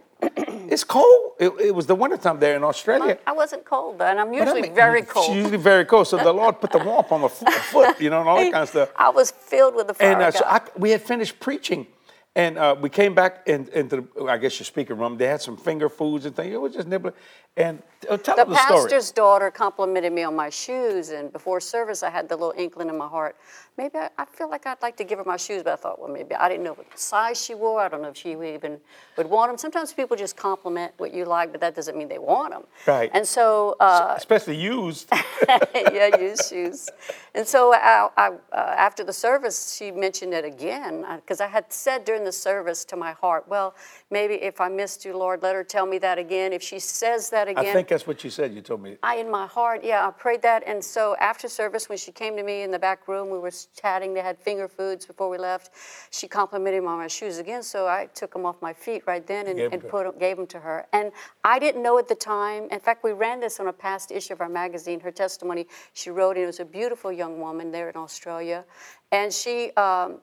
it's 0.69 0.84
cold. 0.84 1.34
It, 1.39 1.51
it 1.60 1.75
was 1.75 1.86
the 1.86 1.95
wintertime 1.95 2.39
there 2.39 2.56
in 2.56 2.63
Australia. 2.63 3.17
I 3.27 3.34
wasn't 3.34 3.65
cold, 3.65 4.01
and 4.01 4.19
I'm 4.19 4.29
But 4.32 4.36
I 4.36 4.39
usually 4.41 4.62
mean, 4.62 4.75
very 4.75 5.01
She's 5.01 5.10
cold. 5.12 5.36
usually 5.36 5.58
very 5.58 5.86
cold. 5.86 6.08
So 6.08 6.17
the 6.17 6.32
Lord 6.32 6.62
put 6.62 6.71
the 6.71 6.79
warmth 6.79 7.12
on 7.12 7.21
the 7.21 7.29
foot, 7.29 7.99
you 7.99 8.10
know, 8.10 8.21
and 8.21 8.29
all 8.29 8.38
that 8.38 8.51
kind 8.58 8.63
of 8.63 8.69
stuff. 8.69 8.91
I 8.95 9.10
was 9.10 9.32
filled 9.32 9.75
with 9.75 9.88
the 9.88 9.93
fire 9.93 10.13
And 10.13 10.21
uh, 10.21 10.32
so 10.32 10.45
I, 10.45 10.62
we 10.77 10.91
had 10.91 11.01
finished 11.01 11.39
preaching, 11.41 11.88
and 12.36 12.58
uh, 12.58 12.75
we 12.79 12.89
came 12.89 13.13
back 13.13 13.43
in, 13.47 13.67
into, 13.73 14.08
the, 14.15 14.23
I 14.25 14.38
guess, 14.38 14.58
your 14.60 14.65
speaker 14.65 14.95
room. 14.95 15.17
They 15.17 15.27
had 15.27 15.41
some 15.41 15.58
finger 15.58 15.89
foods 15.89 16.25
and 16.25 16.36
things. 16.36 16.53
It 16.53 16.62
was 16.62 16.73
just 16.73 16.88
nibbling. 16.88 17.13
And 17.55 17.83
uh, 18.09 18.17
tell 18.17 18.35
the 18.35 18.45
the 18.45 18.55
story. 18.55 18.81
pastor's 18.81 19.11
daughter 19.11 19.51
complimented 19.51 20.11
me 20.11 20.23
on 20.23 20.35
my 20.35 20.49
shoes, 20.49 21.09
and 21.09 21.31
before 21.31 21.59
service, 21.59 22.03
I 22.03 22.09
had 22.09 22.27
the 22.27 22.35
little 22.35 22.53
inkling 22.57 22.89
in 22.89 22.97
my 22.97 23.07
heart. 23.07 23.35
Maybe 23.77 23.97
I, 23.97 24.09
I 24.17 24.25
feel 24.25 24.49
like 24.49 24.67
I'd 24.67 24.81
like 24.81 24.97
to 24.97 25.03
give 25.03 25.17
her 25.17 25.25
my 25.25 25.37
shoes, 25.37 25.63
but 25.63 25.73
I 25.73 25.75
thought, 25.75 25.99
well, 25.99 26.11
maybe 26.11 26.35
I 26.35 26.47
didn't 26.47 26.63
know 26.63 26.73
what 26.73 26.97
size 26.97 27.43
she 27.43 27.55
wore. 27.55 27.79
I 27.79 27.87
don't 27.87 28.01
know 28.01 28.09
if 28.09 28.17
she 28.17 28.31
even 28.31 28.79
would 29.17 29.27
want 29.27 29.49
them. 29.49 29.57
Sometimes 29.57 29.93
people 29.93 30.15
just 30.15 30.35
compliment 30.35 30.93
what 30.97 31.13
you 31.13 31.25
like, 31.25 31.51
but 31.51 31.61
that 31.61 31.75
doesn't 31.75 31.97
mean 31.97 32.07
they 32.07 32.19
want 32.19 32.51
them. 32.53 32.63
Right. 32.85 33.09
And 33.13 33.27
so, 33.27 33.75
uh, 33.79 34.13
Especially 34.15 34.55
used. 34.55 35.09
yeah, 35.47 36.15
use 36.19 36.47
shoes. 36.49 36.89
And 37.33 37.47
so 37.47 37.73
I, 37.73 38.09
I, 38.15 38.27
uh, 38.51 38.75
after 38.77 39.03
the 39.03 39.13
service, 39.13 39.75
she 39.75 39.91
mentioned 39.91 40.33
it 40.33 40.45
again 40.45 41.05
because 41.15 41.41
I 41.41 41.47
had 41.47 41.71
said 41.73 42.05
during 42.05 42.23
the 42.23 42.31
service 42.31 42.85
to 42.85 42.95
my 42.95 43.13
heart, 43.13 43.47
well, 43.47 43.73
maybe 44.11 44.35
if 44.35 44.61
I 44.61 44.69
missed 44.69 45.03
you, 45.03 45.17
Lord, 45.17 45.41
let 45.41 45.55
her 45.55 45.63
tell 45.63 45.87
me 45.87 45.97
that 45.99 46.19
again. 46.19 46.53
If 46.53 46.61
she 46.61 46.77
says 46.77 47.29
that 47.31 47.42
again, 47.47 47.65
I 47.65 47.73
think 47.73 47.88
that's 47.88 48.06
what 48.06 48.23
you 48.23 48.29
said. 48.29 48.53
You 48.53 48.62
told 48.62 48.82
me. 48.82 48.97
I, 49.03 49.17
in 49.17 49.29
my 49.29 49.47
heart, 49.47 49.84
yeah, 49.84 50.08
I 50.08 50.12
prayed 50.12 50.41
that. 50.43 50.63
And 50.65 50.84
so 50.84 51.15
after 51.19 51.47
service, 51.47 51.89
when 51.89 51.97
she 51.97 52.12
came 52.12 52.36
to 52.38 52.43
me 52.43 52.62
in 52.62 52.71
the 52.71 52.79
back 52.79 53.08
room, 53.08 53.29
we 53.29 53.39
were 53.39 53.51
chatting. 53.79 54.13
They 54.13 54.21
had 54.21 54.38
finger 54.38 54.67
foods 54.67 55.06
before 55.06 55.29
we 55.29 55.38
left. 55.38 55.71
She 56.12 56.27
complimented 56.27 56.82
me 56.82 56.88
on 56.88 56.97
my 56.97 57.08
shoes 57.08 57.38
again, 57.38 57.63
so 57.63 57.88
I 57.88 58.08
took 58.13 58.34
them 58.34 58.45
off 58.45 58.62
my 58.62 58.73
feet 58.73 59.03
right 59.08 59.25
then 59.25 59.47
and, 59.47 59.60
and 59.60 59.82
her. 59.82 60.12
gave 60.19 60.38
them 60.38 60.47
to 60.47 60.60
her. 60.60 60.86
And 60.93 61.12
I 61.43 61.60
didn't 61.60 61.82
know 61.82 61.97
at 61.97 62.08
the 62.08 62.15
time. 62.15 62.67
In 62.71 62.79
fact, 62.79 63.03
we 63.03 63.12
ran 63.12 63.39
this 63.39 63.60
on 63.60 63.67
a 63.67 63.73
past 63.73 64.12
issue 64.12 64.34
of 64.34 64.41
our 64.41 64.49
magazine. 64.49 64.99
Her 64.99 65.12
testimony, 65.12 65.67
she 65.93 66.10
wrote, 66.10 66.36
and 66.36 66.43
it 66.43 66.47
was 66.47 66.60
a 66.60 66.65
beautiful 66.65 67.12
young 67.12 67.39
woman 67.39 67.71
there 67.71 67.89
in 67.89 67.97
Australia, 67.97 68.65
and 69.12 69.34
she. 69.34 69.71
Um, 69.71 70.19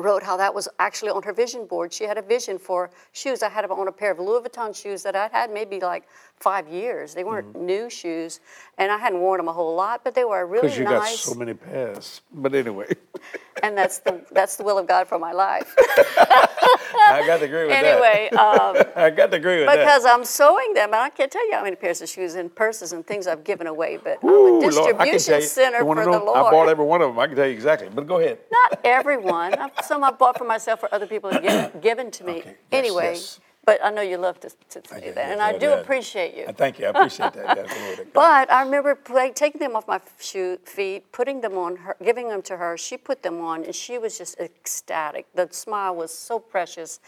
wrote 0.00 0.22
how 0.22 0.36
that 0.36 0.54
was 0.54 0.66
actually 0.78 1.10
on 1.10 1.22
her 1.22 1.32
vision 1.32 1.66
board. 1.66 1.92
She 1.92 2.04
had 2.04 2.18
a 2.18 2.22
vision 2.22 2.58
for 2.58 2.90
shoes. 3.12 3.42
I 3.42 3.48
had 3.48 3.64
on 3.70 3.88
a 3.88 3.92
pair 3.92 4.10
of 4.10 4.18
Louis 4.18 4.40
Vuitton 4.42 4.74
shoes 4.74 5.02
that 5.04 5.14
I'd 5.14 5.30
had 5.30 5.52
maybe 5.52 5.78
like 5.80 6.08
five 6.36 6.66
years. 6.68 7.14
They 7.14 7.24
weren't 7.24 7.52
Mm-hmm. 7.52 7.66
new 7.66 7.90
shoes, 7.90 8.40
and 8.78 8.90
I 8.92 8.98
hadn't 8.98 9.20
worn 9.20 9.38
them 9.38 9.48
a 9.48 9.52
whole 9.52 9.74
lot, 9.74 10.02
but 10.04 10.14
they 10.14 10.24
were 10.24 10.44
really 10.46 10.62
Because 10.68 10.78
you 10.78 10.84
got 10.84 11.02
nice. 11.02 11.20
so 11.20 11.34
many 11.34 11.54
pairs. 11.54 12.22
But 12.32 12.54
anyway, 12.54 12.88
and 13.62 13.76
that's 13.78 13.98
the 13.98 14.24
that's 14.32 14.56
the 14.56 14.64
will 14.64 14.78
of 14.78 14.86
God 14.86 15.06
for 15.08 15.18
my 15.18 15.32
life. 15.32 15.74
I 16.94 17.24
got 17.26 17.38
to 17.38 17.44
agree 17.44 17.62
with 17.62 17.70
that. 17.70 17.84
anyway, 17.84 18.28
um. 18.30 18.76
I 18.96 19.10
got 19.10 19.30
to 19.30 19.36
agree 19.36 19.58
with 19.58 19.66
that. 19.66 19.76
because 19.78 20.04
I'm 20.04 20.24
sewing 20.24 20.74
them, 20.74 20.92
and 20.92 20.96
I 21.02 21.10
can't 21.10 21.30
tell 21.30 21.46
you 21.48 21.54
how 21.54 21.62
many 21.62 21.76
pairs 21.76 22.00
of 22.02 22.08
shoes 22.08 22.34
and 22.34 22.54
purses 22.54 22.92
and 22.92 23.06
things 23.06 23.26
I've 23.26 23.44
given 23.44 23.66
away. 23.66 23.98
But 24.02 24.18
I'm 24.22 24.28
a 24.28 24.32
Lord, 24.32 24.64
distribution 24.64 25.18
tell 25.20 25.40
you. 25.40 25.46
center 25.46 25.78
You 25.78 25.84
for 25.84 25.94
know? 25.94 26.04
the 26.04 26.18
Lord. 26.24 26.36
I 26.38 26.50
bought 26.50 26.68
every 26.68 26.84
one 26.84 27.02
of 27.02 27.08
them. 27.10 27.18
I 27.18 27.26
can 27.26 27.36
tell 27.36 27.46
you 27.46 27.52
exactly. 27.52 27.88
But 27.94 28.06
go 28.06 28.18
ahead. 28.18 28.38
Not 28.50 28.80
everyone. 28.84 29.54
I've- 29.54 29.72
Some 29.84 30.04
I 30.04 30.10
bought 30.10 30.38
for 30.38 30.44
myself, 30.44 30.80
for 30.80 30.92
other 30.94 31.06
people 31.06 31.30
have 31.30 31.42
given, 31.42 31.80
given 31.80 32.10
to 32.12 32.24
me. 32.24 32.38
Okay. 32.38 32.48
Yes, 32.48 32.56
anyway, 32.72 33.12
yes. 33.14 33.40
But 33.70 33.78
I 33.84 33.90
know 33.90 34.02
you 34.02 34.16
love 34.16 34.40
to, 34.40 34.48
to 34.48 34.88
say 34.88 35.12
that, 35.12 35.30
and 35.30 35.40
I 35.40 35.52
yeah, 35.52 35.58
do 35.58 35.72
appreciate 35.74 36.36
you. 36.36 36.44
I 36.48 36.52
thank 36.52 36.80
you. 36.80 36.86
I 36.86 36.88
appreciate 36.88 37.34
that. 37.34 37.68
But 38.12 38.50
I 38.50 38.62
remember 38.64 38.96
play, 38.96 39.30
taking 39.30 39.60
them 39.60 39.76
off 39.76 39.86
my 39.86 40.00
shoe, 40.18 40.58
feet, 40.64 41.12
putting 41.12 41.40
them 41.40 41.56
on 41.56 41.76
her, 41.76 41.94
giving 42.02 42.28
them 42.28 42.42
to 42.50 42.56
her. 42.56 42.76
She 42.76 42.96
put 42.96 43.22
them 43.22 43.40
on, 43.40 43.62
and 43.62 43.72
she 43.72 43.96
was 43.96 44.18
just 44.18 44.40
ecstatic. 44.40 45.26
The 45.36 45.46
smile 45.52 45.94
was 45.94 46.12
so 46.12 46.40
precious. 46.40 46.98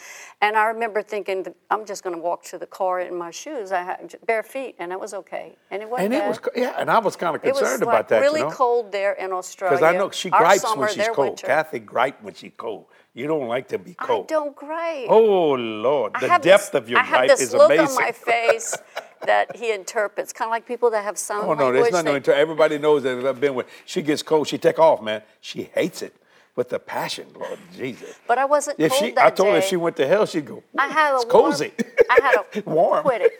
And 0.40 0.56
I 0.56 0.66
remember 0.66 1.02
thinking, 1.02 1.52
I'm 1.68 1.84
just 1.84 2.04
going 2.04 2.14
to 2.14 2.22
walk 2.22 2.44
to 2.44 2.58
the 2.58 2.66
car 2.66 3.00
in 3.00 3.16
my 3.18 3.32
shoes. 3.32 3.72
I 3.72 3.82
had 3.82 4.14
bare 4.24 4.44
feet, 4.44 4.76
and 4.78 4.92
it 4.92 5.00
was 5.00 5.14
okay. 5.14 5.56
And 5.72 5.82
it 5.82 5.90
wasn't 5.90 6.14
and 6.14 6.22
it 6.22 6.28
was, 6.28 6.38
yeah, 6.54 6.76
and 6.78 6.88
I 6.88 7.00
was 7.00 7.16
kind 7.16 7.34
of 7.34 7.42
was 7.42 7.58
concerned 7.58 7.80
like 7.80 7.94
about 7.94 8.08
that. 8.10 8.20
really 8.20 8.42
you 8.42 8.46
know? 8.46 8.52
cold 8.52 8.92
there 8.92 9.14
in 9.14 9.32
Australia. 9.32 9.78
Because 9.78 9.94
I 9.94 9.98
know 9.98 10.10
she 10.10 10.30
gripes 10.30 10.62
summer, 10.62 10.82
when 10.82 10.94
she's 10.94 11.08
cold. 11.08 11.28
winter. 11.30 11.46
Kathy 11.48 11.80
gripe 11.80 12.22
when 12.22 12.34
she's 12.34 12.52
cold. 12.56 12.86
You 13.14 13.26
don't 13.26 13.46
like 13.46 13.68
to 13.68 13.78
be 13.78 13.92
cold. 13.94 14.24
I 14.30 14.32
don't 14.34 14.56
gripe. 14.56 15.06
Oh 15.08 15.52
Lord, 15.52 16.12
I 16.14 16.20
the 16.20 16.26
depth 16.42 16.72
this, 16.72 16.74
of 16.74 16.88
your 16.88 16.98
I 16.98 17.02
have 17.02 17.28
this 17.28 17.40
is 17.42 17.52
look 17.52 17.70
amazing. 17.70 17.88
on 17.96 18.02
my 18.02 18.12
face 18.12 18.74
that 19.26 19.54
he 19.54 19.70
interprets, 19.70 20.32
kind 20.32 20.48
of 20.48 20.50
like 20.52 20.66
people 20.66 20.90
that 20.90 21.04
have 21.04 21.18
sign 21.18 21.40
Oh 21.44 21.52
no, 21.52 21.70
there's 21.72 21.84
language. 21.92 21.92
nothing 21.92 22.12
they- 22.14 22.20
to 22.32 22.36
Everybody 22.36 22.78
knows 22.78 23.02
that 23.02 23.24
I've 23.26 23.38
been 23.40 23.54
with. 23.54 23.66
She 23.84 24.00
gets 24.00 24.22
cold, 24.22 24.48
she 24.48 24.56
take 24.56 24.78
off, 24.78 25.02
man. 25.02 25.22
She 25.42 25.64
hates 25.74 26.00
it. 26.00 26.14
With 26.56 26.68
the 26.68 26.78
passion, 26.78 27.26
Lord 27.34 27.58
Jesus. 27.76 28.14
But 28.28 28.38
I 28.38 28.44
wasn't 28.44 28.78
If 28.78 28.92
cold 28.92 29.02
she, 29.02 29.10
that 29.12 29.24
I 29.24 29.30
told 29.30 29.50
her 29.52 29.58
if 29.58 29.64
she 29.64 29.76
went 29.76 29.96
to 29.96 30.06
hell, 30.06 30.26
she'd 30.26 30.44
go. 30.46 30.62
I 30.78 30.88
had 30.88 31.12
a 31.14 31.16
it's 31.16 31.24
cozy. 31.24 31.72
Warmth, 31.78 32.06
I 32.10 32.18
had 32.22 32.34
a 32.36 32.70
Warm. 32.70 33.02
Quit 33.04 33.22
it. 33.22 33.32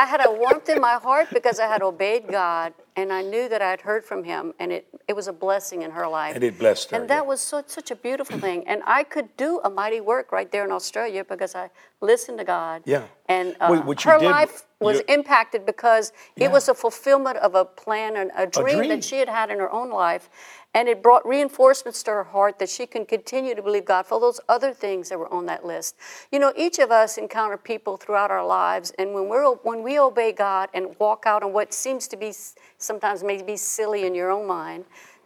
I 0.00 0.06
had 0.06 0.24
a 0.24 0.30
warmth 0.30 0.68
in 0.68 0.80
my 0.80 0.94
heart 0.94 1.26
because 1.32 1.58
I 1.58 1.66
had 1.66 1.82
obeyed 1.82 2.28
God, 2.28 2.72
and 2.94 3.12
I 3.12 3.20
knew 3.22 3.48
that 3.48 3.60
I 3.60 3.70
had 3.70 3.80
heard 3.80 4.04
from 4.04 4.22
Him, 4.22 4.54
and 4.60 4.70
it, 4.70 4.86
it 5.08 5.16
was 5.16 5.26
a 5.26 5.32
blessing 5.32 5.82
in 5.82 5.90
her 5.90 6.06
life. 6.06 6.36
And 6.36 6.44
it 6.44 6.56
blessed 6.56 6.92
her, 6.92 6.98
And 7.00 7.10
that 7.10 7.22
yeah. 7.24 7.28
was 7.32 7.40
so, 7.40 7.64
such 7.66 7.90
a 7.90 7.96
beautiful 7.96 8.38
thing. 8.38 8.62
And 8.68 8.80
I 8.86 9.02
could 9.02 9.36
do 9.36 9.60
a 9.64 9.70
mighty 9.70 10.00
work 10.00 10.30
right 10.30 10.50
there 10.52 10.64
in 10.64 10.70
Australia 10.70 11.24
because 11.24 11.56
I 11.56 11.70
listened 12.00 12.38
to 12.38 12.44
God. 12.44 12.82
Yeah. 12.84 13.02
And 13.28 13.56
uh, 13.60 13.72
you 13.72 13.94
her 14.04 14.18
did- 14.20 14.30
life 14.30 14.62
was 14.80 15.00
impacted 15.08 15.66
because 15.66 16.12
Yeah. 16.36 16.46
it 16.46 16.52
was 16.52 16.68
a 16.68 16.74
fulfillment 16.74 17.36
of 17.38 17.56
a 17.56 17.64
plan 17.64 18.16
and 18.16 18.30
a 18.36 18.46
dream, 18.46 18.76
dream. 18.78 18.88
that 18.90 19.02
she 19.02 19.16
had 19.16 19.28
had 19.28 19.50
in 19.50 19.58
her 19.58 19.70
own 19.72 19.90
life. 19.90 20.30
And 20.78 20.88
it 20.88 21.02
brought 21.02 21.26
reinforcements 21.26 22.04
to 22.04 22.12
her 22.12 22.22
heart 22.22 22.60
that 22.60 22.68
she 22.68 22.86
can 22.86 23.04
continue 23.04 23.52
to 23.56 23.60
believe 23.60 23.84
God 23.84 24.06
for 24.06 24.20
those 24.20 24.40
other 24.48 24.72
things 24.72 25.08
that 25.08 25.18
were 25.18 25.26
on 25.32 25.44
that 25.46 25.66
list. 25.66 25.96
You 26.30 26.38
know, 26.38 26.52
each 26.56 26.78
of 26.78 26.92
us 26.92 27.18
encounter 27.18 27.56
people 27.56 27.96
throughout 27.96 28.30
our 28.30 28.46
lives, 28.46 28.92
and 28.96 29.12
when 29.12 29.28
we're 29.28 29.54
when 29.64 29.82
we 29.82 29.98
obey 29.98 30.30
God 30.30 30.68
and 30.72 30.94
walk 31.00 31.24
out 31.26 31.42
on 31.42 31.52
what 31.52 31.74
seems 31.74 32.06
to 32.06 32.16
be 32.16 32.32
sometimes 32.78 33.24
may 33.24 33.42
be 33.42 33.56
silly 33.56 34.06
in 34.06 34.14
your 34.14 34.30
own 34.30 34.46
mind, 34.46 34.84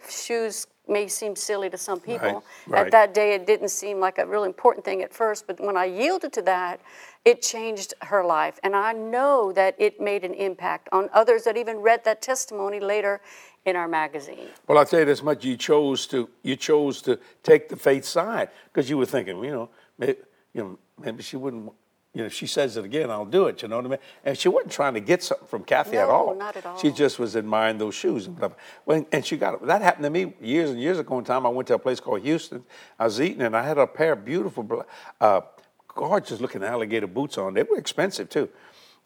shoes 0.09 0.69
may 0.88 1.07
seem 1.07 1.37
silly 1.37 1.69
to 1.69 1.77
some 1.77 2.01
people. 2.01 2.43
right. 2.67 2.87
At 2.87 2.93
that 2.93 3.15
day, 3.15 3.35
it 3.35 3.47
didn't 3.47 3.69
seem 3.69 4.01
like 4.01 4.17
a 4.17 4.27
real 4.27 4.45
important 4.45 4.87
thing 4.87 5.03
at 5.03 5.12
first, 5.12 5.47
but 5.47 5.61
when 5.61 5.77
I 5.77 5.85
yielded 5.85 6.33
to 6.33 6.43
that, 6.43 6.81
it 7.25 7.41
changed 7.41 7.95
her 8.03 8.25
life. 8.25 8.59
And 8.65 8.75
I 8.75 8.93
know 8.93 9.53
that 9.53 9.77
it 9.79 10.01
made 10.01 10.25
an 10.25 10.35
impact 10.35 10.88
on 10.91 11.09
others 11.12 11.45
that 11.45 11.57
even 11.57 11.77
read 11.77 12.05
that 12.05 12.21
testimony 12.21 12.81
later 12.81 13.21
in 13.64 13.77
our 13.77 13.88
magazine. 13.88 14.48
Well, 14.66 14.79
I'll 14.79 14.87
tell 14.87 15.01
you 15.01 15.07
this 15.07 15.22
much: 15.22 15.44
you 15.44 15.57
chose 15.57 16.07
to 16.09 16.29
you 16.42 16.57
chose 16.57 17.03
to 17.03 17.18
take 17.42 17.68
the 17.68 17.77
faith 17.77 18.05
side 18.05 18.51
because 18.72 18.88
you 18.90 18.98
were 18.98 19.07
thinking, 19.07 19.42
you 19.44 19.51
know, 19.51 19.68
maybe, 19.98 20.16
you 20.55 20.62
know, 20.62 20.79
maybe 21.01 21.22
she 21.22 21.37
wouldn't. 21.37 21.72
You 22.14 22.20
know, 22.20 22.27
if 22.27 22.35
she 22.35 22.46
says 22.46 22.77
it 22.77 22.85
again, 22.85 23.11
I'll 23.11 23.25
do 23.25 23.46
it. 23.46 23.62
You 23.62 23.68
know 23.68 23.77
what 23.77 23.87
I 23.87 23.88
mean? 23.88 23.98
And 24.22 24.37
she 24.37 24.51
wasn't 24.51 24.72
trying 24.72 24.92
to 24.92 25.01
get 25.01 25.22
something 25.22 25.48
from 25.48 25.64
Kathy 25.64 25.96
at 25.96 26.09
No, 26.09 26.12
all. 26.14 26.35
not 26.35 26.55
at 26.55 26.66
all. 26.66 26.77
She 26.77 26.92
just 26.92 27.18
was 27.18 27.37
admiring 27.37 27.79
those 27.79 27.94
shoes 27.94 28.27
and 28.27 28.37
stuff. 28.37 28.53
Well, 28.85 29.07
and 29.12 29.25
she 29.25 29.38
got 29.38 29.55
it. 29.55 29.66
That 29.66 29.81
happened 29.81 30.05
to 30.05 30.11
me 30.11 30.35
years 30.38 30.68
and 30.68 30.79
years 30.79 30.98
ago. 30.98 31.14
One 31.14 31.25
time 31.25 31.46
I 31.46 31.48
went 31.48 31.68
to 31.68 31.75
a 31.75 31.79
place 31.79 32.01
called 32.01 32.20
Houston. 32.20 32.64
I 32.98 33.05
was 33.05 33.18
eating 33.18 33.40
and 33.40 33.57
I 33.57 33.62
had 33.66 33.79
a 33.79 33.87
pair 33.87 34.12
of 34.12 34.27
beautiful, 34.27 34.85
uh, 35.22 35.40
gorgeous 35.88 36.38
looking 36.38 36.62
alligator 36.62 37.07
boots 37.07 37.38
on. 37.38 37.55
They 37.55 37.62
were 37.62 37.79
expensive 37.79 38.29
too. 38.29 38.51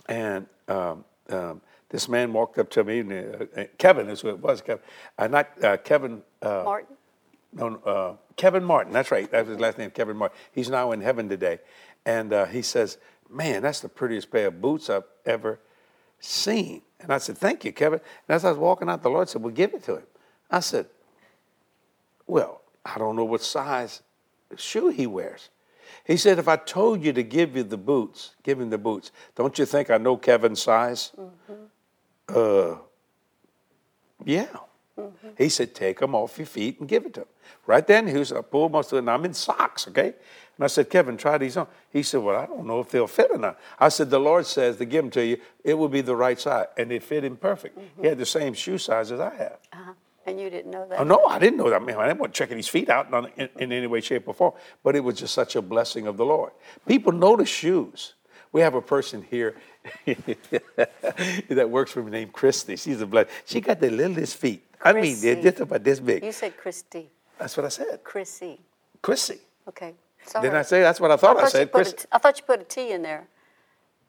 And 0.09 0.47
um, 0.67 1.05
um, 1.29 1.61
this 1.89 2.09
man 2.09 2.33
walked 2.33 2.59
up 2.59 2.69
to 2.71 2.85
me, 2.85 3.01
and, 3.01 3.13
uh, 3.13 3.61
uh, 3.61 3.65
Kevin 3.79 4.09
is 4.09 4.21
who 4.21 4.29
it 4.29 4.41
was, 4.41 4.61
Kevin. 4.61 4.83
Uh, 5.19 5.29
not 5.29 5.65
uh, 5.65 5.77
Kevin. 5.79 6.23
Uh, 6.43 6.63
Martin? 6.65 6.97
no, 7.53 7.77
uh, 7.87 8.15
Kevin 8.37 8.65
Martin. 8.65 8.93
That's 8.93 9.11
right. 9.11 9.31
That 9.31 9.47
was 9.47 9.51
his 9.51 9.61
last 9.61 9.79
name, 9.79 9.91
Kevin 9.91 10.17
Martin. 10.17 10.37
He's 10.53 10.69
now 10.69 10.93
in 10.93 11.01
heaven 11.01 11.29
today. 11.29 11.61
And 12.05 12.33
uh, 12.33 12.47
he 12.47 12.63
says, 12.63 12.99
Man, 13.29 13.63
that's 13.63 13.81
the 13.81 13.89
prettiest 13.89 14.31
pair 14.31 14.49
of 14.49 14.61
boots 14.61 14.89
I've 14.89 15.05
ever 15.25 15.59
seen. 16.21 16.83
And 17.01 17.13
I 17.13 17.19
said, 17.19 17.39
Thank 17.39 17.65
you, 17.65 17.73
Kevin. 17.73 18.01
And 18.29 18.35
as 18.35 18.45
I 18.45 18.51
was 18.51 18.59
walking 18.59 18.89
out, 18.89 19.03
the 19.03 19.11
Lord 19.11 19.29
said, 19.29 19.43
Well, 19.43 19.53
give 19.53 19.75
it 19.75 19.85
to 19.85 19.97
him. 19.97 20.07
I 20.51 20.61
said, 20.61 20.87
Well, 22.27 22.63
I 22.85 22.99
don't 22.99 23.17
know 23.17 23.25
what 23.25 23.43
size 23.43 24.03
shoe 24.57 24.89
he 24.89 25.07
wears. 25.07 25.51
He 26.05 26.17
said, 26.17 26.39
If 26.39 26.49
I 26.49 26.57
told 26.57 27.03
you 27.03 27.13
to 27.13 27.23
give 27.23 27.57
you 27.57 27.63
the 27.63 27.77
boots, 27.77 28.35
give 28.43 28.61
him 28.61 28.71
the 28.71 28.79
boots, 28.79 29.11
don't 29.35 29.59
you 29.59 29.65
think 29.67 29.91
I 29.91 29.99
know 29.99 30.17
Kevin's 30.17 30.63
size? 30.63 31.13
Uh, 32.29 32.77
yeah. 34.25 34.49
He 35.37 35.51
said, 35.51 35.75
take 35.75 36.01
them 36.01 36.15
off 36.15 36.39
your 36.39 36.47
feet 36.47 36.81
and 36.81 36.89
give 36.89 37.05
it 37.05 37.15
to 37.15 37.21
him. 37.21 37.27
Right 37.67 37.87
then, 37.87 38.07
he 38.07 38.17
was, 38.17 38.33
I 38.33 38.41
pulled 38.41 38.73
most 38.73 38.93
of 38.93 38.97
it, 38.97 39.01
and 39.01 39.11
I'm 39.11 39.25
in 39.27 39.35
socks, 39.35 39.87
okay? 39.89 40.15
And 40.57 40.65
I 40.65 40.69
said, 40.69 40.89
Kevin, 40.89 41.19
try 41.19 41.37
these 41.37 41.57
on. 41.59 41.67
He 41.93 42.03
said, 42.03 42.23
well, 42.23 42.37
I 42.37 42.47
don't 42.47 42.67
know 42.67 42.81
if 42.81 42.89
they'll 42.89 43.07
fit 43.07 43.31
or 43.31 43.37
not. 43.37 43.59
I 43.79 43.91
said, 43.91 44.09
the 44.09 44.19
Lord 44.19 44.47
says 44.47 44.79
to 44.79 44.87
give 44.87 45.05
them 45.05 45.11
to 45.11 45.25
you, 45.25 45.37
it 45.63 45.75
will 45.75 45.91
be 45.91 46.01
the 46.01 46.17
right 46.17 46.41
size. 46.41 46.67
And 46.79 46.91
it 46.93 47.03
fit 47.03 47.25
him 47.25 47.37
perfect. 47.37 47.79
He 48.01 48.07
had 48.07 48.17
the 48.17 48.25
same 48.25 48.55
shoe 48.55 48.79
size 48.79 49.13
as 49.13 49.21
I 49.21 49.35
have. 49.35 49.59
Uh-huh. 49.73 49.93
And 50.25 50.41
you 50.41 50.49
didn't 50.49 50.71
know 50.71 50.87
that. 50.89 50.99
Oh, 50.99 51.05
no, 51.05 51.25
I 51.27 51.39
didn't 51.39 51.59
know 51.59 51.69
that. 51.69 51.83
Man, 51.83 51.99
I 51.99 52.09
didn't 52.09 52.21
want 52.21 52.33
checking 52.33 52.57
his 52.57 52.67
feet 52.67 52.89
out 52.89 53.13
in, 53.13 53.31
in, 53.37 53.49
in 53.61 53.73
any 53.73 53.87
way, 53.87 54.01
shape, 54.01 54.27
or 54.27 54.35
form. 54.35 54.55
But 54.83 54.97
it 54.97 55.05
was 55.05 55.17
just 55.19 55.35
such 55.35 55.57
a 55.57 55.63
blessing 55.63 56.07
of 56.07 56.17
the 56.17 56.25
Lord. 56.25 56.53
People 56.89 57.13
notice 57.13 57.51
shoes. 57.51 58.15
We 58.53 58.61
have 58.61 58.75
a 58.75 58.83
person 58.83 59.23
here 59.23 59.55
that 60.07 61.69
works 61.69 61.93
for 61.93 62.03
me 62.03 62.11
named 62.11 62.33
Christy. 62.33 62.77
She's 62.77 63.01
a 63.01 63.07
blessing. 63.07 63.33
She 63.45 63.61
got 63.61 63.81
the 63.81 63.91
littlest 63.91 64.37
feet. 64.37 64.63
I 64.83 64.93
mean, 64.93 65.21
they're 65.21 65.43
just 65.43 65.61
about 65.61 65.83
this 65.85 66.01
big. 66.01 66.25
You 66.25 66.33
said 66.33 66.57
Christy. 66.57 67.09
That's 67.39 67.57
what 67.57 67.67
I 67.67 67.69
said. 67.69 68.03
Chrissy. 68.05 68.61
Chrissy. 69.03 69.39
Okay. 69.69 69.95
Sorry. 70.25 70.43
Didn't 70.43 70.59
I 70.59 70.63
say 70.63 70.81
that's 70.81 71.01
what 71.01 71.11
I 71.11 71.17
thought 71.17 71.37
I, 71.37 71.41
thought 71.41 71.45
you 71.47 71.51
said? 71.51 71.73
put 71.73 71.81
a 71.81 71.85
Chrissy. 71.85 71.97
t- 71.99 72.09
I 72.13 72.19
thought 72.19 72.39
you 72.39 72.45
put 72.45 72.61
a 72.61 72.65
T 72.65 72.93
in 72.93 73.03
there. 73.03 73.29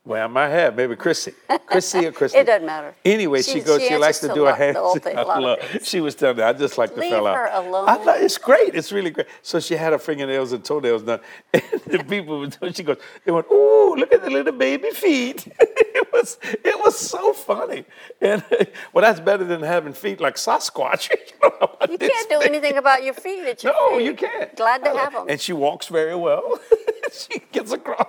Well, 0.08 0.24
I 0.24 0.28
might 0.28 0.48
have 0.50 0.78
maybe 0.78 0.96
Chrissy, 0.96 1.34
Chrissy 1.66 2.06
or 2.06 2.12
Christy. 2.20 2.38
It 2.38 2.46
doesn't 2.46 2.66
matter. 2.66 2.96
Anyway, 3.04 3.42
she, 3.42 3.56
She- 3.56 3.60
goes. 3.60 3.82
she 3.82 3.90
She, 3.90 3.98
likes 3.98 4.20
to 4.20 4.34
do 4.34 4.46
a 4.46 4.54
hand. 4.54 4.78
the 4.78 4.80
whole 4.80 4.96
thing- 4.96 5.18
a 5.18 5.24
lot 5.24 5.38
of 5.40 5.44
I 5.44 5.48
love- 5.74 5.84
She 5.86 6.00
was 6.00 6.16
telling 6.16 6.38
me, 6.38 6.44
I 6.44 6.54
just 6.54 6.78
like 6.78 6.94
to 6.94 7.00
Leave 7.02 7.12
fill 7.12 7.28
out. 7.28 7.36
her 7.36 7.50
alone. 7.52 7.90
I 7.90 7.96
thought 7.98 8.22
it's 8.22 8.38
great. 8.38 8.74
It's 8.74 8.94
really 8.94 9.10
great. 9.10 9.28
So 9.42 9.60
she 9.60 9.76
had 9.76 9.92
her 9.92 10.00
fingernails 10.00 10.54
and 10.54 10.64
toenails 10.64 11.04
done, 11.04 11.20
and 11.54 11.62
the 11.88 12.06
people. 12.08 12.50
She 12.74 12.84
goes, 12.84 12.98
they 13.26 13.34
went, 13.34 13.48
"Ooh, 13.52 13.96
look 13.96 14.14
at 14.14 14.24
the 14.24 14.30
little 14.30 14.54
baby 14.54 14.92
feet." 14.92 15.46
it 15.60 16.08
was, 16.14 16.38
it 16.44 16.80
was 16.86 16.98
so 16.98 17.34
funny. 17.34 17.84
And 18.22 18.46
well, 18.94 19.04
that's 19.04 19.20
better 19.20 19.44
than 19.44 19.62
having 19.62 19.92
feet 19.92 20.22
like 20.22 20.36
Sasquatch. 20.36 21.10
you 21.10 21.18
know, 21.44 21.76
You 21.90 21.98
can't 21.98 22.30
do 22.30 22.40
anything 22.40 22.78
about 22.78 23.04
your 23.04 23.14
feet. 23.14 23.44
It's 23.44 23.62
your 23.66 23.74
No, 23.74 23.98
feet. 23.98 24.06
you 24.06 24.14
can't. 24.14 24.56
Glad 24.56 24.86
to 24.86 24.92
I- 24.92 24.98
have 25.02 25.12
them. 25.14 25.26
And 25.28 25.42
she 25.42 25.52
walks 25.52 25.88
very 25.88 26.16
well. 26.16 26.60
she 27.14 27.42
gets 27.52 27.72
across. 27.72 28.08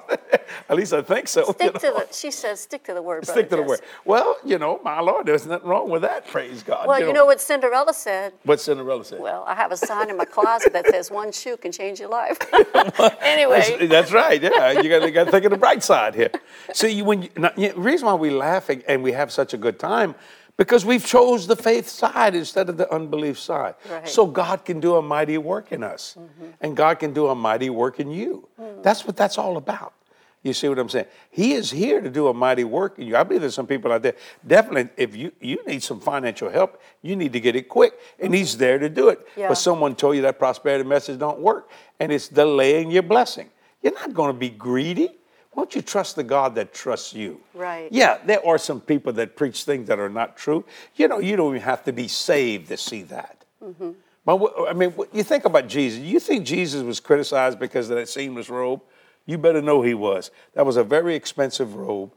At 0.69 0.77
least 0.77 0.93
I 0.93 1.03
think 1.03 1.29
so. 1.29 1.45
Stick 1.45 1.75
you 1.75 1.81
to 1.81 1.87
know. 1.87 1.99
the. 2.01 2.13
She 2.13 2.31
says, 2.31 2.61
stick 2.61 2.85
to 2.85 2.95
the 2.95 3.03
word. 3.03 3.27
Stick 3.27 3.49
to 3.51 3.57
the 3.57 3.63
word. 3.63 3.81
Well, 4.05 4.37
you 4.45 4.59
know, 4.59 4.81
my 4.85 5.01
Lord, 5.01 5.27
there's 5.27 5.47
nothing 5.47 5.69
wrong 5.69 5.91
with 5.91 6.03
that. 6.03 6.27
Praise 6.27 6.63
God. 6.63 6.87
Well, 6.87 7.01
you 7.01 7.13
know 7.13 7.27
what 7.27 7.41
Cinderella 7.41 7.95
said. 7.95 8.33
what 8.45 8.61
Cinderella 8.61 9.05
said. 9.05 9.21
Well, 9.21 9.45
I 9.47 9.55
have 9.55 9.73
a 9.73 9.77
sign 9.77 10.11
in 10.11 10.17
my 10.17 10.25
closet 10.25 10.73
that 10.73 10.87
says 10.87 11.11
one 11.11 11.33
shoe 11.33 11.57
can 11.57 11.73
change 11.73 12.01
your 12.01 12.11
life. 12.11 12.39
anyway, 13.23 13.77
That's, 13.79 13.89
that's 13.89 14.13
right. 14.13 14.43
Yeah, 14.43 14.81
you 14.81 14.89
got 14.89 15.03
you 15.03 15.11
got 15.11 15.25
to 15.25 15.31
think 15.31 15.45
of 15.45 15.51
the 15.51 15.59
bright 15.59 15.83
side 15.83 16.15
here. 16.15 16.31
See, 16.73 17.03
when 17.03 17.23
you, 17.23 17.29
now, 17.37 17.51
the 17.57 17.73
reason 17.77 18.07
why 18.07 18.15
we're 18.15 18.33
laughing 18.33 18.83
and 18.89 19.03
we 19.03 19.13
have 19.13 19.33
such 19.33 19.55
a 19.55 19.57
good 19.57 19.79
time, 19.79 20.15
because 20.59 20.85
we've 20.85 21.07
chose 21.07 21.47
the 21.47 21.57
faith 21.57 21.88
side 21.88 22.35
instead 22.35 22.68
of 22.68 22.77
the 22.77 22.92
unbelief 22.92 23.38
side. 23.38 23.77
Right. 23.90 24.07
So 24.07 24.27
God 24.27 24.64
can 24.64 24.81
do 24.81 24.97
a 24.97 25.03
mighty 25.03 25.38
work 25.38 25.73
in 25.73 25.83
us, 25.83 26.16
mm-hmm. 26.18 26.51
and 26.61 26.77
God 26.77 26.99
can 26.99 27.14
do 27.14 27.29
a 27.29 27.35
mighty 27.35 27.71
work 27.71 28.01
in 28.01 28.11
you. 28.11 28.47
Mm. 28.61 28.83
That's 28.83 29.07
what 29.07 29.16
that's 29.16 29.38
all 29.38 29.57
about. 29.57 29.94
You 30.42 30.53
see 30.53 30.68
what 30.68 30.79
I'm 30.79 30.88
saying? 30.88 31.07
He 31.31 31.53
is 31.55 31.71
here 31.71 32.01
to 32.01 32.11
do 32.11 32.29
a 32.29 32.35
mighty 32.35 32.64
work 32.64 32.99
in 32.99 33.07
you. 33.07 33.16
I 33.16 33.23
believe 33.25 33.40
there's 33.40 33.55
some 33.55 33.66
people 33.66 33.92
out 33.92 34.03
there. 34.03 34.14
Definitely, 34.47 34.90
if 34.97 35.16
you, 35.16 35.33
you 35.40 35.59
need 35.66 35.83
some 35.83 36.01
financial 36.01 36.49
help, 36.49 36.81
you 37.03 37.16
need 37.16 37.33
to 37.33 37.40
get 37.40 37.57
it 37.57 37.68
quick, 37.68 37.94
and 38.21 38.35
He's 38.35 38.57
there 38.57 38.79
to 38.79 38.88
do 38.88 39.09
it. 39.09 39.27
Yeah. 39.37 39.49
But 39.49 39.57
someone 39.57 39.94
told 39.94 40.16
you 40.16 40.23
that 40.23 40.38
prosperity 40.38 40.85
message 40.88 41.18
don't 41.18 41.40
work, 41.40 41.71
and 41.99 42.12
it's 42.12 42.29
delaying 42.29 42.90
your 42.90 43.03
blessing. 43.03 43.51
You're 43.83 43.94
not 43.94 44.14
going 44.14 44.33
to 44.33 44.38
be 44.38 44.49
greedy. 44.49 45.11
Won't 45.59 45.75
you 45.75 45.83
trust 45.83 46.14
the 46.14 46.23
God 46.23 46.55
that 46.55 46.73
trusts 46.73 47.12
you? 47.12 47.40
Right. 47.53 47.88
Yeah, 47.90 48.18
there 48.25 48.47
are 48.47 48.59
some 48.59 48.81
people 48.81 49.12
that 49.14 49.35
preach 49.35 49.64
things 49.64 49.88
that 49.88 49.99
are 49.99 50.09
not 50.09 50.37
true. 50.37 50.64
You 50.94 51.09
know, 51.09 51.18
you 51.18 51.35
don't 51.35 51.49
even 51.49 51.62
have 51.62 51.83
to 51.87 51.92
be 51.92 52.07
saved 52.07 52.68
to 52.68 52.77
see 52.77 53.03
that. 53.03 53.44
Mm-hmm. 53.61 53.90
But 54.25 54.53
I 54.68 54.73
mean, 54.73 54.94
you 55.12 55.25
think 55.25 55.47
about 55.47 55.66
Jesus. 55.66 55.99
You 55.99 56.21
think 56.21 56.47
Jesus 56.47 56.85
was 56.85 57.01
criticized 57.01 57.59
because 57.59 57.90
of 57.90 57.97
that 57.97 58.09
seamless 58.09 58.49
robe? 58.49 58.83
You 59.27 59.37
better 59.37 59.61
know 59.61 59.83
he 59.83 59.94
was. 59.94 60.31
That 60.55 60.64
was 60.64 60.77
a 60.77 60.85
very 60.85 61.16
expensive 61.16 61.75
robe, 61.75 62.12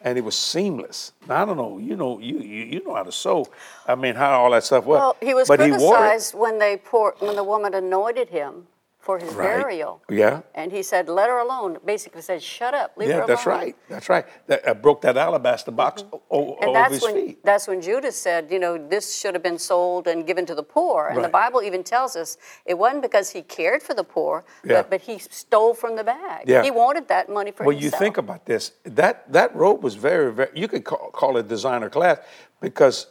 and 0.00 0.16
it 0.16 0.22
was 0.22 0.34
seamless. 0.34 1.12
Now, 1.28 1.42
I 1.42 1.44
don't 1.44 1.58
know. 1.58 1.76
You 1.76 1.96
know, 1.96 2.18
you 2.18 2.38
you, 2.38 2.64
you 2.64 2.82
know 2.82 2.94
how 2.94 3.02
to 3.02 3.12
sew. 3.12 3.44
I 3.86 3.94
mean, 3.94 4.14
how 4.14 4.40
all 4.40 4.52
that 4.52 4.64
stuff 4.64 4.86
was. 4.86 5.00
well, 5.00 5.16
he 5.20 5.34
was 5.34 5.48
but 5.48 5.60
he 5.60 5.68
criticized 5.68 6.32
when 6.32 6.58
they 6.58 6.78
pour, 6.78 7.14
when 7.18 7.36
the 7.36 7.44
woman 7.44 7.74
anointed 7.74 8.30
him 8.30 8.68
for 9.00 9.18
his 9.18 9.32
Right. 9.34 9.56
burial. 9.60 10.02
Yeah. 10.10 10.42
And 10.54 10.70
he 10.72 10.82
said, 10.82 11.08
"Let 11.08 11.28
her 11.30 11.38
alone." 11.38 11.78
Basically 11.84 12.20
said, 12.20 12.42
"Shut 12.42 12.74
up, 12.74 12.92
leave 12.96 13.08
her 13.08 13.12
Yeah, 13.14 13.18
alone." 13.20 13.28
that's 13.28 13.46
right. 13.46 13.74
That's 13.88 14.08
right. 14.10 14.26
That 14.46 14.68
uh, 14.68 14.74
broke 14.74 15.00
that 15.00 15.16
alabaster 15.16 15.70
box 15.70 16.04
o- 16.12 16.20
o- 16.30 16.40
Mm-hmm. 16.40 16.62
And 16.62 16.68
over 16.70 16.78
that's 16.78 16.92
his 16.94 17.02
when 17.02 17.14
feet. 17.14 17.44
that's 17.44 17.66
when 17.66 17.80
Judas 17.80 18.16
said, 18.16 18.50
you 18.50 18.58
know, 18.58 18.76
this 18.76 19.14
should 19.18 19.34
have 19.34 19.42
been 19.42 19.58
sold 19.58 20.06
and 20.06 20.26
given 20.26 20.44
to 20.46 20.54
the 20.54 20.62
poor. 20.62 21.08
And 21.08 21.24
the 21.24 21.28
Bible 21.42 21.62
even 21.62 21.82
tells 21.82 22.14
us 22.14 22.36
it 22.66 22.74
wasn't 22.74 23.02
because 23.02 23.30
he 23.30 23.40
cared 23.42 23.82
for 23.82 23.94
the 23.94 24.04
poor, 24.04 24.44
Yeah. 24.64 24.82
but, 24.82 24.90
but 24.90 25.00
he 25.00 25.18
stole 25.18 25.72
from 25.74 25.96
the 25.96 26.04
bag. 26.04 26.42
Yeah. 26.46 26.62
He 26.62 26.70
wanted 26.70 27.08
that 27.08 27.28
money 27.28 27.50
for 27.52 27.64
himself. 27.64 27.66
Well, 27.66 27.82
you 27.84 27.90
think 27.90 28.18
about 28.18 28.44
this. 28.44 28.72
That 28.84 29.32
that 29.32 29.54
robe 29.56 29.82
was 29.82 29.94
very, 29.94 30.30
very. 30.32 30.50
You 30.54 30.68
could 30.68 30.84
call, 30.84 31.10
call 31.10 31.36
it 31.38 31.48
designer 31.48 31.88
class 31.88 32.18
because 32.60 33.06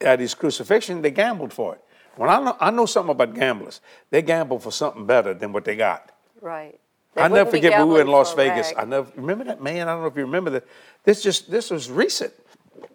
at 0.00 0.20
his 0.20 0.34
crucifixion 0.34 1.00
they 1.00 1.10
gambled 1.10 1.52
for 1.54 1.74
it. 1.76 1.80
When 2.16 2.28
I 2.28 2.40
know, 2.40 2.56
I 2.60 2.70
know 2.70 2.86
something 2.86 3.12
about 3.12 3.34
gamblers. 3.34 3.80
They 4.10 4.22
gamble 4.22 4.58
for 4.58 4.70
something 4.72 5.06
better 5.06 5.34
than 5.34 5.52
what 5.52 5.64
they 5.64 5.76
got. 5.76 6.10
right. 6.40 6.78
They 7.14 7.20
I 7.20 7.28
never 7.28 7.50
forget 7.50 7.78
when 7.78 7.88
we 7.88 7.94
were 7.96 8.00
in 8.00 8.06
Las 8.08 8.32
Vegas. 8.32 8.72
I 8.74 8.86
never 8.86 9.06
remember 9.16 9.44
that 9.44 9.62
man. 9.62 9.86
I 9.86 9.92
don't 9.92 10.00
know 10.00 10.06
if 10.08 10.16
you 10.16 10.22
remember 10.22 10.48
that. 10.50 10.64
This 11.04 11.22
just 11.22 11.50
this 11.50 11.70
was 11.70 11.90
recent. 11.90 12.32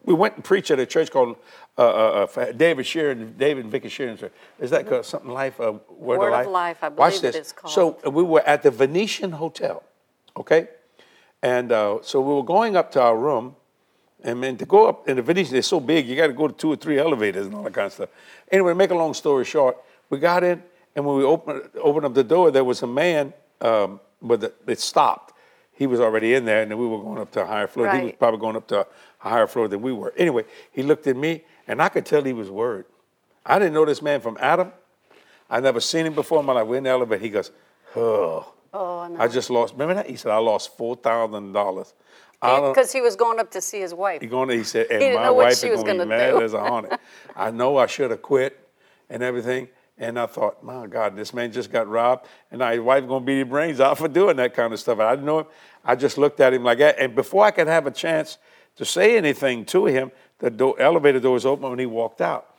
we 0.06 0.14
went 0.16 0.34
and 0.36 0.44
preached 0.44 0.72
at 0.72 0.80
a 0.80 0.88
church 0.88 1.12
called 1.12 1.36
uh, 1.78 1.82
uh, 1.82 2.28
uh, 2.36 2.52
David 2.54 2.86
Sheeran, 2.86 3.38
David 3.38 3.66
and 3.66 3.72
Vicky 3.72 3.90
Sheeran. 3.90 4.18
Church. 4.18 4.32
Is 4.60 4.72
that 4.72 4.88
called 4.90 5.06
something 5.06 5.30
Life? 5.30 5.60
Uh, 5.60 5.74
Word, 5.90 6.18
Word 6.18 6.18
of 6.18 6.24
of 6.24 6.32
Life. 6.32 6.48
Life, 6.48 6.78
I 6.84 6.88
Watch 6.88 6.98
believe 7.12 7.22
this. 7.22 7.36
it 7.36 7.42
is 7.42 7.52
called. 7.52 7.74
So 7.74 8.00
uh, 8.06 8.10
we 8.10 8.24
were 8.24 8.42
at 8.42 8.64
the 8.64 8.72
Venetian 8.72 9.34
Hotel, 9.34 9.84
okay, 10.36 10.70
and 11.44 11.72
uh, 11.72 12.00
so 12.02 12.20
we 12.20 12.34
were 12.34 12.44
going 12.44 12.76
up 12.76 12.92
to 12.94 13.02
our 13.02 13.16
room, 13.16 13.56
and 14.24 14.44
then 14.44 14.58
to 14.58 14.66
go 14.66 14.88
up 14.88 15.08
in 15.08 15.16
the 15.18 15.22
Venetian, 15.22 15.56
it's 15.56 15.68
so 15.68 15.80
big, 15.80 16.08
you 16.08 16.16
got 16.16 16.28
to 16.28 16.34
go 16.34 16.48
to 16.48 16.54
two 16.54 16.72
or 16.72 16.76
three 16.76 16.98
elevators 17.00 17.46
and 17.46 17.56
all 17.56 17.64
that 17.64 17.74
kind 17.74 17.88
of 17.88 17.94
stuff. 17.94 18.10
Anyway, 18.52 18.72
to 18.72 18.76
make 18.76 18.92
a 18.92 18.96
long 18.96 19.14
story 19.14 19.46
short, 19.46 19.78
we 20.10 20.18
got 20.20 20.44
in, 20.44 20.62
and 20.96 21.06
when 21.06 21.16
we 21.18 21.24
opened 21.24 21.62
opened 21.82 22.06
up 22.06 22.14
the 22.14 22.24
door, 22.24 22.50
there 22.52 22.64
was 22.64 22.82
a 22.84 22.88
man, 22.88 23.34
um, 23.62 24.00
but 24.22 24.42
the, 24.42 24.54
it 24.68 24.80
stopped. 24.80 25.34
He 25.74 25.86
was 25.86 26.00
already 26.00 26.34
in 26.34 26.46
there, 26.46 26.64
and 26.64 26.72
then 26.72 26.78
we 26.80 26.88
were 26.88 26.98
going 26.98 27.20
up 27.20 27.32
to 27.34 27.42
a 27.44 27.46
higher 27.46 27.68
floor. 27.68 27.88
He 27.92 28.02
was 28.06 28.14
probably 28.18 28.40
going 28.40 28.56
up 28.56 28.68
to 28.70 28.80
a 28.82 28.86
higher 29.20 29.46
floor 29.46 29.68
than 29.68 29.82
we 29.84 29.94
were. 29.94 30.12
Anyway, 30.18 30.46
he 30.72 30.82
looked 30.82 31.06
at 31.06 31.16
me, 31.16 31.44
and 31.68 31.82
I 31.82 31.90
could 31.90 32.06
tell 32.06 32.24
he 32.24 32.34
was 32.34 32.50
worried. 32.50 32.86
I 33.46 33.60
didn't 33.60 33.76
know 33.76 33.86
this 33.86 34.02
man 34.02 34.20
from 34.20 34.38
Adam. 34.40 34.72
I 35.50 35.60
never 35.60 35.80
seen 35.80 36.06
him 36.08 36.14
before 36.16 36.40
in 36.40 36.46
my 36.46 36.54
life. 36.54 36.66
We're 36.68 36.78
in 36.78 36.84
the 36.84 36.90
elevator. 36.90 37.22
He 37.22 37.30
goes, 37.30 37.52
"Oh, 37.96 38.54
Oh, 38.74 39.00
I 39.00 39.08
know. 39.08 39.20
I 39.20 39.28
just 39.28 39.50
lost." 39.50 39.74
Remember 39.74 39.94
that? 39.94 40.10
He 40.10 40.16
said, 40.16 40.32
"I 40.32 40.38
lost 40.38 40.76
four 40.76 40.96
thousand 40.96 41.54
dollars." 41.54 41.94
Because 42.42 42.92
he 42.92 43.02
was 43.02 43.16
going 43.16 43.40
up 43.40 43.52
to 43.52 43.62
see 43.62 43.80
his 43.80 43.94
wife. 43.94 44.22
He 44.22 44.28
going. 44.28 44.50
to 44.50 44.56
He 44.56 44.64
said, 44.64 44.88
"And 44.92 45.00
didn't 45.00 45.16
my 45.16 45.30
what 45.30 45.46
wife 45.46 45.58
she 45.60 45.68
is 45.68 45.78
was 45.78 45.84
going 45.84 45.98
to 45.98 46.04
be 46.04 46.10
mad 46.10 46.32
do. 46.32 46.42
as 46.42 46.54
a 46.54 46.60
hornet." 46.60 47.00
I 47.36 47.52
know 47.52 47.78
I 47.78 47.88
should 47.88 48.12
have 48.12 48.22
quit 48.22 48.60
and 49.10 49.24
everything. 49.24 49.70
And 50.00 50.20
I 50.20 50.28
thought, 50.28 50.64
my 50.64 50.86
God, 50.86 51.16
this 51.16 51.34
man 51.34 51.52
just 51.52 51.72
got 51.72 51.88
robbed, 51.88 52.28
and 52.52 52.60
now 52.60 52.72
his 52.72 52.82
wife 52.82 53.08
gonna 53.08 53.26
beat 53.26 53.40
his 53.40 53.48
brains 53.48 53.80
out 53.80 53.98
for 53.98 54.08
doing 54.08 54.36
that 54.38 54.54
kind 54.54 54.72
of 54.72 54.80
stuff. 54.80 55.00
I 55.00 55.16
didn't 55.16 55.26
know 55.26 55.40
him. 55.40 55.48
I 55.84 55.96
just 55.96 56.20
looked 56.20 56.40
at 56.40 56.54
him 56.54 56.64
like 56.64 56.78
that, 56.78 57.00
and 57.00 57.16
before 57.16 57.44
I 57.44 57.50
could 57.50 57.66
have 57.66 57.88
a 57.88 57.92
chance 57.92 58.38
to 58.76 58.86
say 58.86 59.18
anything 59.18 59.66
to 59.66 59.88
him, 59.88 60.12
the 60.38 60.52
door, 60.52 60.80
elevator 60.80 61.20
door 61.20 61.34
was 61.34 61.48
open 61.48 61.72
when 61.72 61.80
he 61.80 61.88
walked 61.88 62.22
out, 62.22 62.56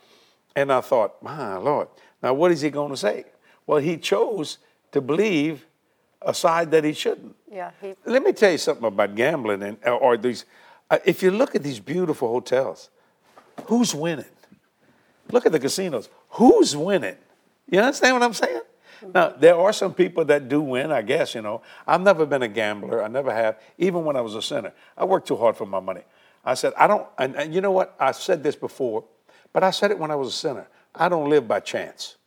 and 0.53 0.69
I 0.69 0.81
thought, 0.81 1.23
my 1.23 1.55
Lord, 1.55 1.87
now 2.21 2.33
what 2.33 2.51
is 2.51 2.59
he 2.59 2.69
gonna 2.69 2.97
say? 2.97 3.23
Well, 3.65 3.79
he 3.79 3.95
chose 3.95 4.57
to 4.91 4.99
believe 4.99 5.65
a 6.21 6.33
side 6.33 6.71
that 6.71 6.83
he 6.83 6.91
shouldn't. 6.91 7.37
Yeah, 7.51 7.71
he, 7.81 7.95
Let 8.05 8.23
me 8.23 8.31
tell 8.33 8.51
you 8.51 8.57
something 8.57 8.85
about 8.85 9.15
gambling 9.15 9.63
and 9.63 9.77
or 9.85 10.17
these. 10.17 10.45
Uh, 10.89 10.99
if 11.05 11.23
you 11.23 11.31
look 11.31 11.55
at 11.55 11.63
these 11.63 11.79
beautiful 11.79 12.27
hotels, 12.29 12.89
who's 13.65 13.93
winning? 13.95 14.25
Look 15.31 15.45
at 15.45 15.51
the 15.51 15.59
casinos. 15.59 16.09
Who's 16.31 16.75
winning? 16.75 17.15
You 17.69 17.79
understand 17.79 18.15
what 18.15 18.23
I'm 18.23 18.33
saying? 18.33 18.61
Now 19.13 19.29
there 19.29 19.55
are 19.57 19.71
some 19.73 19.93
people 19.93 20.25
that 20.25 20.49
do 20.49 20.61
win. 20.61 20.91
I 20.91 21.01
guess 21.01 21.33
you 21.35 21.41
know. 21.41 21.61
I've 21.87 22.01
never 22.01 22.25
been 22.25 22.43
a 22.43 22.47
gambler. 22.47 23.03
I 23.03 23.07
never 23.07 23.33
have. 23.33 23.59
Even 23.77 24.03
when 24.03 24.15
I 24.15 24.21
was 24.21 24.35
a 24.35 24.41
sinner, 24.41 24.73
I 24.97 25.05
worked 25.05 25.27
too 25.27 25.37
hard 25.37 25.55
for 25.55 25.65
my 25.65 25.79
money. 25.79 26.01
I 26.43 26.53
said 26.53 26.73
I 26.77 26.87
don't. 26.87 27.07
And, 27.17 27.35
and 27.35 27.53
you 27.53 27.61
know 27.61 27.71
what? 27.71 27.95
I 27.99 28.11
said 28.11 28.43
this 28.43 28.55
before, 28.55 29.03
but 29.53 29.63
I 29.63 29.71
said 29.71 29.91
it 29.91 29.97
when 29.99 30.11
I 30.11 30.15
was 30.15 30.29
a 30.29 30.37
sinner. 30.37 30.67
I 30.93 31.09
don't 31.09 31.29
live 31.29 31.47
by 31.47 31.59
chance. 31.61 32.17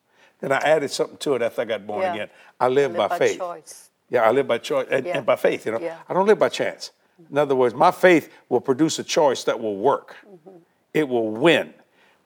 Then 0.40 0.50
I 0.52 0.58
added 0.58 0.90
something 0.90 1.18
to 1.18 1.34
it 1.34 1.42
after 1.42 1.62
I 1.62 1.64
got 1.64 1.86
born 1.86 2.02
Yeah. 2.02 2.14
again. 2.14 2.30
I 2.58 2.68
live, 2.68 2.92
live 2.92 2.98
by, 2.98 3.08
by 3.08 3.18
faith. 3.18 3.38
choice. 3.38 3.90
Yeah, 4.12 4.22
I 4.22 4.30
live 4.30 4.46
by 4.46 4.58
choice 4.58 4.86
and, 4.90 5.06
Yeah. 5.06 5.16
and 5.16 5.26
by 5.26 5.36
faith. 5.36 5.64
You 5.66 5.72
know, 5.72 5.80
Yeah. 5.80 5.96
I 6.08 6.12
don't 6.14 6.26
live 6.26 6.38
by 6.38 6.50
chance. 6.50 6.90
In 7.30 7.38
other 7.38 7.56
words, 7.56 7.74
my 7.74 7.90
faith 7.90 8.28
will 8.48 8.60
produce 8.60 8.98
a 8.98 9.04
choice 9.04 9.44
that 9.44 9.58
will 9.58 9.76
work. 9.76 10.16
Mm-hmm. 10.26 10.58
It 10.92 11.08
will 11.08 11.30
win. 11.30 11.72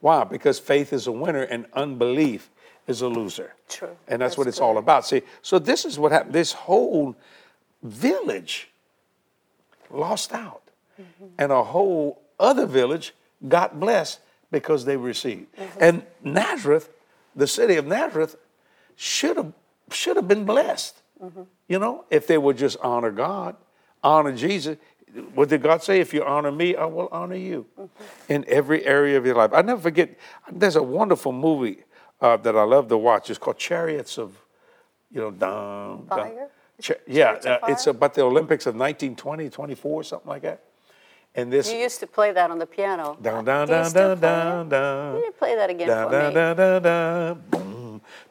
Why? 0.01 0.23
Because 0.25 0.59
faith 0.59 0.91
is 0.93 1.07
a 1.07 1.11
winner 1.11 1.43
and 1.43 1.65
unbelief 1.73 2.49
is 2.87 3.01
a 3.01 3.07
loser. 3.07 3.53
True. 3.69 3.95
And 4.07 4.21
that's, 4.21 4.37
what 4.37 4.45
That's 4.45 4.57
it's 4.57 4.61
all 4.61 4.77
about. 4.77 5.05
See, 5.05 5.21
so 5.41 5.59
this 5.59 5.85
is 5.85 5.97
what 5.97 6.11
happened. 6.11 6.33
This 6.33 6.51
whole 6.53 7.15
village 7.83 8.69
lost 9.89 10.33
out, 10.33 10.61
Mm-hmm. 10.99 11.25
and 11.37 11.51
a 11.51 11.63
whole 11.63 12.19
other 12.39 12.65
village 12.65 13.13
got 13.47 13.79
blessed 13.79 14.19
because 14.51 14.83
they 14.85 14.97
received. 14.97 15.45
Mm-hmm. 15.55 15.77
And 15.79 16.03
Nazareth, 16.23 16.89
the 17.35 17.45
city 17.45 17.75
of 17.75 17.85
Nazareth, 17.85 18.35
should 18.95 19.37
have 19.37 19.53
should 19.91 20.15
have 20.15 20.27
been 20.27 20.43
blessed. 20.43 20.99
Mm-hmm. 21.21 21.41
You 21.67 21.79
know, 21.79 22.05
if 22.09 22.27
they 22.27 22.37
would 22.37 22.57
just 22.57 22.77
honor 22.81 23.11
God, 23.11 23.55
honor 24.03 24.31
Jesus. 24.35 24.77
What 25.33 25.49
did 25.49 25.63
God 25.63 25.81
say? 25.81 25.99
If 25.99 26.13
you 26.13 26.23
honor 26.23 26.51
me, 26.51 26.75
I 26.75 26.85
will 26.85 27.09
honor 27.11 27.35
you 27.35 27.65
Mm-hmm. 27.79 28.33
in 28.33 28.45
every 28.47 28.85
area 28.85 29.17
of 29.17 29.25
your 29.25 29.35
life. 29.35 29.51
I 29.53 29.61
never 29.61 29.81
forget. 29.81 30.09
There's 30.51 30.75
a 30.75 30.83
wonderful 30.83 31.31
movie 31.31 31.83
uh, 32.21 32.37
that 32.37 32.55
I 32.55 32.63
love 32.63 32.87
to 32.89 32.97
watch. 32.97 33.29
It's 33.29 33.39
called 33.39 33.57
Chariots 33.57 34.17
of, 34.17 34.37
you 35.11 35.21
know, 35.21 35.31
dun, 35.31 36.05
dun. 36.07 36.07
Fire? 36.07 36.49
Cha- 36.81 36.93
yeah, 37.07 37.31
uh, 37.31 37.57
it's 37.69 37.87
about 37.87 38.13
the 38.13 38.21
Olympics 38.21 38.67
of 38.67 38.75
1920, 38.75 39.49
24, 39.49 40.03
something 40.03 40.29
like 40.29 40.43
that. 40.43 40.61
And 41.33 41.51
this 41.51 41.71
you 41.71 41.77
used 41.79 41.99
to 42.01 42.07
play 42.07 42.31
that 42.31 42.51
on 42.51 42.57
the 42.59 42.65
piano. 42.65 43.17
down, 43.21 43.45
down, 43.45 43.67
down, 43.67 43.91
down, 43.91 44.19
down, 44.19 44.69
down. 44.69 45.15
You 45.17 45.31
play 45.37 45.55
that 45.55 45.69
again 45.69 45.87
Down, 45.87 46.07
for 46.07 46.11
down, 46.11 46.27
me? 46.29 46.33
down, 46.33 46.55
down, 46.55 46.81
down, 46.81 47.43
boom. 47.49 47.76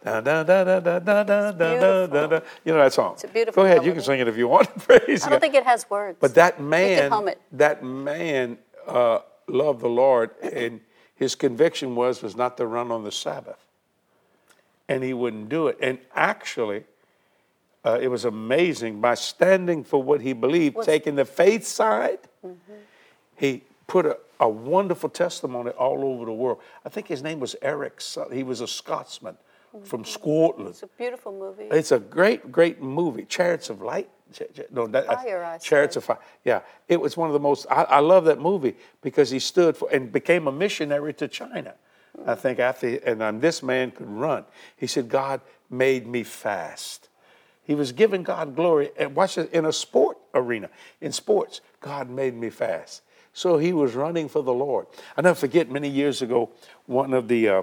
Down, 0.05 0.25
down, 0.25 0.47
down, 0.47 0.67
down, 0.67 0.83
down, 0.83 1.05
down, 1.05 1.27
down, 1.27 1.27
down, 1.27 1.59
down, 1.59 2.11
down, 2.11 2.31
down. 2.31 2.43
You 2.65 2.73
know 2.73 2.79
that 2.79 2.93
song. 2.93 3.15
It's 3.15 3.25
a 3.25 3.29
beautiful 3.29 3.63
Go 3.63 3.67
ahead, 3.67 3.85
you 3.85 3.93
can 3.93 4.03
sing 4.03 4.21
it 4.21 4.29
if 4.29 4.37
you 4.37 4.49
want. 4.49 4.69
Praise 4.87 5.25
I 5.25 5.31
don't 5.31 5.41
think 5.41 5.55
it 5.55 5.65
has 5.65 5.89
words. 5.89 6.19
But 6.21 6.35
that 6.35 6.61
man, 6.61 7.35
that 7.53 7.83
man 7.83 8.59
uh, 8.87 9.21
loved 9.49 9.81
the 9.81 9.89
Lord, 9.89 10.31
and 10.43 10.81
his 11.15 11.35
conviction 11.35 11.95
was 11.95 12.23
was 12.23 12.37
not 12.37 12.57
to 12.59 12.67
run 12.67 12.91
on 12.91 13.05
the 13.05 13.13
Sabbath, 13.13 13.65
and 14.89 15.03
he 15.03 15.13
wouldn't 15.13 15.49
do 15.49 15.69
it. 15.69 15.79
And 15.81 15.99
actually, 16.15 16.85
uh, 17.85 17.99
it 18.01 18.09
was 18.09 18.25
amazing 18.25 19.01
by 19.01 19.15
standing 19.15 19.85
for 19.85 20.03
what 20.03 20.21
he 20.21 20.33
believed, 20.33 20.83
taking 20.83 21.15
the 21.15 21.25
faith 21.25 21.67
side. 21.67 22.19
Mm-hmm. 22.45 22.73
He 23.37 23.63
put 23.87 24.07
a, 24.07 24.19
a 24.41 24.49
wonderful 24.49 25.09
testimony 25.09 25.71
all 25.71 26.05
over 26.05 26.25
the 26.25 26.33
world. 26.33 26.61
I 26.85 26.89
think 26.89 27.07
his 27.07 27.23
name 27.23 27.41
was 27.41 27.55
Eric. 27.63 28.03
He 28.33 28.43
was 28.43 28.61
a 28.61 28.67
Scotsman 28.67 29.37
from 29.85 30.05
Scotland. 30.05 30.71
it's 30.71 30.83
a 30.83 30.87
beautiful 30.87 31.33
movie. 31.33 31.65
It's 31.71 31.93
a 31.93 31.99
great, 31.99 32.51
great 32.51 32.81
movie. 32.81 33.25
Chariots 33.25 33.71
of 33.71 33.83
Light. 33.83 34.09
No, 34.73 34.87
that, 34.89 35.07
Fire, 35.07 35.45
I 35.45 35.59
Chariots 35.59 35.95
said. 35.95 36.01
of 36.01 36.05
Fire. 36.05 36.19
Yeah, 36.45 36.61
it 36.89 37.01
was 37.01 37.17
one 37.17 37.29
of 37.29 37.33
the 37.33 37.41
most. 37.41 37.67
I, 37.71 37.85
I 37.85 37.99
love 38.01 38.25
that 38.25 38.41
movie 38.41 38.77
because 39.01 39.31
he 39.31 39.39
stood 39.39 39.77
for 39.77 39.89
and 39.91 40.11
became 40.11 40.49
a 40.49 40.53
missionary 40.53 41.15
to 41.15 41.29
China. 41.29 41.75
I 42.27 42.35
think 42.35 42.59
after 42.59 42.89
and 42.89 43.23
um, 43.23 43.41
this 43.41 43.63
man 43.63 43.91
could 43.93 44.09
run. 44.09 44.45
He 44.77 44.87
said, 44.87 45.09
"God 45.09 45.41
made 45.71 46.07
me 46.07 46.23
fast." 46.25 47.09
He 47.67 47.75
was 47.75 47.91
giving 47.93 48.23
God 48.23 48.55
glory. 48.55 48.91
And 48.97 49.15
watch 49.15 49.35
this 49.35 49.49
in 49.51 49.65
a 49.65 49.73
sport 49.73 50.19
arena. 50.35 50.71
In 51.01 51.11
sports, 51.13 51.61
God 51.81 52.09
made 52.09 52.35
me 52.35 52.49
fast. 52.49 53.03
So 53.33 53.59
he 53.59 53.73
was 53.73 53.95
running 53.95 54.29
for 54.29 54.43
the 54.43 54.53
Lord. 54.53 54.87
I 55.17 55.21
never 55.21 55.35
forget 55.35 55.71
many 55.71 55.89
years 55.89 56.23
ago, 56.23 56.51
one 56.87 57.13
of 57.13 57.29
the 57.29 57.49
uh, 57.49 57.63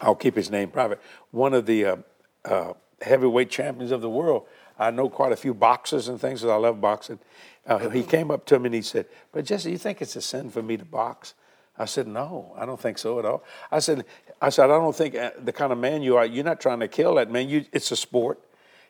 I'll 0.00 0.14
keep 0.14 0.34
his 0.34 0.50
name 0.50 0.70
private. 0.70 1.00
One 1.30 1.54
of 1.54 1.66
the 1.66 1.84
uh, 1.84 1.96
uh, 2.44 2.72
heavyweight 3.02 3.50
champions 3.50 3.92
of 3.92 4.00
the 4.00 4.10
world. 4.10 4.46
I 4.78 4.90
know 4.90 5.08
quite 5.08 5.32
a 5.32 5.36
few 5.36 5.54
boxers 5.54 6.08
and 6.08 6.20
things 6.20 6.40
because 6.40 6.52
I 6.52 6.56
love 6.56 6.80
boxing. 6.80 7.18
Uh, 7.66 7.88
he 7.90 8.02
came 8.02 8.30
up 8.30 8.44
to 8.46 8.58
me 8.58 8.66
and 8.66 8.74
he 8.74 8.82
said, 8.82 9.06
"But 9.32 9.44
Jesse, 9.44 9.70
you 9.70 9.78
think 9.78 10.02
it's 10.02 10.16
a 10.16 10.20
sin 10.20 10.50
for 10.50 10.62
me 10.62 10.76
to 10.76 10.84
box?" 10.84 11.34
I 11.78 11.84
said, 11.84 12.06
"No, 12.06 12.52
I 12.56 12.66
don't 12.66 12.80
think 12.80 12.98
so 12.98 13.18
at 13.18 13.24
all." 13.24 13.44
I 13.70 13.78
said, 13.78 14.04
"I 14.40 14.48
said 14.48 14.64
I 14.64 14.78
don't 14.78 14.94
think 14.94 15.14
uh, 15.14 15.30
the 15.42 15.52
kind 15.52 15.72
of 15.72 15.78
man 15.78 16.02
you 16.02 16.16
are. 16.16 16.26
You're 16.26 16.44
not 16.44 16.60
trying 16.60 16.80
to 16.80 16.88
kill 16.88 17.14
that 17.16 17.30
man. 17.30 17.48
You, 17.48 17.64
it's 17.72 17.90
a 17.92 17.96
sport. 17.96 18.40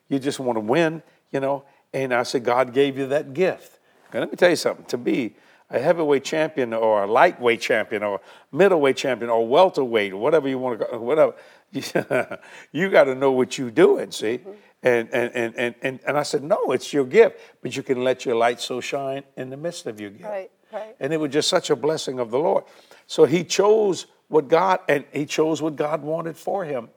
You 0.09 0.19
just 0.19 0.41
want 0.41 0.57
to 0.57 0.61
win, 0.61 1.03
you 1.31 1.41
know." 1.41 1.65
And 1.93 2.15
I 2.15 2.23
said, 2.23 2.45
"God 2.45 2.73
gave 2.73 2.97
you 2.97 3.07
that 3.09 3.35
gift." 3.35 3.79
And 4.13 4.21
let 4.21 4.31
me 4.31 4.37
tell 4.37 4.51
you 4.51 4.57
something. 4.57 4.87
To 4.87 4.97
be 4.97 5.35
a 5.75 5.81
heavyweight 5.81 6.23
champion 6.23 6.73
or 6.73 7.03
a 7.03 7.07
lightweight 7.11 7.61
champion 7.61 8.05
or 8.05 8.21
middleweight 8.53 8.97
champion 8.97 9.29
or 9.29 9.47
welterweight 9.47 10.13
or 10.13 10.19
whatever 10.19 10.49
you 10.49 10.57
want 10.57 10.79
to 10.79 10.87
go, 10.87 10.99
whatever, 11.01 11.35
you 12.73 12.91
got 12.91 13.05
to 13.05 13.15
know 13.17 13.33
what 13.33 13.59
you're 13.59 13.73
doing, 13.73 14.13
see? 14.13 14.39
And, 14.85 15.09
and, 15.13 15.35
and, 15.35 15.55
and, 15.57 15.75
and, 15.83 16.01
and 16.07 16.17
I 16.17 16.23
said, 16.23 16.45
no, 16.45 16.71
it's 16.71 16.93
your 16.93 17.05
gift, 17.05 17.41
but 17.61 17.77
you 17.77 17.83
can 17.83 18.05
let 18.05 18.25
your 18.25 18.37
light 18.37 18.61
so 18.61 18.81
shine 18.81 19.25
in 19.37 19.51
the 19.51 19.57
midst 19.57 19.87
of 19.87 20.01
your 20.01 20.11
gift. 20.11 20.25
Right, 20.25 20.51
right. 20.73 20.95
And 21.01 21.13
it 21.13 21.17
was 21.19 21.33
just 21.33 21.49
such 21.49 21.71
a 21.71 21.77
blessing 21.77 22.21
of 22.21 22.31
the 22.31 22.39
Lord. 22.39 22.65
So 23.09 23.25
he 23.25 23.43
chose 23.43 24.07
what 24.29 24.47
God, 24.47 24.79
and 24.89 25.05
he 25.13 25.27
chose 25.27 25.61
what 25.61 25.75
God 25.75 26.03
wanted 26.03 26.37
for 26.37 26.65
him. 26.65 26.89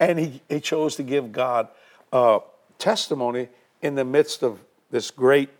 And 0.00 0.18
he, 0.18 0.42
he 0.48 0.58
chose 0.58 0.96
to 0.96 1.04
give 1.04 1.30
God 1.30 1.68
uh, 2.12 2.40
testimony 2.78 3.48
in 3.82 3.94
the 3.94 4.04
midst 4.04 4.42
of 4.42 4.58
this 4.90 5.12
great, 5.12 5.50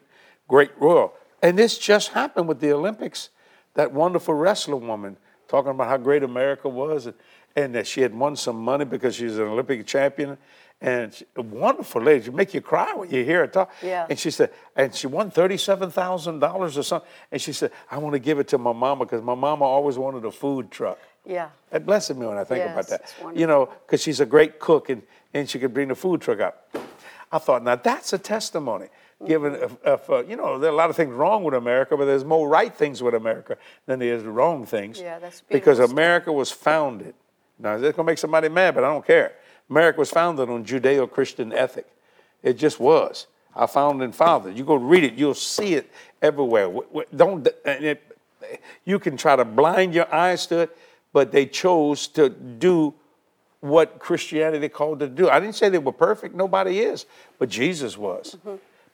great 0.49 0.77
world. 0.81 1.13
And 1.47 1.57
this 1.57 1.79
just 1.79 2.09
happened 2.09 2.49
with 2.49 2.59
the 2.59 2.73
Olympics. 2.73 3.31
That 3.75 3.93
wonderful 3.93 4.35
wrestler 4.35 4.77
woman 4.77 5.17
talking 5.47 5.71
about 5.71 5.87
how 5.87 5.97
great 5.97 6.25
America 6.25 6.69
was 6.69 7.07
and, 7.07 7.15
and 7.55 7.73
that 7.77 7.87
she 7.87 8.01
had 8.01 8.13
won 8.13 8.35
some 8.35 8.57
money 8.57 8.85
because 8.85 9.15
she 9.15 9.27
was 9.27 9.39
an 9.39 9.45
Olympic 9.45 9.87
champion. 9.87 10.39
And 10.81 11.15
she, 11.15 11.25
a 11.37 11.43
wonderful 11.43 12.03
lady. 12.03 12.25
She 12.25 12.31
make 12.31 12.53
you 12.53 12.61
cry 12.61 12.95
when 12.95 13.11
you 13.11 13.25
hear 13.25 13.41
her 13.43 13.47
talk. 13.47 13.73
Yeah. 13.81 14.09
And 14.11 14.19
she 14.19 14.33
said, 14.33 14.51
and 14.75 14.93
she 14.93 15.07
won 15.07 15.31
thirty-seven 15.31 15.93
thousand 15.93 16.41
dollars 16.41 16.77
or 16.77 16.83
something. 16.83 17.09
And 17.31 17.41
she 17.41 17.53
said, 17.53 17.71
I 17.93 17.99
want 17.99 18.15
to 18.15 18.19
give 18.19 18.41
it 18.41 18.49
to 18.49 18.59
my 18.59 18.73
mama 18.73 19.05
because 19.05 19.23
my 19.23 19.37
mama 19.37 19.65
always 19.65 19.97
wanted 19.97 20.25
a 20.25 20.33
food 20.33 20.73
truck. 20.73 20.99
Yeah. 21.25 21.51
That 21.71 21.87
blesses 21.87 22.17
me 22.17 22.27
when 22.27 22.39
I 22.39 22.45
think 22.45 22.65
about 22.65 22.89
that. 22.89 23.15
You 23.35 23.47
know, 23.47 23.71
because 23.87 24.03
she's 24.03 24.19
a 24.19 24.27
great 24.27 24.59
cook 24.59 24.91
and, 24.91 25.03
and 25.33 25.49
she 25.49 25.61
could 25.61 25.73
bring 25.73 25.89
the 25.89 25.95
food 25.95 26.21
truck 26.23 26.41
up. 26.41 26.77
I 27.31 27.39
thought, 27.39 27.63
now 27.63 27.77
that's 27.77 28.13
a 28.13 28.19
testimony. 28.19 28.89
Given, 29.25 29.55
if, 29.55 29.77
if, 29.85 30.11
uh, 30.11 30.25
you 30.25 30.37
know, 30.37 30.59
there 30.59 30.71
are 30.71 30.75
a 30.75 30.77
lot 30.77 30.91
of 30.91 30.97
things 30.97 31.13
wrong 31.13 31.45
with 31.45 31.55
America, 31.55 31.97
but 31.97 32.05
there's 32.05 32.25
more 32.25 32.49
right 32.49 32.75
things 32.75 33.03
with 33.03 33.15
America 33.15 33.57
than 33.87 33.99
there 33.99 34.15
is 34.15 34.23
wrong 34.25 34.67
things. 34.67 35.01
Yeah, 35.01 35.19
that's 35.19 35.43
Because. 35.43 35.79
America 35.79 36.33
was 36.33 36.51
founded. 36.51 37.15
Now, 37.59 37.75
it's 37.75 37.83
going 37.83 37.95
to 37.95 38.05
make 38.05 38.19
somebody 38.19 38.49
mad, 38.49 38.75
but 38.75 38.85
I 38.85 38.89
don't 38.89 39.07
care. 39.07 39.33
America 39.71 40.01
was 40.01 40.11
founded 40.11 40.51
on 40.51 40.65
Judeo 40.65 41.11
Christian 41.11 41.53
ethic. 41.53 41.87
It 42.43 42.55
just 42.55 42.79
was. 42.79 43.27
Our 43.55 43.67
founding 43.67 44.13
fathers. 44.13 44.59
You 44.59 44.65
go 44.65 44.75
read 44.75 45.05
it, 45.05 45.15
you'll 45.15 45.33
see 45.33 45.75
it 45.75 45.91
everywhere. 46.21 46.71
Don't, 47.15 47.49
and 47.65 47.85
it, 47.85 48.19
you 48.85 48.99
can 48.99 49.17
try 49.17 49.35
to 49.35 49.47
blind 49.47 49.95
your 49.95 50.13
eyes 50.15 50.47
to 50.49 50.59
it, 50.59 50.77
but 51.15 51.33
they 51.33 51.47
chose 51.47 52.07
to 52.09 52.29
do 52.29 52.93
what 53.61 53.99
Christianity 53.99 54.69
called 54.69 55.01
to 55.01 55.09
do. 55.09 55.31
I 55.31 55.41
didn't 55.41 55.55
say 55.55 55.71
they 55.71 55.79
were 55.79 55.91
perfect, 55.91 56.35
nobody 56.35 56.81
is, 56.81 57.07
but 57.39 57.49
Jesus 57.49 57.97
was. 57.97 58.37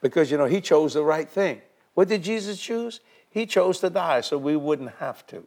Because, 0.03 0.31
you 0.31 0.37
know, 0.37 0.45
he 0.45 0.61
chose 0.61 0.93
the 0.93 1.03
right 1.03 1.29
thing. 1.29 1.63
What 1.95 2.09
did 2.09 2.23
Jesus 2.23 2.61
choose? 2.61 3.01
He 3.31 3.47
chose 3.47 3.79
to 3.81 3.89
die 3.89 4.21
so 4.21 4.37
we 4.37 4.57
wouldn't 4.57 4.97
have 4.97 5.27
to. 5.29 5.47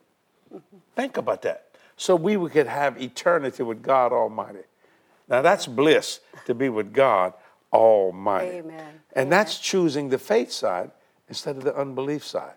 Think 0.96 1.18
about 1.18 1.44
that. 1.44 1.68
So 1.98 2.16
we 2.16 2.38
could 2.50 2.68
have 2.68 3.00
eternity 3.00 3.62
with 3.62 3.84
God 3.84 4.12
Almighty. 4.12 4.64
Now 5.28 5.42
that's 5.42 5.68
bliss 5.68 6.20
to 6.46 6.54
be 6.54 6.70
with 6.70 6.94
God 6.94 7.34
Almighty. 7.72 8.58
Amen. 8.58 9.02
And 9.14 9.32
that's 9.32 9.60
choosing 9.60 10.10
the 10.10 10.18
faith 10.18 10.52
side 10.52 10.92
instead 11.30 11.58
of 11.58 11.64
the 11.64 11.76
unbelief 11.76 12.26
side. 12.26 12.56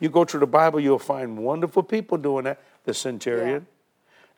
You 0.00 0.08
go 0.08 0.24
through 0.24 0.40
the 0.40 0.46
Bible, 0.46 0.80
you'll 0.80 0.98
find 0.98 1.38
wonderful 1.38 1.82
people 1.82 2.18
doing 2.18 2.44
that. 2.44 2.60
The 2.84 2.94
centurion, 2.94 3.66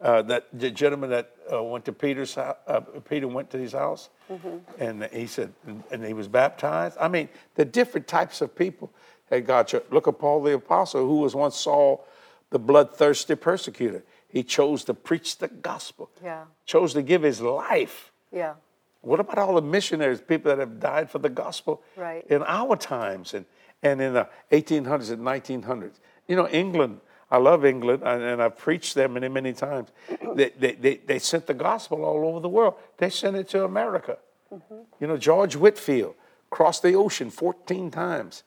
uh, 0.01 0.23
that 0.23 0.47
the 0.53 0.71
gentleman 0.71 1.11
that 1.11 1.33
uh, 1.53 1.63
went 1.63 1.85
to 1.87 1.93
Peter's 1.93 2.35
house, 2.35 2.57
uh, 2.67 2.81
Peter 3.09 3.27
went 3.29 3.51
to 3.51 3.59
his 3.59 3.73
house, 3.73 4.11
and 4.79 5.05
he 5.13 5.27
said, 5.27 5.53
and 5.91 6.05
he 6.05 6.13
was 6.13 6.29
baptized. 6.29 6.97
I 7.01 7.09
mean, 7.09 7.29
the 7.55 7.65
different 7.65 8.07
types 8.07 8.41
of 8.41 8.55
people 8.55 8.93
that 9.29 9.41
God 9.47 9.69
chose. 9.69 9.83
Look 9.91 10.07
at 10.09 10.19
Paul 10.19 10.43
the 10.43 10.55
apostle, 10.55 11.07
who 11.07 11.19
was 11.19 11.35
once 11.35 11.57
Saul, 11.57 12.07
the 12.51 12.59
bloodthirsty 12.59 13.35
persecutor. 13.37 14.05
He 14.29 14.43
chose 14.43 14.85
to 14.85 14.95
preach 14.95 15.39
the 15.39 15.49
gospel. 15.49 16.11
Yeah. 16.23 16.45
Chose 16.67 16.93
to 16.95 17.03
give 17.03 17.23
his 17.23 17.41
life. 17.41 18.13
Yeah. 18.33 18.55
What 19.01 19.21
about 19.21 19.39
all 19.39 19.55
the 19.55 19.63
missionaries, 19.63 20.21
people 20.21 20.51
that 20.51 20.59
have 20.59 20.79
died 20.81 21.11
for 21.11 21.19
the 21.21 21.29
gospel 21.29 21.83
Right. 21.97 22.27
in 22.29 22.43
our 22.43 22.77
times 22.77 23.35
and, 23.35 23.47
and 23.83 24.01
in 24.01 24.13
the 24.15 24.29
1800s 24.53 25.11
and 25.11 25.23
1900s? 25.23 25.95
You 26.29 26.37
know, 26.37 26.49
England, 26.49 27.01
I 27.31 27.39
love 27.39 27.65
England, 27.65 28.03
and, 28.05 28.23
and 28.23 28.43
I've 28.43 28.57
preached 28.57 28.95
there 28.95 29.09
many, 29.09 29.29
many 29.29 29.53
times. 29.53 29.91
They, 30.35 30.51
they, 30.51 30.73
they, 30.73 30.97
they 30.99 31.19
sent 31.19 31.47
the 31.47 31.55
gospel 31.55 32.05
all 32.05 32.29
over 32.29 32.41
the 32.41 32.49
world, 32.49 32.75
they 32.99 33.11
sent 33.11 33.37
it 33.37 33.49
to 33.51 33.65
America. 33.65 34.19
Mm-hmm. 34.53 34.75
You 35.01 35.07
know, 35.09 35.17
George 35.17 35.57
Whitefield 35.57 36.15
crossed 36.51 36.83
the 36.83 36.95
ocean 36.95 37.31
14 37.31 37.91
times 37.91 38.45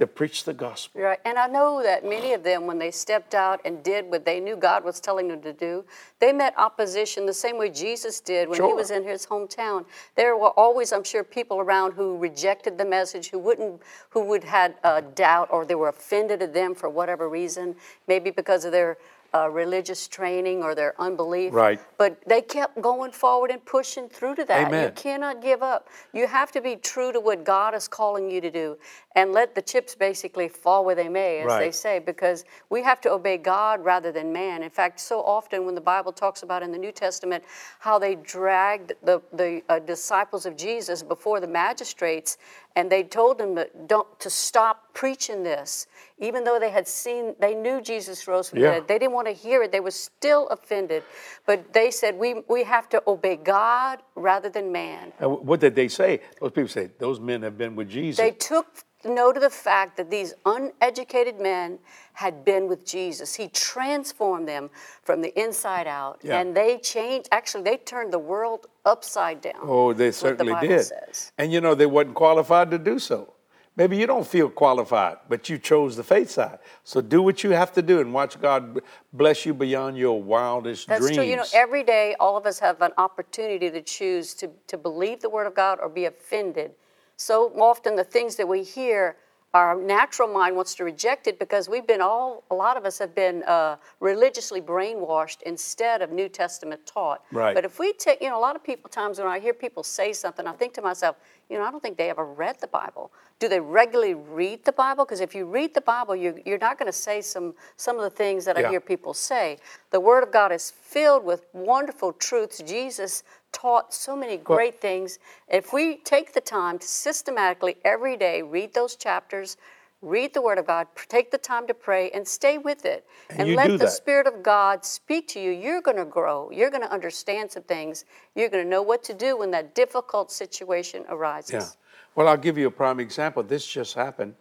to 0.00 0.06
preach 0.06 0.44
the 0.44 0.54
gospel. 0.54 1.02
Right. 1.02 1.18
And 1.26 1.38
I 1.38 1.46
know 1.46 1.82
that 1.82 2.04
many 2.04 2.32
of 2.32 2.42
them, 2.42 2.66
when 2.66 2.78
they 2.78 2.90
stepped 2.90 3.34
out 3.34 3.60
and 3.66 3.82
did 3.82 4.10
what 4.10 4.24
they 4.24 4.40
knew 4.40 4.56
God 4.56 4.82
was 4.82 4.98
telling 4.98 5.28
them 5.28 5.42
to 5.42 5.52
do, 5.52 5.84
they 6.20 6.32
met 6.32 6.54
opposition 6.56 7.26
the 7.26 7.34
same 7.34 7.58
way 7.58 7.68
Jesus 7.68 8.18
did 8.18 8.48
when 8.48 8.62
he 8.62 8.72
was 8.72 8.90
in 8.90 9.04
his 9.04 9.26
hometown. 9.26 9.84
There 10.16 10.38
were 10.38 10.50
always, 10.50 10.94
I'm 10.94 11.04
sure, 11.04 11.22
people 11.22 11.60
around 11.60 11.92
who 11.92 12.16
rejected 12.16 12.78
the 12.78 12.84
message, 12.84 13.28
who 13.28 13.38
wouldn't, 13.38 13.82
who 14.08 14.24
would 14.24 14.42
had 14.42 14.74
a 14.84 15.02
doubt 15.02 15.48
or 15.50 15.66
they 15.66 15.74
were 15.74 15.88
offended 15.88 16.40
at 16.40 16.54
them 16.54 16.74
for 16.74 16.88
whatever 16.88 17.28
reason, 17.28 17.76
maybe 18.08 18.30
because 18.30 18.64
of 18.64 18.72
their 18.72 18.96
uh, 19.34 19.48
religious 19.50 20.08
training 20.08 20.62
or 20.62 20.74
their 20.74 21.00
unbelief. 21.00 21.52
Right. 21.52 21.80
But 21.98 22.20
they 22.26 22.42
kept 22.42 22.80
going 22.80 23.12
forward 23.12 23.50
and 23.50 23.64
pushing 23.64 24.08
through 24.08 24.36
to 24.36 24.44
that. 24.46 24.70
You 24.72 24.92
cannot 24.94 25.42
give 25.42 25.62
up. 25.62 25.88
You 26.12 26.26
have 26.26 26.50
to 26.52 26.60
be 26.60 26.76
true 26.76 27.12
to 27.12 27.20
what 27.20 27.44
God 27.44 27.74
is 27.74 27.88
calling 27.88 28.30
you 28.30 28.40
to 28.40 28.50
do 28.50 28.76
and 29.16 29.32
let 29.32 29.54
the 29.54 29.62
chips 29.62 29.94
basically 29.94 30.48
fall 30.48 30.84
where 30.84 30.94
they 30.94 31.08
may, 31.08 31.40
as 31.40 31.58
they 31.58 31.70
say, 31.72 31.98
because 31.98 32.44
we 32.68 32.82
have 32.82 33.00
to 33.00 33.10
obey 33.10 33.36
God 33.36 33.84
rather 33.84 34.12
than 34.12 34.32
man. 34.32 34.62
In 34.62 34.70
fact, 34.70 35.00
so 35.00 35.20
often 35.22 35.66
when 35.66 35.74
the 35.74 35.80
Bible 35.80 36.12
talks 36.12 36.42
about 36.44 36.62
in 36.62 36.70
the 36.70 36.78
New 36.78 36.92
Testament 36.92 37.42
how 37.80 37.98
they 37.98 38.14
dragged 38.14 38.92
the, 39.02 39.20
the 39.32 39.62
uh, 39.68 39.80
disciples 39.80 40.46
of 40.46 40.56
Jesus 40.56 41.02
before 41.02 41.40
the 41.40 41.48
magistrates 41.48 42.38
and 42.76 42.90
they 42.90 43.02
told 43.02 43.38
them 43.38 43.58
don't, 43.86 44.20
to 44.20 44.30
stop 44.30 44.94
preaching 44.94 45.42
this, 45.42 45.86
even 46.18 46.44
though 46.44 46.58
they 46.58 46.70
had 46.70 46.86
seen, 46.86 47.34
they 47.40 47.54
knew 47.54 47.80
Jesus 47.80 48.26
rose 48.28 48.50
from 48.50 48.60
the 48.60 48.66
dead. 48.66 48.88
They 48.88 48.98
didn't 48.98 49.12
want 49.12 49.26
to 49.26 49.32
hear 49.32 49.62
it. 49.62 49.72
They 49.72 49.80
were 49.80 49.90
still 49.90 50.46
offended. 50.48 51.02
But 51.46 51.72
they 51.72 51.90
said, 51.90 52.16
we, 52.16 52.42
we 52.48 52.62
have 52.64 52.88
to 52.90 53.02
obey 53.06 53.36
God 53.36 54.00
rather 54.14 54.48
than 54.48 54.70
man. 54.70 55.12
And 55.18 55.30
what 55.30 55.60
did 55.60 55.74
they 55.74 55.88
say? 55.88 56.20
Those 56.40 56.52
people 56.52 56.68
say, 56.68 56.90
those 56.98 57.18
men 57.18 57.42
have 57.42 57.58
been 57.58 57.74
with 57.74 57.88
Jesus. 57.88 58.18
They 58.18 58.32
took 58.32 58.66
note 59.08 59.36
of 59.36 59.42
the 59.42 59.50
fact 59.50 59.96
that 59.96 60.10
these 60.10 60.34
uneducated 60.44 61.40
men 61.40 61.78
had 62.12 62.44
been 62.44 62.68
with 62.68 62.84
Jesus. 62.84 63.34
He 63.34 63.48
transformed 63.48 64.46
them 64.46 64.68
from 65.02 65.22
the 65.22 65.38
inside 65.40 65.86
out. 65.86 66.20
Yeah. 66.22 66.38
And 66.38 66.54
they 66.54 66.78
changed, 66.78 67.28
actually, 67.32 67.64
they 67.64 67.78
turned 67.78 68.12
the 68.12 68.18
world 68.18 68.66
upside 68.84 69.40
down. 69.40 69.60
Oh, 69.62 69.92
they 69.92 70.08
the 70.08 70.12
certainly 70.12 70.52
Bible 70.52 70.68
did. 70.68 70.84
says. 70.84 71.32
And 71.38 71.52
you 71.52 71.60
know, 71.60 71.74
they 71.74 71.86
wasn't 71.86 72.14
qualified 72.14 72.70
to 72.72 72.78
do 72.78 72.98
so. 72.98 73.32
Maybe 73.76 73.96
you 73.96 74.06
don't 74.06 74.26
feel 74.26 74.50
qualified, 74.50 75.18
but 75.28 75.48
you 75.48 75.56
chose 75.56 75.96
the 75.96 76.02
faith 76.02 76.28
side. 76.28 76.58
So 76.84 77.00
do 77.00 77.22
what 77.22 77.42
you 77.42 77.52
have 77.52 77.72
to 77.72 77.82
do 77.82 78.00
and 78.00 78.12
watch 78.12 78.38
God 78.38 78.80
bless 79.12 79.46
you 79.46 79.54
beyond 79.54 79.96
your 79.96 80.20
wildest 80.20 80.88
That's 80.88 81.00
dreams. 81.00 81.16
true. 81.16 81.24
You 81.24 81.36
know, 81.36 81.44
every 81.54 81.82
day 81.82 82.14
all 82.20 82.36
of 82.36 82.44
us 82.44 82.58
have 82.58 82.82
an 82.82 82.90
opportunity 82.98 83.70
to 83.70 83.80
choose 83.80 84.34
to, 84.34 84.50
to 84.66 84.76
believe 84.76 85.20
the 85.20 85.30
Word 85.30 85.46
of 85.46 85.54
God 85.54 85.78
or 85.80 85.88
be 85.88 86.04
offended. 86.04 86.72
So 87.20 87.52
often 87.60 87.96
the 87.96 88.02
things 88.02 88.36
that 88.36 88.48
we 88.48 88.62
hear, 88.62 89.14
our 89.52 89.76
natural 89.76 90.26
mind 90.26 90.56
wants 90.56 90.74
to 90.76 90.84
reject 90.84 91.26
it 91.26 91.38
because 91.38 91.68
we've 91.68 91.86
been 91.86 92.00
all, 92.00 92.44
a 92.50 92.54
lot 92.54 92.78
of 92.78 92.86
us 92.86 92.98
have 92.98 93.14
been 93.14 93.42
uh, 93.42 93.76
religiously 94.00 94.62
brainwashed 94.62 95.42
instead 95.42 96.00
of 96.00 96.12
New 96.12 96.30
Testament 96.30 96.80
taught. 96.86 97.22
Right. 97.30 97.54
But 97.54 97.66
if 97.66 97.78
we 97.78 97.92
take, 97.92 98.22
you 98.22 98.30
know, 98.30 98.38
a 98.38 98.40
lot 98.40 98.56
of 98.56 98.64
people, 98.64 98.88
times 98.88 99.18
when 99.18 99.28
I 99.28 99.38
hear 99.38 99.52
people 99.52 99.82
say 99.82 100.14
something, 100.14 100.46
I 100.46 100.52
think 100.52 100.72
to 100.74 100.82
myself, 100.82 101.16
you 101.50 101.58
know, 101.58 101.64
I 101.64 101.70
don't 101.70 101.82
think 101.82 101.98
they 101.98 102.08
ever 102.08 102.24
read 102.24 102.56
the 102.58 102.68
Bible. 102.68 103.12
Do 103.38 103.48
they 103.48 103.60
regularly 103.60 104.14
read 104.14 104.64
the 104.64 104.72
Bible? 104.72 105.04
Because 105.04 105.20
if 105.20 105.34
you 105.34 105.44
read 105.44 105.74
the 105.74 105.82
Bible, 105.82 106.16
you're, 106.16 106.38
you're 106.46 106.58
not 106.58 106.78
going 106.78 106.90
to 106.90 106.98
say 106.98 107.20
some, 107.20 107.54
some 107.76 107.96
of 107.96 108.02
the 108.02 108.10
things 108.10 108.46
that 108.46 108.56
I 108.56 108.68
hear 108.70 108.80
people 108.80 109.12
say. 109.12 109.58
The 109.90 110.00
Word 110.00 110.22
of 110.22 110.32
God 110.32 110.52
is 110.52 110.70
filled 110.70 111.24
with 111.24 111.44
wonderful 111.52 112.14
truths. 112.14 112.62
Jesus 112.64 113.24
taught 113.52 113.92
so 113.92 114.16
many 114.16 114.36
great 114.36 114.80
things. 114.80 115.18
If 115.48 115.72
we 115.72 115.96
take 115.98 116.32
the 116.32 116.40
time 116.40 116.78
to 116.78 116.86
systematically 116.86 117.76
every 117.84 118.16
day 118.16 118.42
read 118.42 118.74
those 118.74 118.96
chapters, 118.96 119.56
read 120.02 120.32
the 120.32 120.40
Word 120.40 120.58
of 120.58 120.66
God, 120.66 120.86
take 121.08 121.30
the 121.30 121.38
time 121.38 121.66
to 121.66 121.74
pray, 121.74 122.10
and 122.10 122.26
stay 122.26 122.56
with 122.58 122.86
it, 122.86 123.06
And 123.28 123.40
and, 123.40 123.54
let 123.56 123.68
the 123.68 123.78
that. 123.78 123.90
Spirit 123.90 124.26
of 124.26 124.42
God 124.42 124.84
speak 124.84 125.28
to 125.28 125.40
you, 125.40 125.50
you're 125.50 125.82
going 125.82 125.98
to 125.98 126.04
grow. 126.06 126.50
You're 126.50 126.70
going 126.70 126.82
to 126.82 126.92
understand 126.92 127.50
some 127.52 127.64
things. 127.64 128.04
You're 128.34 128.48
going 128.48 128.64
to 128.64 128.70
know 128.70 128.82
what 128.82 129.02
to 129.04 129.14
do 129.14 129.36
when 129.36 129.50
that 129.50 129.74
difficult 129.74 130.30
situation 130.32 131.04
arises. 131.08 131.52
Yeah. 131.52 131.66
Well, 132.14 132.28
I'll 132.28 132.36
give 132.36 132.56
you 132.56 132.66
a 132.66 132.70
prime 132.70 132.98
example. 132.98 133.42
This 133.42 133.66
just 133.66 133.94
happened, 133.94 134.34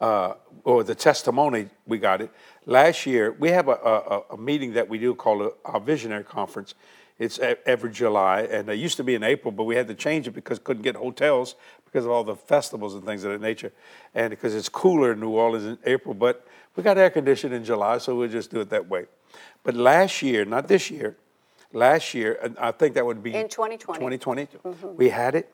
uh, 0.00 0.34
or 0.64 0.82
the 0.82 0.94
testimony, 0.94 1.68
we 1.86 1.98
got 1.98 2.20
it. 2.20 2.30
Last 2.66 3.06
year, 3.06 3.32
we 3.38 3.50
have 3.50 3.68
a, 3.68 3.72
a, 3.72 4.22
a 4.34 4.36
meeting 4.36 4.72
that 4.72 4.88
we 4.88 4.98
do 4.98 5.14
called 5.14 5.42
a, 5.42 5.52
our 5.64 5.80
Visionary 5.80 6.24
Conference. 6.24 6.74
It's 7.18 7.38
every 7.38 7.90
July, 7.92 8.42
and 8.42 8.68
it 8.68 8.74
used 8.74 8.98
to 8.98 9.04
be 9.04 9.14
in 9.14 9.22
April, 9.22 9.50
but 9.50 9.64
we 9.64 9.74
had 9.74 9.88
to 9.88 9.94
change 9.94 10.28
it 10.28 10.32
because 10.32 10.58
couldn't 10.58 10.82
get 10.82 10.96
hotels 10.96 11.54
because 11.86 12.04
of 12.04 12.10
all 12.10 12.24
the 12.24 12.36
festivals 12.36 12.94
and 12.94 13.04
things 13.04 13.24
of 13.24 13.32
that 13.32 13.40
nature, 13.40 13.72
and 14.14 14.30
because 14.30 14.54
it's 14.54 14.68
cooler 14.68 15.12
in 15.12 15.20
New 15.20 15.30
Orleans 15.30 15.64
in 15.64 15.78
April. 15.86 16.14
But 16.14 16.46
we 16.74 16.82
got 16.82 16.98
air 16.98 17.08
conditioning 17.08 17.56
in 17.56 17.64
July, 17.64 17.96
so 17.98 18.14
we'll 18.14 18.28
just 18.28 18.50
do 18.50 18.60
it 18.60 18.68
that 18.68 18.86
way. 18.86 19.06
But 19.62 19.74
last 19.74 20.20
year, 20.20 20.44
not 20.44 20.68
this 20.68 20.90
year, 20.90 21.16
last 21.72 22.12
year, 22.12 22.38
and 22.42 22.58
I 22.58 22.70
think 22.70 22.94
that 22.94 23.06
would 23.06 23.22
be 23.22 23.32
In 23.34 23.48
2020. 23.48 24.18
2020, 24.18 24.94
we 24.94 25.08
had 25.08 25.34
it. 25.34 25.50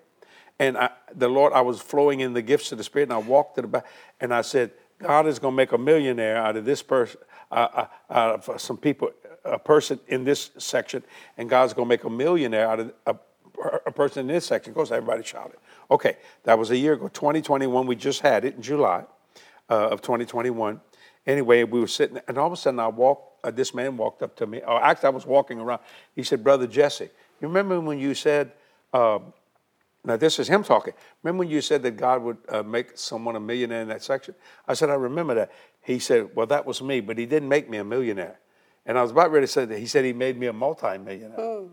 And 0.58 0.76
I, 0.76 0.90
the 1.14 1.28
Lord, 1.28 1.52
I 1.52 1.60
was 1.60 1.80
flowing 1.80 2.20
in 2.20 2.34
the 2.34 2.42
gifts 2.42 2.72
of 2.72 2.78
the 2.78 2.84
Spirit, 2.84 3.04
and 3.04 3.12
I 3.12 3.18
walked 3.18 3.54
to 3.56 3.62
the 3.62 3.68
back, 3.68 3.86
and 4.20 4.34
I 4.34 4.42
said, 4.42 4.72
God 4.98 5.26
is 5.26 5.38
going 5.38 5.52
to 5.52 5.56
make 5.56 5.72
a 5.72 5.78
millionaire 5.78 6.36
out 6.36 6.56
of 6.56 6.64
this 6.64 6.82
person, 6.82 7.20
uh, 7.50 7.54
uh, 7.54 7.86
out 8.10 8.48
of 8.48 8.60
some 8.60 8.76
people, 8.76 9.10
a 9.44 9.58
person 9.58 9.98
in 10.08 10.24
this 10.24 10.50
section, 10.58 11.02
and 11.36 11.48
God's 11.48 11.72
going 11.74 11.86
to 11.86 11.88
make 11.88 12.04
a 12.04 12.10
millionaire 12.10 12.68
out 12.68 12.80
of 12.80 12.92
a, 13.06 13.16
a 13.86 13.92
person 13.92 14.20
in 14.28 14.34
this 14.34 14.46
section. 14.46 14.70
Of 14.70 14.76
course, 14.76 14.90
everybody 14.90 15.22
shouted. 15.22 15.56
Okay, 15.90 16.16
that 16.44 16.58
was 16.58 16.70
a 16.70 16.76
year 16.76 16.94
ago, 16.94 17.08
2021. 17.08 17.86
We 17.86 17.96
just 17.96 18.20
had 18.20 18.44
it 18.44 18.56
in 18.56 18.62
July 18.62 19.04
uh, 19.70 19.88
of 19.88 20.02
2021. 20.02 20.80
Anyway, 21.26 21.64
we 21.64 21.80
were 21.80 21.86
sitting, 21.86 22.20
and 22.26 22.38
all 22.38 22.46
of 22.46 22.52
a 22.52 22.56
sudden, 22.56 22.80
I 22.80 22.88
walked. 22.88 23.44
Uh, 23.44 23.50
this 23.50 23.74
man 23.74 23.96
walked 23.96 24.22
up 24.22 24.36
to 24.36 24.46
me. 24.46 24.60
Or 24.60 24.82
actually, 24.82 25.08
I 25.08 25.10
was 25.10 25.26
walking 25.26 25.58
around. 25.58 25.80
He 26.14 26.22
said, 26.22 26.44
"Brother 26.44 26.66
Jesse, 26.66 27.10
you 27.40 27.48
remember 27.48 27.80
when 27.80 27.98
you 27.98 28.14
said?" 28.14 28.52
Uh, 28.92 29.18
now, 30.04 30.16
this 30.16 30.38
is 30.40 30.48
him 30.48 30.64
talking. 30.64 30.94
Remember 31.22 31.40
when 31.40 31.48
you 31.48 31.60
said 31.60 31.82
that 31.84 31.92
God 31.92 32.22
would 32.22 32.38
uh, 32.48 32.62
make 32.62 32.98
someone 32.98 33.36
a 33.36 33.40
millionaire 33.40 33.82
in 33.82 33.88
that 33.88 34.02
section? 34.02 34.34
I 34.66 34.74
said, 34.74 34.90
I 34.90 34.94
remember 34.94 35.34
that. 35.34 35.52
He 35.80 36.00
said, 36.00 36.30
Well, 36.34 36.46
that 36.46 36.66
was 36.66 36.82
me, 36.82 37.00
but 37.00 37.18
he 37.18 37.26
didn't 37.26 37.48
make 37.48 37.70
me 37.70 37.78
a 37.78 37.84
millionaire. 37.84 38.38
And 38.86 38.98
I 38.98 39.02
was 39.02 39.10
about 39.10 39.30
ready 39.30 39.46
to 39.46 39.52
say 39.52 39.64
that. 39.64 39.78
He 39.78 39.86
said 39.86 40.04
he 40.04 40.12
made 40.12 40.38
me 40.38 40.46
a 40.46 40.52
multimillionaire. 40.52 41.66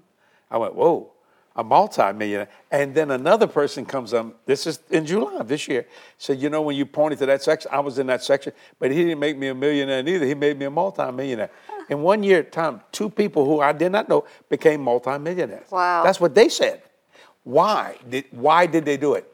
I 0.52 0.58
went, 0.58 0.76
Whoa. 0.76 1.12
a 1.56 1.64
multi-millionaire. 1.64 2.50
And 2.72 2.94
then 2.94 3.12
another 3.12 3.48
person 3.48 3.86
comes 3.86 4.14
up, 4.14 4.46
this 4.46 4.68
is 4.68 4.80
in 4.90 5.06
July 5.06 5.36
of 5.38 5.48
this 5.48 5.68
year, 5.68 5.88
said, 6.18 6.40
you 6.40 6.50
know, 6.50 6.62
when 6.62 6.76
you 6.76 6.86
pointed 6.86 7.20
to 7.20 7.26
that 7.28 7.42
section, 7.42 7.72
I 7.74 7.80
was 7.80 8.00
in 8.00 8.08
that 8.08 8.24
section, 8.24 8.54
but 8.78 8.92
he 8.92 9.04
didn't 9.04 9.20
make 9.20 9.38
me 9.38 9.48
a 9.48 9.56
millionaire 9.56 10.04
neither. 10.04 10.26
He 10.26 10.36
made 10.36 10.58
me 10.58 10.66
a 10.66 10.72
multi-millionaire. 10.72 11.50
In 11.90 12.04
one 12.04 12.22
year 12.22 12.44
time, 12.44 12.82
two 12.92 13.10
people 13.10 13.46
who 13.46 13.62
I 13.62 13.72
did 13.72 13.92
not 13.92 14.08
know 14.08 14.26
became 14.48 14.82
multi-millionaires. 14.82 15.72
Wow. 15.72 16.04
That's 16.04 16.20
what 16.20 16.36
they 16.36 16.48
said. 16.48 16.84
Why 17.44 17.98
did, 18.08 18.26
why 18.30 18.68
did 18.68 18.86
they 18.86 18.96
do 18.96 19.16
it? 19.16 19.26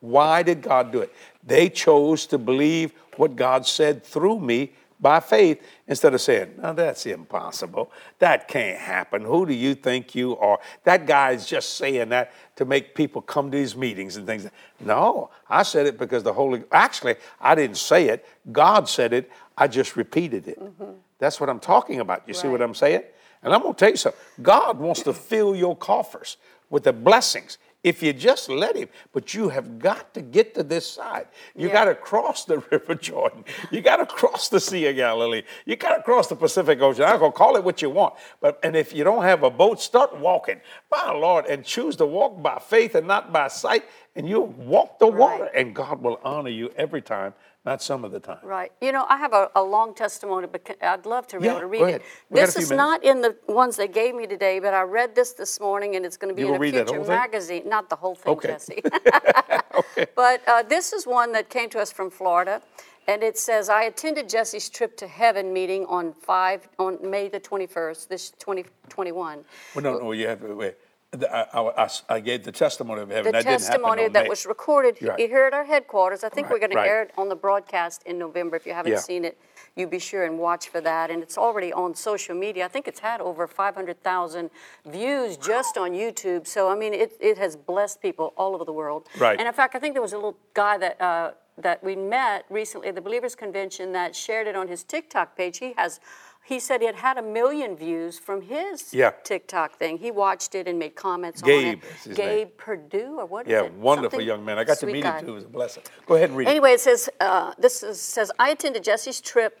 Why 0.00 0.42
did 0.42 0.60
God 0.60 0.92
do 0.92 1.00
it? 1.00 1.12
They 1.42 1.70
chose 1.70 2.26
to 2.26 2.38
believe 2.38 2.92
what 3.16 3.34
God 3.34 3.66
said 3.66 4.04
through 4.04 4.40
me 4.40 4.72
by 5.00 5.18
faith 5.20 5.62
instead 5.86 6.12
of 6.12 6.20
saying, 6.20 6.54
no, 6.58 6.72
that's 6.72 7.06
impossible. 7.06 7.90
That 8.18 8.48
can't 8.48 8.78
happen. 8.78 9.24
Who 9.24 9.46
do 9.46 9.54
you 9.54 9.74
think 9.74 10.14
you 10.14 10.36
are? 10.38 10.60
That 10.84 11.06
guy's 11.06 11.46
just 11.46 11.74
saying 11.74 12.10
that 12.10 12.32
to 12.56 12.64
make 12.64 12.94
people 12.94 13.22
come 13.22 13.50
to 13.50 13.56
these 13.56 13.74
meetings 13.74 14.16
and 14.16 14.26
things. 14.26 14.46
No, 14.78 15.30
I 15.48 15.62
said 15.62 15.86
it 15.86 15.98
because 15.98 16.22
the 16.22 16.32
Holy, 16.32 16.64
actually, 16.70 17.16
I 17.40 17.54
didn't 17.54 17.78
say 17.78 18.08
it. 18.08 18.26
God 18.52 18.88
said 18.88 19.12
it. 19.12 19.30
I 19.56 19.68
just 19.68 19.96
repeated 19.96 20.48
it. 20.48 20.60
Mm-hmm. 20.60 20.92
That's 21.18 21.40
what 21.40 21.48
I'm 21.48 21.60
talking 21.60 22.00
about. 22.00 22.22
You 22.26 22.34
right. 22.34 22.40
see 22.40 22.48
what 22.48 22.62
I'm 22.62 22.74
saying? 22.74 23.02
And 23.42 23.54
I'm 23.54 23.62
going 23.62 23.74
to 23.74 23.78
tell 23.78 23.90
you 23.90 23.96
something. 23.96 24.20
God 24.42 24.78
wants 24.78 25.02
to 25.02 25.14
fill 25.14 25.56
your 25.56 25.76
coffers 25.76 26.36
with 26.68 26.84
the 26.84 26.92
blessings 26.92 27.58
if 27.82 28.02
you 28.02 28.12
just 28.12 28.48
let 28.48 28.76
him. 28.76 28.88
But 29.12 29.34
you 29.34 29.48
have 29.48 29.78
got 29.78 30.14
to 30.14 30.20
get 30.20 30.54
to 30.54 30.62
this 30.62 30.86
side. 30.86 31.28
You 31.56 31.68
yeah. 31.68 31.72
got 31.72 31.84
to 31.86 31.94
cross 31.94 32.44
the 32.44 32.58
River 32.70 32.94
Jordan. 32.94 33.44
You 33.70 33.80
got 33.80 33.96
to 33.96 34.06
cross 34.06 34.48
the 34.48 34.60
Sea 34.60 34.86
of 34.86 34.96
Galilee. 34.96 35.42
You 35.64 35.76
got 35.76 35.96
to 35.96 36.02
cross 36.02 36.28
the 36.28 36.36
Pacific 36.36 36.80
Ocean. 36.80 37.04
I'm 37.04 37.18
going 37.18 37.32
to 37.32 37.36
call 37.38 37.56
it 37.56 37.64
what 37.64 37.82
you 37.82 37.90
want. 37.90 38.14
But 38.40 38.58
and 38.62 38.76
if 38.76 38.92
you 38.92 39.04
don't 39.04 39.22
have 39.22 39.42
a 39.42 39.50
boat, 39.50 39.80
start 39.80 40.18
walking. 40.18 40.60
My 40.90 41.12
Lord, 41.12 41.46
and 41.46 41.64
choose 41.64 41.96
to 41.96 42.06
walk 42.06 42.42
by 42.42 42.58
faith 42.58 42.94
and 42.94 43.06
not 43.06 43.32
by 43.32 43.48
sight. 43.48 43.84
And 44.16 44.28
you'll 44.28 44.46
walk 44.46 44.98
the 44.98 45.06
water, 45.06 45.44
right. 45.44 45.52
and 45.54 45.74
God 45.74 46.02
will 46.02 46.20
honor 46.24 46.50
you 46.50 46.72
every 46.76 47.00
time 47.00 47.32
not 47.64 47.82
some 47.82 48.04
of 48.04 48.12
the 48.12 48.20
time. 48.20 48.38
Right. 48.42 48.72
You 48.80 48.90
know, 48.92 49.04
I 49.08 49.18
have 49.18 49.34
a, 49.34 49.50
a 49.54 49.62
long 49.62 49.94
testimony, 49.94 50.46
but 50.50 50.76
I'd 50.80 51.04
love 51.04 51.26
to 51.28 51.38
be 51.38 51.44
yeah, 51.44 51.52
able 51.52 51.60
to 51.60 51.66
read 51.66 51.82
it. 51.82 52.02
This 52.30 52.56
is 52.56 52.70
not 52.70 53.04
in 53.04 53.20
the 53.20 53.36
ones 53.48 53.76
they 53.76 53.88
gave 53.88 54.14
me 54.14 54.26
today, 54.26 54.60
but 54.60 54.72
I 54.72 54.82
read 54.82 55.14
this 55.14 55.32
this 55.34 55.60
morning, 55.60 55.96
and 55.96 56.06
it's 56.06 56.16
going 56.16 56.30
to 56.30 56.34
be 56.34 56.42
you 56.42 56.54
in 56.54 56.74
a 56.74 56.84
future 56.86 57.04
magazine. 57.04 57.68
Not 57.68 57.90
the 57.90 57.96
whole 57.96 58.14
thing, 58.14 58.32
okay. 58.32 58.48
Jesse. 58.48 58.82
okay. 59.74 60.06
But 60.16 60.42
uh, 60.46 60.62
this 60.62 60.92
is 60.92 61.06
one 61.06 61.32
that 61.32 61.50
came 61.50 61.68
to 61.70 61.78
us 61.78 61.92
from 61.92 62.10
Florida. 62.10 62.62
And 63.08 63.22
it 63.22 63.36
says, 63.36 63.68
I 63.68 63.84
attended 63.84 64.28
Jesse's 64.28 64.68
trip 64.68 64.96
to 64.98 65.06
heaven 65.06 65.52
meeting 65.52 65.84
on 65.86 66.12
five 66.12 66.68
on 66.78 66.98
May 67.02 67.28
the 67.28 67.40
21st, 67.40 68.08
this 68.08 68.30
2021. 68.32 69.44
Well, 69.74 69.82
no, 69.82 69.98
no, 69.98 70.12
you 70.12 70.28
have 70.28 70.40
to 70.40 70.54
wait. 70.54 70.76
I, 71.12 71.46
I, 71.52 71.90
I, 72.08 72.20
gave 72.20 72.44
the 72.44 72.52
testimony 72.52 73.02
of 73.02 73.10
heaven. 73.10 73.32
The 73.32 73.38
that 73.38 73.44
testimony 73.44 74.06
that 74.06 74.24
May. 74.24 74.28
was 74.28 74.46
recorded 74.46 74.96
right. 75.02 75.18
here 75.18 75.44
at 75.44 75.52
our 75.52 75.64
headquarters. 75.64 76.22
I 76.22 76.28
think 76.28 76.46
right, 76.46 76.52
we're 76.52 76.68
going 76.68 76.76
right. 76.76 76.84
to 76.84 76.88
air 76.88 77.02
it 77.02 77.10
on 77.18 77.28
the 77.28 77.34
broadcast 77.34 78.04
in 78.04 78.16
November. 78.16 78.54
If 78.54 78.64
you 78.64 78.72
haven't 78.74 78.92
yeah. 78.92 78.98
seen 78.98 79.24
it, 79.24 79.36
you 79.74 79.88
be 79.88 79.98
sure 79.98 80.24
and 80.24 80.38
watch 80.38 80.68
for 80.68 80.80
that. 80.80 81.10
And 81.10 81.20
it's 81.20 81.36
already 81.36 81.72
on 81.72 81.96
social 81.96 82.36
media. 82.36 82.64
I 82.64 82.68
think 82.68 82.86
it's 82.86 83.00
had 83.00 83.20
over 83.20 83.48
500,000 83.48 84.50
views 84.86 85.36
just 85.36 85.76
on 85.76 85.90
YouTube. 85.90 86.46
So, 86.46 86.70
I 86.70 86.76
mean, 86.76 86.94
it, 86.94 87.16
it 87.18 87.38
has 87.38 87.56
blessed 87.56 88.00
people 88.00 88.32
all 88.36 88.54
over 88.54 88.64
the 88.64 88.72
world. 88.72 89.08
Right. 89.18 89.36
And 89.36 89.48
in 89.48 89.54
fact, 89.54 89.74
I 89.74 89.80
think 89.80 89.94
there 89.94 90.02
was 90.02 90.12
a 90.12 90.16
little 90.16 90.38
guy 90.54 90.78
that. 90.78 91.00
Uh, 91.00 91.32
that 91.58 91.84
we 91.84 91.94
met 91.94 92.46
recently 92.48 92.88
at 92.88 92.94
the 92.94 93.02
Believers 93.02 93.34
Convention 93.34 93.92
that 93.92 94.16
shared 94.16 94.46
it 94.46 94.56
on 94.56 94.66
his 94.66 94.82
TikTok 94.82 95.36
page. 95.36 95.58
He 95.58 95.74
has 95.76 96.00
he 96.44 96.58
said 96.58 96.82
it 96.82 96.96
had 96.96 97.16
a 97.16 97.22
million 97.22 97.76
views 97.76 98.18
from 98.18 98.42
his 98.42 98.92
yeah. 98.92 99.12
TikTok 99.22 99.76
thing. 99.76 99.98
He 99.98 100.10
watched 100.10 100.54
it 100.54 100.66
and 100.66 100.78
made 100.78 100.96
comments 100.96 101.42
Gabe, 101.42 101.80
on 102.06 102.12
it. 102.12 102.16
Gabe 102.16 102.48
name. 102.48 102.48
Purdue 102.56 103.20
or 103.20 103.26
what? 103.26 103.46
Yeah, 103.46 103.64
it? 103.64 103.72
wonderful 103.74 104.10
Something 104.10 104.26
young 104.26 104.44
man. 104.44 104.58
I 104.58 104.64
got 104.64 104.78
to 104.78 104.86
meet 104.86 105.02
guy. 105.02 105.18
him 105.18 105.26
too. 105.26 105.32
It 105.32 105.34
was 105.34 105.44
a 105.44 105.48
blessing. 105.48 105.82
Go 106.06 106.16
ahead 106.16 106.30
and 106.30 106.38
read 106.38 106.48
it. 106.48 106.50
anyway, 106.50 106.72
it. 106.72 106.74
it 106.74 106.80
says 106.80 107.08
uh, 107.20 107.52
this 107.58 107.82
is, 107.82 108.00
says 108.00 108.32
I 108.38 108.50
attended 108.50 108.82
Jesse's 108.82 109.20
trip 109.20 109.60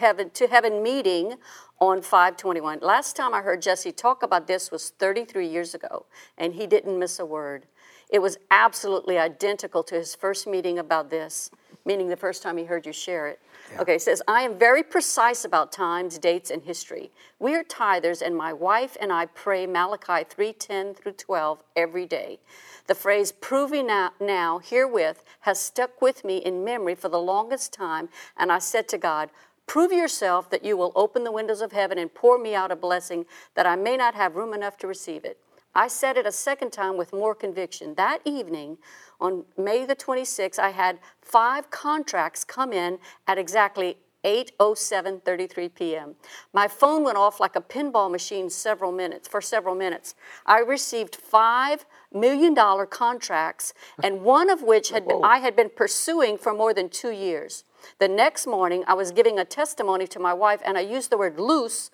heaven 0.00 0.30
to 0.30 0.46
heaven 0.46 0.82
meeting 0.82 1.34
on 1.78 2.02
521. 2.02 2.80
Last 2.80 3.16
time 3.16 3.34
I 3.34 3.42
heard 3.42 3.62
Jesse 3.62 3.92
talk 3.92 4.22
about 4.22 4.46
this 4.46 4.70
was 4.70 4.90
33 4.98 5.46
years 5.46 5.74
ago, 5.74 6.06
and 6.38 6.54
he 6.54 6.66
didn't 6.66 6.98
miss 6.98 7.18
a 7.18 7.26
word. 7.26 7.66
It 8.08 8.20
was 8.20 8.38
absolutely 8.50 9.18
identical 9.18 9.82
to 9.84 9.94
his 9.94 10.14
first 10.14 10.46
meeting 10.46 10.78
about 10.78 11.10
this, 11.10 11.50
meaning 11.84 12.08
the 12.08 12.16
first 12.16 12.42
time 12.42 12.56
he 12.56 12.64
heard 12.64 12.86
you 12.86 12.92
share 12.92 13.28
it. 13.28 13.40
Yeah. 13.72 13.82
Okay, 13.82 13.98
says, 13.98 14.22
I 14.26 14.42
am 14.42 14.58
very 14.58 14.82
precise 14.82 15.44
about 15.44 15.72
times, 15.72 16.18
dates, 16.18 16.50
and 16.50 16.62
history. 16.62 17.10
We 17.38 17.54
are 17.54 17.64
tithers, 17.64 18.20
and 18.20 18.36
my 18.36 18.52
wife 18.52 18.96
and 19.00 19.12
I 19.12 19.26
pray 19.26 19.66
Malachi 19.66 20.24
3:10 20.24 20.94
through 20.94 21.12
12 21.12 21.62
every 21.76 22.06
day. 22.06 22.40
The 22.86 22.94
phrase 22.94 23.32
proving 23.32 23.86
now 23.86 24.58
herewith 24.58 25.22
has 25.40 25.60
stuck 25.60 26.02
with 26.02 26.24
me 26.24 26.38
in 26.38 26.64
memory 26.64 26.94
for 26.94 27.08
the 27.08 27.20
longest 27.20 27.72
time, 27.72 28.08
and 28.36 28.50
I 28.50 28.58
said 28.58 28.88
to 28.88 28.98
God, 28.98 29.30
Prove 29.66 29.92
yourself 29.92 30.50
that 30.50 30.64
you 30.64 30.76
will 30.76 30.90
open 30.96 31.22
the 31.22 31.30
windows 31.30 31.60
of 31.60 31.70
heaven 31.70 31.96
and 31.96 32.12
pour 32.12 32.38
me 32.38 32.56
out 32.56 32.72
a 32.72 32.76
blessing 32.76 33.24
that 33.54 33.66
I 33.66 33.76
may 33.76 33.96
not 33.96 34.16
have 34.16 34.34
room 34.34 34.52
enough 34.52 34.76
to 34.78 34.88
receive 34.88 35.24
it. 35.24 35.38
I 35.74 35.88
said 35.88 36.16
it 36.16 36.26
a 36.26 36.32
second 36.32 36.72
time 36.72 36.96
with 36.96 37.12
more 37.12 37.34
conviction. 37.34 37.94
That 37.94 38.20
evening, 38.24 38.78
on 39.20 39.44
May 39.56 39.84
the 39.84 39.96
26th, 39.96 40.58
I 40.58 40.70
had 40.70 40.98
five 41.22 41.70
contracts 41.70 42.44
come 42.44 42.72
in 42.72 42.98
at 43.26 43.38
exactly 43.38 43.96
8:07:33 44.24 45.74
p.m. 45.74 46.14
My 46.52 46.68
phone 46.68 47.04
went 47.04 47.16
off 47.16 47.40
like 47.40 47.56
a 47.56 47.60
pinball 47.60 48.10
machine 48.10 48.50
several 48.50 48.92
minutes 48.92 49.26
for 49.26 49.40
several 49.40 49.74
minutes. 49.74 50.14
I 50.44 50.58
received 50.58 51.16
five 51.16 51.86
million 52.12 52.52
dollar 52.54 52.86
contracts, 52.86 53.72
and 54.02 54.22
one 54.22 54.50
of 54.50 54.62
which 54.62 54.90
had 54.90 55.06
been, 55.08 55.24
I 55.24 55.38
had 55.38 55.56
been 55.56 55.70
pursuing 55.70 56.36
for 56.36 56.52
more 56.52 56.74
than 56.74 56.88
two 56.88 57.12
years. 57.12 57.64
The 57.98 58.08
next 58.08 58.46
morning, 58.46 58.84
I 58.86 58.94
was 58.94 59.10
giving 59.10 59.38
a 59.38 59.44
testimony 59.44 60.06
to 60.08 60.18
my 60.18 60.34
wife, 60.34 60.60
and 60.64 60.76
I 60.76 60.82
used 60.82 61.10
the 61.10 61.16
word 61.16 61.40
loose. 61.40 61.90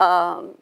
Um, 0.00 0.58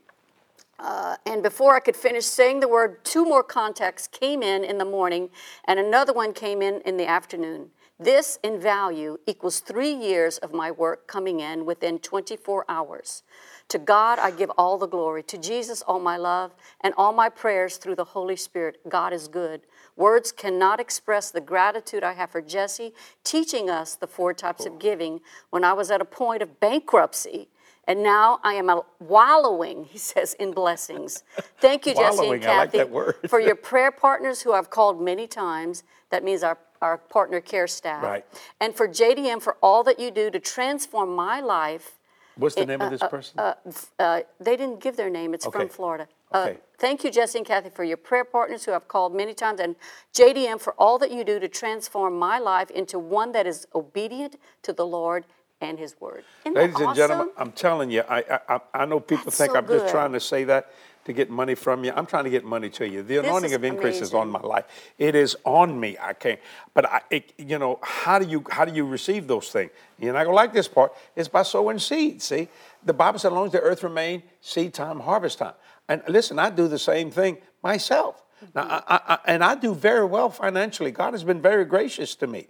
uh, 0.80 1.16
and 1.26 1.42
before 1.42 1.76
I 1.76 1.80
could 1.80 1.96
finish 1.96 2.24
saying 2.24 2.60
the 2.60 2.68
word, 2.68 3.04
two 3.04 3.24
more 3.24 3.42
contacts 3.42 4.06
came 4.06 4.42
in 4.42 4.64
in 4.64 4.78
the 4.78 4.84
morning, 4.84 5.30
and 5.66 5.78
another 5.78 6.12
one 6.12 6.32
came 6.32 6.62
in 6.62 6.80
in 6.82 6.96
the 6.96 7.06
afternoon. 7.06 7.70
This, 7.98 8.38
in 8.42 8.58
value, 8.58 9.18
equals 9.26 9.60
three 9.60 9.92
years 9.92 10.38
of 10.38 10.54
my 10.54 10.70
work 10.70 11.06
coming 11.06 11.40
in 11.40 11.66
within 11.66 11.98
24 11.98 12.64
hours. 12.66 13.22
To 13.68 13.78
God, 13.78 14.18
I 14.18 14.30
give 14.30 14.50
all 14.56 14.78
the 14.78 14.88
glory. 14.88 15.22
To 15.24 15.36
Jesus, 15.36 15.82
all 15.82 16.00
my 16.00 16.16
love, 16.16 16.54
and 16.80 16.94
all 16.96 17.12
my 17.12 17.28
prayers 17.28 17.76
through 17.76 17.96
the 17.96 18.04
Holy 18.04 18.36
Spirit. 18.36 18.80
God 18.88 19.12
is 19.12 19.28
good. 19.28 19.60
Words 19.96 20.32
cannot 20.32 20.80
express 20.80 21.30
the 21.30 21.42
gratitude 21.42 22.02
I 22.02 22.14
have 22.14 22.30
for 22.30 22.40
Jesse 22.40 22.94
teaching 23.22 23.68
us 23.68 23.96
the 23.96 24.06
four 24.06 24.32
types 24.32 24.64
of 24.64 24.78
giving 24.78 25.20
when 25.50 25.62
I 25.62 25.74
was 25.74 25.90
at 25.90 26.00
a 26.00 26.06
point 26.06 26.40
of 26.40 26.58
bankruptcy 26.58 27.48
and 27.91 28.05
now 28.05 28.38
I 28.45 28.55
am 28.55 28.70
wallowing, 29.01 29.82
he 29.82 29.99
says, 29.99 30.34
in 30.34 30.53
blessings. 30.53 31.24
Thank 31.59 31.86
you, 31.86 31.95
Jesse 31.97 32.28
and 32.28 32.41
Kathy, 32.41 32.84
like 32.84 33.28
for 33.28 33.41
your 33.41 33.57
prayer 33.57 33.91
partners 33.91 34.43
who 34.43 34.53
I've 34.53 34.70
called 34.70 35.03
many 35.03 35.26
times. 35.26 35.82
That 36.11 36.22
means 36.22 36.45
our, 36.45 36.57
our 36.80 36.99
partner 36.99 37.41
care 37.41 37.66
staff. 37.66 38.05
Right. 38.05 38.24
And 38.61 38.76
for 38.76 38.86
JDM 38.86 39.43
for 39.43 39.57
all 39.61 39.82
that 39.82 39.99
you 39.99 40.12
do 40.12 40.30
to 40.30 40.38
transform 40.38 41.16
my 41.16 41.41
life. 41.41 41.99
What's 42.36 42.55
the 42.55 42.64
name 42.64 42.80
uh, 42.80 42.84
of 42.84 42.91
this 42.93 43.03
uh, 43.03 43.09
person? 43.09 43.41
Uh, 43.41 43.55
uh, 43.99 44.20
they 44.38 44.57
didn't 44.57 44.80
give 44.80 44.97
their 44.97 45.11
name. 45.11 45.34
It's 45.34 45.49
okay. 45.49 45.59
from 45.59 45.68
Florida. 45.68 46.07
Uh, 46.32 46.47
okay. 46.49 46.59
thank 46.78 47.03
you, 47.03 47.11
Jesse 47.11 47.38
and 47.38 47.47
Kathy, 47.47 47.70
for 47.70 47.82
your 47.82 47.97
prayer 47.97 48.24
partners 48.24 48.64
who 48.64 48.72
I've 48.72 48.86
called 48.86 49.16
many 49.16 49.34
times, 49.34 49.59
and 49.59 49.74
JDM 50.14 50.61
for 50.61 50.74
all 50.78 50.97
that 51.01 51.11
you 51.11 51.24
do 51.24 51.41
to 51.41 51.49
transform 51.49 52.16
my 52.16 52.38
life 52.38 52.70
into 52.70 53.01
one 53.01 53.32
that 53.32 53.49
is 53.49 53.66
obedient 53.74 54.36
to 54.62 54.72
the 54.72 54.86
Lord 54.86 55.24
and 55.61 55.78
His 55.78 55.94
Word. 56.00 56.24
Ladies 56.46 56.74
awesome? 56.76 56.88
and 56.88 56.96
gentlemen, 56.96 57.30
I'm 57.36 57.52
telling 57.52 57.90
you, 57.90 58.02
I, 58.08 58.40
I, 58.48 58.61
I 58.74 58.86
know 58.86 59.00
people 59.00 59.24
That's 59.26 59.36
think 59.36 59.52
so 59.52 59.58
I'm 59.58 59.66
good. 59.66 59.80
just 59.80 59.92
trying 59.92 60.12
to 60.12 60.20
say 60.20 60.44
that 60.44 60.70
to 61.04 61.12
get 61.12 61.30
money 61.30 61.54
from 61.54 61.84
you. 61.84 61.92
I'm 61.94 62.06
trying 62.06 62.24
to 62.24 62.30
get 62.30 62.44
money 62.44 62.68
to 62.70 62.88
you. 62.88 63.02
The 63.02 63.18
anointing 63.18 63.54
of 63.54 63.64
increase 63.64 64.00
is 64.00 64.12
on 64.12 64.30
my 64.30 64.40
life. 64.40 64.64
It 64.98 65.14
is 65.14 65.36
on 65.44 65.78
me. 65.78 65.96
I 66.00 66.12
can't. 66.12 66.38
But 66.74 66.86
I, 66.86 67.00
it, 67.11 67.32
you 67.38 67.58
know, 67.58 67.78
how 67.82 68.18
do 68.18 68.28
you 68.28 68.44
how 68.50 68.64
do 68.64 68.74
you 68.74 68.84
receive 68.84 69.26
those 69.26 69.50
things? 69.50 69.70
You're 69.98 70.12
not 70.12 70.24
gonna 70.24 70.36
like 70.36 70.52
this 70.52 70.68
part. 70.68 70.92
It's 71.16 71.28
by 71.28 71.42
sowing 71.42 71.78
seed. 71.78 72.22
See, 72.22 72.48
the 72.84 72.92
Bible 72.92 73.18
said, 73.18 73.28
"As 73.28 73.34
long 73.34 73.46
as 73.46 73.52
the 73.52 73.61
earth 73.61 73.82
remain, 73.82 74.22
seed 74.40 74.74
time, 74.74 75.00
harvest 75.00 75.38
time." 75.38 75.54
And 75.88 76.02
listen, 76.08 76.38
I 76.38 76.50
do 76.50 76.68
the 76.68 76.78
same 76.78 77.11
thing 77.11 77.38
myself. 77.62 78.22
Now, 78.54 78.82
I, 78.86 79.00
I, 79.06 79.18
and 79.26 79.44
I 79.44 79.54
do 79.54 79.74
very 79.74 80.04
well 80.04 80.30
financially. 80.30 80.90
God 80.90 81.12
has 81.12 81.24
been 81.24 81.42
very 81.42 81.64
gracious 81.64 82.14
to 82.16 82.26
me. 82.26 82.48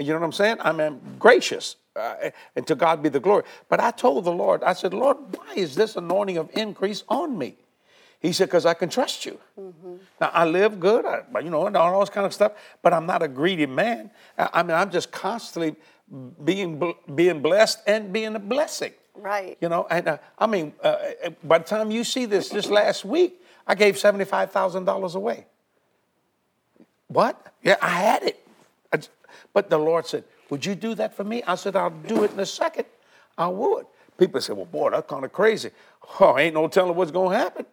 You 0.00 0.12
know 0.12 0.20
what 0.20 0.26
I'm 0.26 0.32
saying? 0.32 0.56
I 0.60 0.72
mean, 0.72 1.00
gracious. 1.18 1.76
Uh, 1.96 2.30
and 2.54 2.66
to 2.66 2.76
God 2.76 3.02
be 3.02 3.08
the 3.08 3.18
glory. 3.18 3.42
But 3.68 3.80
I 3.80 3.90
told 3.90 4.24
the 4.24 4.32
Lord, 4.32 4.62
I 4.62 4.72
said, 4.72 4.94
Lord, 4.94 5.16
why 5.36 5.54
is 5.56 5.74
this 5.74 5.96
anointing 5.96 6.36
of 6.36 6.48
increase 6.54 7.02
on 7.08 7.36
me? 7.36 7.56
He 8.20 8.32
said, 8.32 8.46
because 8.46 8.66
I 8.66 8.74
can 8.74 8.88
trust 8.88 9.26
you. 9.26 9.38
Mm-hmm. 9.58 9.94
Now, 10.20 10.30
I 10.32 10.44
live 10.44 10.80
good, 10.80 11.04
I, 11.04 11.22
you 11.40 11.50
know, 11.50 11.66
and 11.66 11.76
all 11.76 12.00
this 12.00 12.10
kind 12.10 12.26
of 12.26 12.32
stuff, 12.32 12.52
but 12.82 12.92
I'm 12.92 13.06
not 13.06 13.22
a 13.22 13.28
greedy 13.28 13.66
man. 13.66 14.10
I, 14.36 14.48
I 14.54 14.62
mean, 14.62 14.76
I'm 14.76 14.90
just 14.90 15.12
constantly 15.12 15.76
being, 16.44 16.94
being 17.14 17.42
blessed 17.42 17.80
and 17.86 18.12
being 18.12 18.34
a 18.34 18.40
blessing. 18.40 18.92
Right. 19.14 19.56
You 19.60 19.68
know, 19.68 19.86
and 19.90 20.08
uh, 20.08 20.18
I 20.38 20.46
mean, 20.46 20.72
uh, 20.82 20.96
by 21.44 21.58
the 21.58 21.64
time 21.64 21.90
you 21.90 22.04
see 22.04 22.24
this, 22.24 22.48
this 22.48 22.70
last 22.70 23.04
week, 23.04 23.40
I 23.66 23.74
gave 23.74 23.96
$75,000 23.96 25.14
away. 25.14 25.46
What? 27.08 27.52
Yeah, 27.62 27.76
I 27.80 27.88
had 27.88 28.22
it. 28.22 28.47
But 29.58 29.70
the 29.70 29.76
Lord 29.76 30.06
said, 30.06 30.22
Would 30.50 30.64
you 30.64 30.76
do 30.76 30.94
that 30.94 31.16
for 31.16 31.24
me? 31.24 31.42
I 31.42 31.56
said, 31.56 31.74
I'll 31.74 31.90
do 31.90 32.22
it 32.22 32.30
in 32.30 32.38
a 32.38 32.46
second. 32.46 32.84
I 33.36 33.48
would. 33.48 33.86
People 34.16 34.40
say, 34.40 34.52
Well, 34.52 34.66
boy, 34.66 34.90
that's 34.90 35.10
kind 35.10 35.24
of 35.24 35.32
crazy. 35.32 35.72
Oh, 36.20 36.38
ain't 36.38 36.54
no 36.54 36.68
telling 36.68 36.94
what's 36.94 37.10
going 37.10 37.32
to 37.32 37.36
happen. 37.36 37.66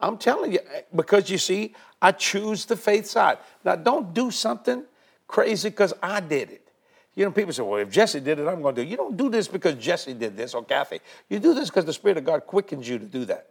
I'm 0.00 0.16
telling 0.18 0.52
you, 0.52 0.60
eh, 0.72 0.82
because 0.94 1.28
you 1.28 1.36
see, 1.36 1.74
I 2.00 2.12
choose 2.12 2.64
the 2.64 2.76
faith 2.76 3.06
side. 3.06 3.38
Now, 3.64 3.74
don't 3.74 4.14
do 4.14 4.30
something 4.30 4.84
crazy 5.26 5.70
because 5.70 5.92
I 6.00 6.20
did 6.20 6.52
it. 6.52 6.68
You 7.16 7.24
know, 7.24 7.32
people 7.32 7.52
say, 7.52 7.64
well, 7.64 7.80
if 7.80 7.90
Jesse 7.90 8.20
did 8.20 8.38
it, 8.38 8.46
I'm 8.46 8.62
going 8.62 8.76
to 8.76 8.82
do 8.82 8.86
it. 8.86 8.90
You 8.92 8.96
don't 8.96 9.16
do 9.16 9.30
this 9.30 9.48
because 9.48 9.74
Jesse 9.74 10.14
did 10.14 10.36
this 10.36 10.54
or 10.54 10.62
Kathy. 10.62 11.00
You 11.28 11.40
do 11.40 11.54
this 11.54 11.70
because 11.70 11.86
the 11.86 11.92
Spirit 11.92 12.18
of 12.18 12.24
God 12.24 12.46
quickens 12.46 12.88
you 12.88 13.00
to 13.00 13.04
do 13.04 13.24
that. 13.24 13.48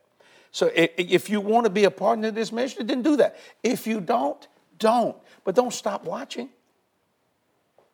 So 0.54 0.72
if 0.74 1.30
you 1.30 1.42
want 1.42 1.66
to 1.66 1.70
be 1.70 1.84
a 1.84 1.92
partner 1.92 2.30
in 2.30 2.36
this 2.36 2.54
ministry, 2.54 2.86
then 2.86 3.02
do 3.02 3.18
that. 3.18 3.38
If 3.62 3.86
you 3.86 4.00
don't, 4.00 4.48
don't. 4.78 5.18
But 5.44 5.56
don't 5.56 5.74
stop 5.74 6.06
watching. 6.06 6.52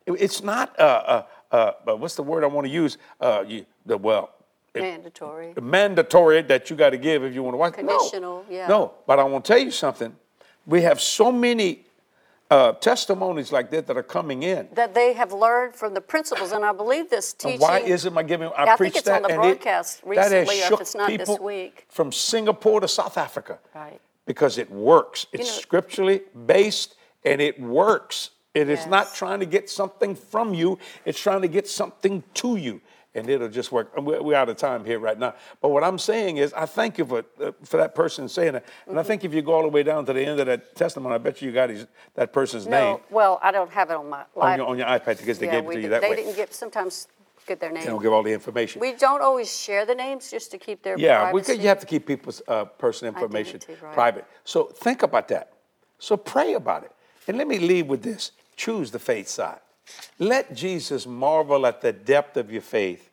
It- 0.06 0.22
It's 0.22 0.44
not, 0.44 0.78
uh, 0.80 0.84
uh, 0.84 1.24
uh, 1.52 1.72
uh, 1.88 1.96
what's 1.96 2.16
the 2.16 2.24
word 2.24 2.44
I 2.44 2.48
want 2.48 2.66
to 2.68 2.72
use? 2.72 2.98
Uh, 3.20 3.44
you, 3.48 3.66
the, 3.86 3.98
well, 3.98 4.32
Mandatory. 4.76 5.54
mandatory 5.62 6.42
that 6.44 6.70
you 6.70 6.76
got 6.76 6.90
to 6.90 6.98
give 6.98 7.24
if 7.24 7.34
you 7.34 7.42
want 7.44 7.54
to 7.54 7.58
watch. 7.58 7.78
No. 7.78 7.98
Conditional, 7.98 8.46
yeah. 8.50 8.68
No, 8.68 8.94
but 9.08 9.20
I 9.20 9.24
want 9.24 9.46
to 9.46 9.54
tell 9.54 9.62
you 9.62 9.72
something. 9.72 10.14
We 10.68 10.82
have 10.82 11.00
so 11.00 11.32
many 11.32 11.86
uh, 12.52 12.74
testimonies 12.74 13.52
like 13.54 13.72
that 13.72 13.88
that 13.88 13.96
are 13.98 14.04
coming 14.04 14.44
in. 14.44 14.68
That 14.74 14.94
they 14.94 15.14
have 15.14 15.32
learned 15.32 15.76
from 15.76 15.94
the 15.94 16.02
principles, 16.02 16.52
and 16.52 16.66
I 16.66 16.74
believe 16.74 17.10
this 17.10 17.32
teaching. 17.34 17.62
Why 17.62 17.80
isn't 17.80 18.14
my 18.14 18.22
giving? 18.24 18.50
I, 18.50 18.66
I 18.66 18.76
think 18.76 18.96
it's 18.98 19.06
that, 19.06 19.24
on 19.24 19.30
the 19.30 19.30
it- 19.30 19.36
broadcast 19.38 20.02
has 20.02 20.08
recently, 20.08 20.62
or 20.62 20.74
if 20.74 20.82
it's 20.82 20.96
not 20.96 21.10
this 21.18 21.40
week. 21.40 21.86
From 21.90 22.12
Singapore 22.12 22.82
to 22.82 22.88
South 22.88 23.18
Africa, 23.18 23.60
Right. 23.74 24.00
Because 24.26 24.58
it 24.58 24.70
works. 24.70 25.26
It's 25.32 25.48
know- 25.56 25.62
scripturally 25.62 26.22
based, 26.46 26.96
and 27.24 27.40
it 27.42 27.60
works. 27.62 28.32
It 28.56 28.70
is 28.70 28.88
not 28.88 29.14
trying 29.14 29.40
to 29.42 29.46
get 29.46 29.70
something 29.70 30.16
from 30.16 30.54
you; 30.54 30.80
it's 31.06 31.20
trying 31.20 31.42
to 31.42 31.48
get 31.50 31.68
something 31.68 32.24
to 32.36 32.56
you, 32.56 32.80
and 33.14 33.30
it'll 33.30 33.50
just 33.50 33.72
work. 33.72 33.92
We're, 33.98 34.22
we're 34.24 34.36
out 34.38 34.48
of 34.50 34.56
time 34.56 34.86
here 34.86 34.98
right 34.98 35.20
now, 35.20 35.36
but 35.62 35.70
what 35.70 35.84
I'm 35.84 36.00
saying 36.00 36.38
is, 36.38 36.54
I 36.54 36.66
thank 36.66 36.98
you 36.98 37.06
for 37.06 37.26
uh, 37.42 37.52
for 37.64 37.78
that 37.78 37.94
person 37.96 38.30
saying 38.30 38.54
that, 38.54 38.66
and 38.88 38.98
I 38.98 39.02
Mm-hmm. 39.02 39.08
think 39.08 39.24
if 39.26 39.34
you 39.34 39.42
go 39.42 39.54
all 39.54 39.64
the 39.64 39.68
way 39.68 39.84
down 39.84 40.06
to 40.06 40.14
the 40.14 40.26
end 40.26 40.40
of 40.40 40.46
that 40.48 40.74
testimony, 40.76 41.16
I 41.16 41.18
bet 41.18 41.42
you 41.42 41.50
you 41.50 41.54
got 41.54 41.70
his, 41.70 41.86
that 42.16 42.32
person's 42.32 42.66
name 42.66 42.94
No, 42.96 43.02
well, 43.10 43.40
I 43.44 43.52
don't 43.52 43.72
have 43.72 43.90
it 43.92 43.98
on 43.98 44.10
my 44.10 44.24
on 44.38 44.58
your, 44.58 44.68
on 44.68 44.78
your 44.78 44.88
iPad 44.88 45.18
because 45.18 45.38
they 45.38 45.48
yeah, 45.48 45.52
gave 45.60 45.64
it 45.66 45.68
we 45.68 45.74
to 45.76 45.80
you 45.82 45.88
did- 45.88 45.92
that 45.92 46.02
they 46.02 46.10
way. 46.12 46.16
didn't 46.16 46.36
give, 46.38 46.54
sometimes 46.54 47.08
get 47.46 47.60
their 47.60 47.72
names. 47.72 47.84
They 47.86 47.92
don't 47.92 48.02
give 48.02 48.14
all 48.14 48.24
the 48.24 48.32
information. 48.34 48.80
We 48.80 48.94
don't 48.94 49.22
always 49.22 49.54
share 49.56 49.86
the 49.86 49.94
names 49.96 50.32
just 50.32 50.50
to 50.52 50.58
keep 50.58 50.82
their 50.82 50.98
Yeah, 50.98 51.26
we 51.26 51.42
privacy. 51.42 51.54
could, 51.54 51.62
you 51.62 51.68
have 51.68 51.80
to 51.80 51.86
keep 51.86 52.06
people's 52.08 52.42
uh, 52.48 52.66
personal 52.66 53.14
information 53.14 53.58
Identity, 53.58 53.78
right. 53.86 53.94
private. 53.94 54.26
So 54.46 54.64
think 54.64 55.04
about 55.04 55.28
that. 55.28 55.52
So 56.00 56.16
pray 56.18 56.54
about 56.54 56.84
it. 56.86 56.92
And 57.28 57.38
let 57.38 57.48
me 57.48 57.58
leave 57.60 57.88
with 57.88 58.02
this 58.04 58.32
choose 58.56 58.92
the 58.92 59.00
faith 59.00 59.28
side. 59.28 59.60
Let 60.20 60.56
Jesus 60.56 61.06
marvel 61.06 61.66
at 61.66 61.82
the 61.82 61.94
depth 61.94 62.38
of 62.38 62.52
your 62.52 62.62
faith 62.62 63.12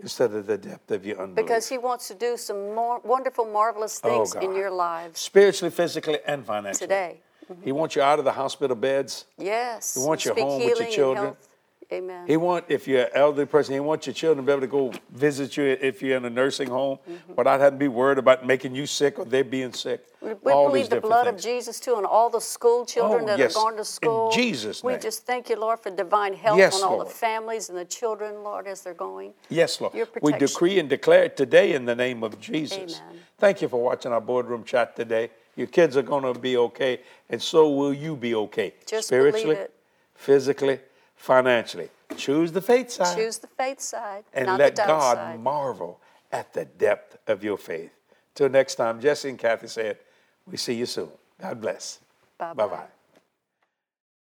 instead 0.00 0.32
of 0.32 0.46
the 0.46 0.56
depth 0.56 0.90
of 0.90 1.04
your 1.04 1.20
unbelief. 1.20 1.46
Because 1.46 1.68
he 1.68 1.78
wants 1.78 2.08
to 2.08 2.14
do 2.14 2.36
some 2.36 2.74
more 2.74 3.00
wonderful, 3.00 3.44
marvelous 3.46 4.00
Oh, 4.04 4.24
things 4.24 4.34
in 4.36 4.54
your 4.54 4.70
lives 4.70 5.18
Spiritually, 5.20 5.70
physically, 5.70 6.18
and 6.26 6.44
financially. 6.46 6.86
today. 6.86 7.20
He 7.62 7.72
wants 7.72 7.96
you 7.96 8.02
out 8.02 8.18
of 8.20 8.24
the 8.24 8.32
hospital 8.32 8.76
beds. 8.76 9.26
Yes. 9.36 9.94
He 9.94 10.00
wants 10.06 10.24
you 10.24 10.32
home 10.34 10.64
with 10.64 10.78
your 10.78 10.88
children. 10.88 11.24
health. 11.26 11.48
Amen. 11.92 12.26
He 12.26 12.36
want 12.36 12.66
if 12.68 12.86
you're 12.86 13.02
an 13.02 13.10
elderly 13.14 13.46
person, 13.46 13.74
he 13.74 13.80
wants 13.80 14.06
your 14.06 14.14
children 14.14 14.44
to 14.44 14.48
be 14.48 14.52
able 14.52 14.60
to 14.60 14.66
go 14.66 14.92
visit 15.10 15.56
you 15.56 15.64
if 15.64 16.00
you're 16.02 16.16
in 16.16 16.24
a 16.24 16.30
nursing 16.30 16.68
home 16.68 16.98
mm-hmm. 16.98 17.34
without 17.34 17.58
having 17.58 17.78
to 17.78 17.82
be 17.82 17.88
worried 17.88 18.18
about 18.18 18.46
making 18.46 18.74
you 18.74 18.86
sick 18.86 19.18
or 19.18 19.24
they 19.24 19.42
being 19.42 19.72
sick. 19.72 20.06
We 20.22 20.34
we 20.34 20.52
believe 20.52 20.88
the 20.88 21.00
blood 21.00 21.24
things. 21.26 21.44
of 21.44 21.50
Jesus 21.50 21.80
too, 21.80 21.96
and 21.96 22.06
all 22.06 22.30
the 22.30 22.40
school 22.40 22.86
children 22.86 23.24
Oh, 23.24 23.26
that 23.26 23.38
yes. 23.38 23.56
are 23.56 23.62
going 23.62 23.76
to 23.76 23.84
school. 23.84 24.30
In. 24.30 24.36
Jesus' 24.36 24.84
We 24.84 24.96
just 24.98 25.26
thank 25.26 25.48
you, 25.48 25.56
Lord, 25.56 25.80
for 25.80 25.90
divine 25.90 26.34
health 26.34 26.58
Yes, 26.58 26.76
on 26.76 26.88
all 26.88 26.96
Lord. 26.96 27.08
the 27.08 27.12
families 27.12 27.70
and 27.70 27.78
the 27.78 27.84
children, 27.86 28.44
Lord, 28.44 28.68
as 28.68 28.82
they're 28.82 28.94
going. 28.94 29.32
Yes, 29.48 29.80
Lord. 29.80 29.94
Your 29.94 30.06
We 30.22 30.32
decree 30.34 30.78
and 30.78 30.88
declare 30.88 31.24
it 31.24 31.36
today 31.36 31.72
in 31.72 31.86
the 31.86 31.96
name 31.96 32.22
of 32.22 32.40
Jesus. 32.40 33.00
Amen. 33.00 33.20
Thank 33.38 33.62
you 33.62 33.68
for 33.68 33.82
watching 33.82 34.12
our 34.12 34.20
boardroom 34.20 34.62
chat 34.62 34.94
today. 34.94 35.30
Your 35.56 35.66
kids 35.66 35.96
are 35.96 36.02
going 36.02 36.32
to 36.32 36.38
be 36.38 36.56
okay, 36.56 37.00
and 37.28 37.42
so 37.42 37.68
will 37.70 37.92
you 37.92 38.14
be 38.14 38.34
okay. 38.34 38.74
Just 38.86 39.08
Spiritually, 39.08 39.56
it. 39.56 39.74
physically, 40.14 40.78
financially. 41.20 41.90
Choose 42.16 42.50
the 42.50 42.62
faith 42.62 42.90
side 42.90 43.16
Choose 43.16 43.38
the 43.38 43.46
faith 43.46 43.80
side, 43.80 44.24
and 44.32 44.46
not 44.46 44.58
let 44.58 44.74
the 44.74 44.82
doubt 44.82 44.88
God 44.88 45.16
side. 45.16 45.40
marvel 45.40 46.00
at 46.32 46.52
the 46.52 46.64
depth 46.64 47.18
of 47.28 47.44
your 47.44 47.58
faith. 47.58 47.92
Till 48.34 48.48
next 48.48 48.76
time, 48.76 49.00
Jesse 49.00 49.28
and 49.28 49.38
Kathy 49.38 49.66
said, 49.66 49.98
we 50.46 50.56
see 50.56 50.74
you 50.74 50.86
soon. 50.86 51.10
God 51.40 51.60
bless. 51.60 52.00
Bye-bye. 52.38 52.66
Bye-bye. 52.66 52.86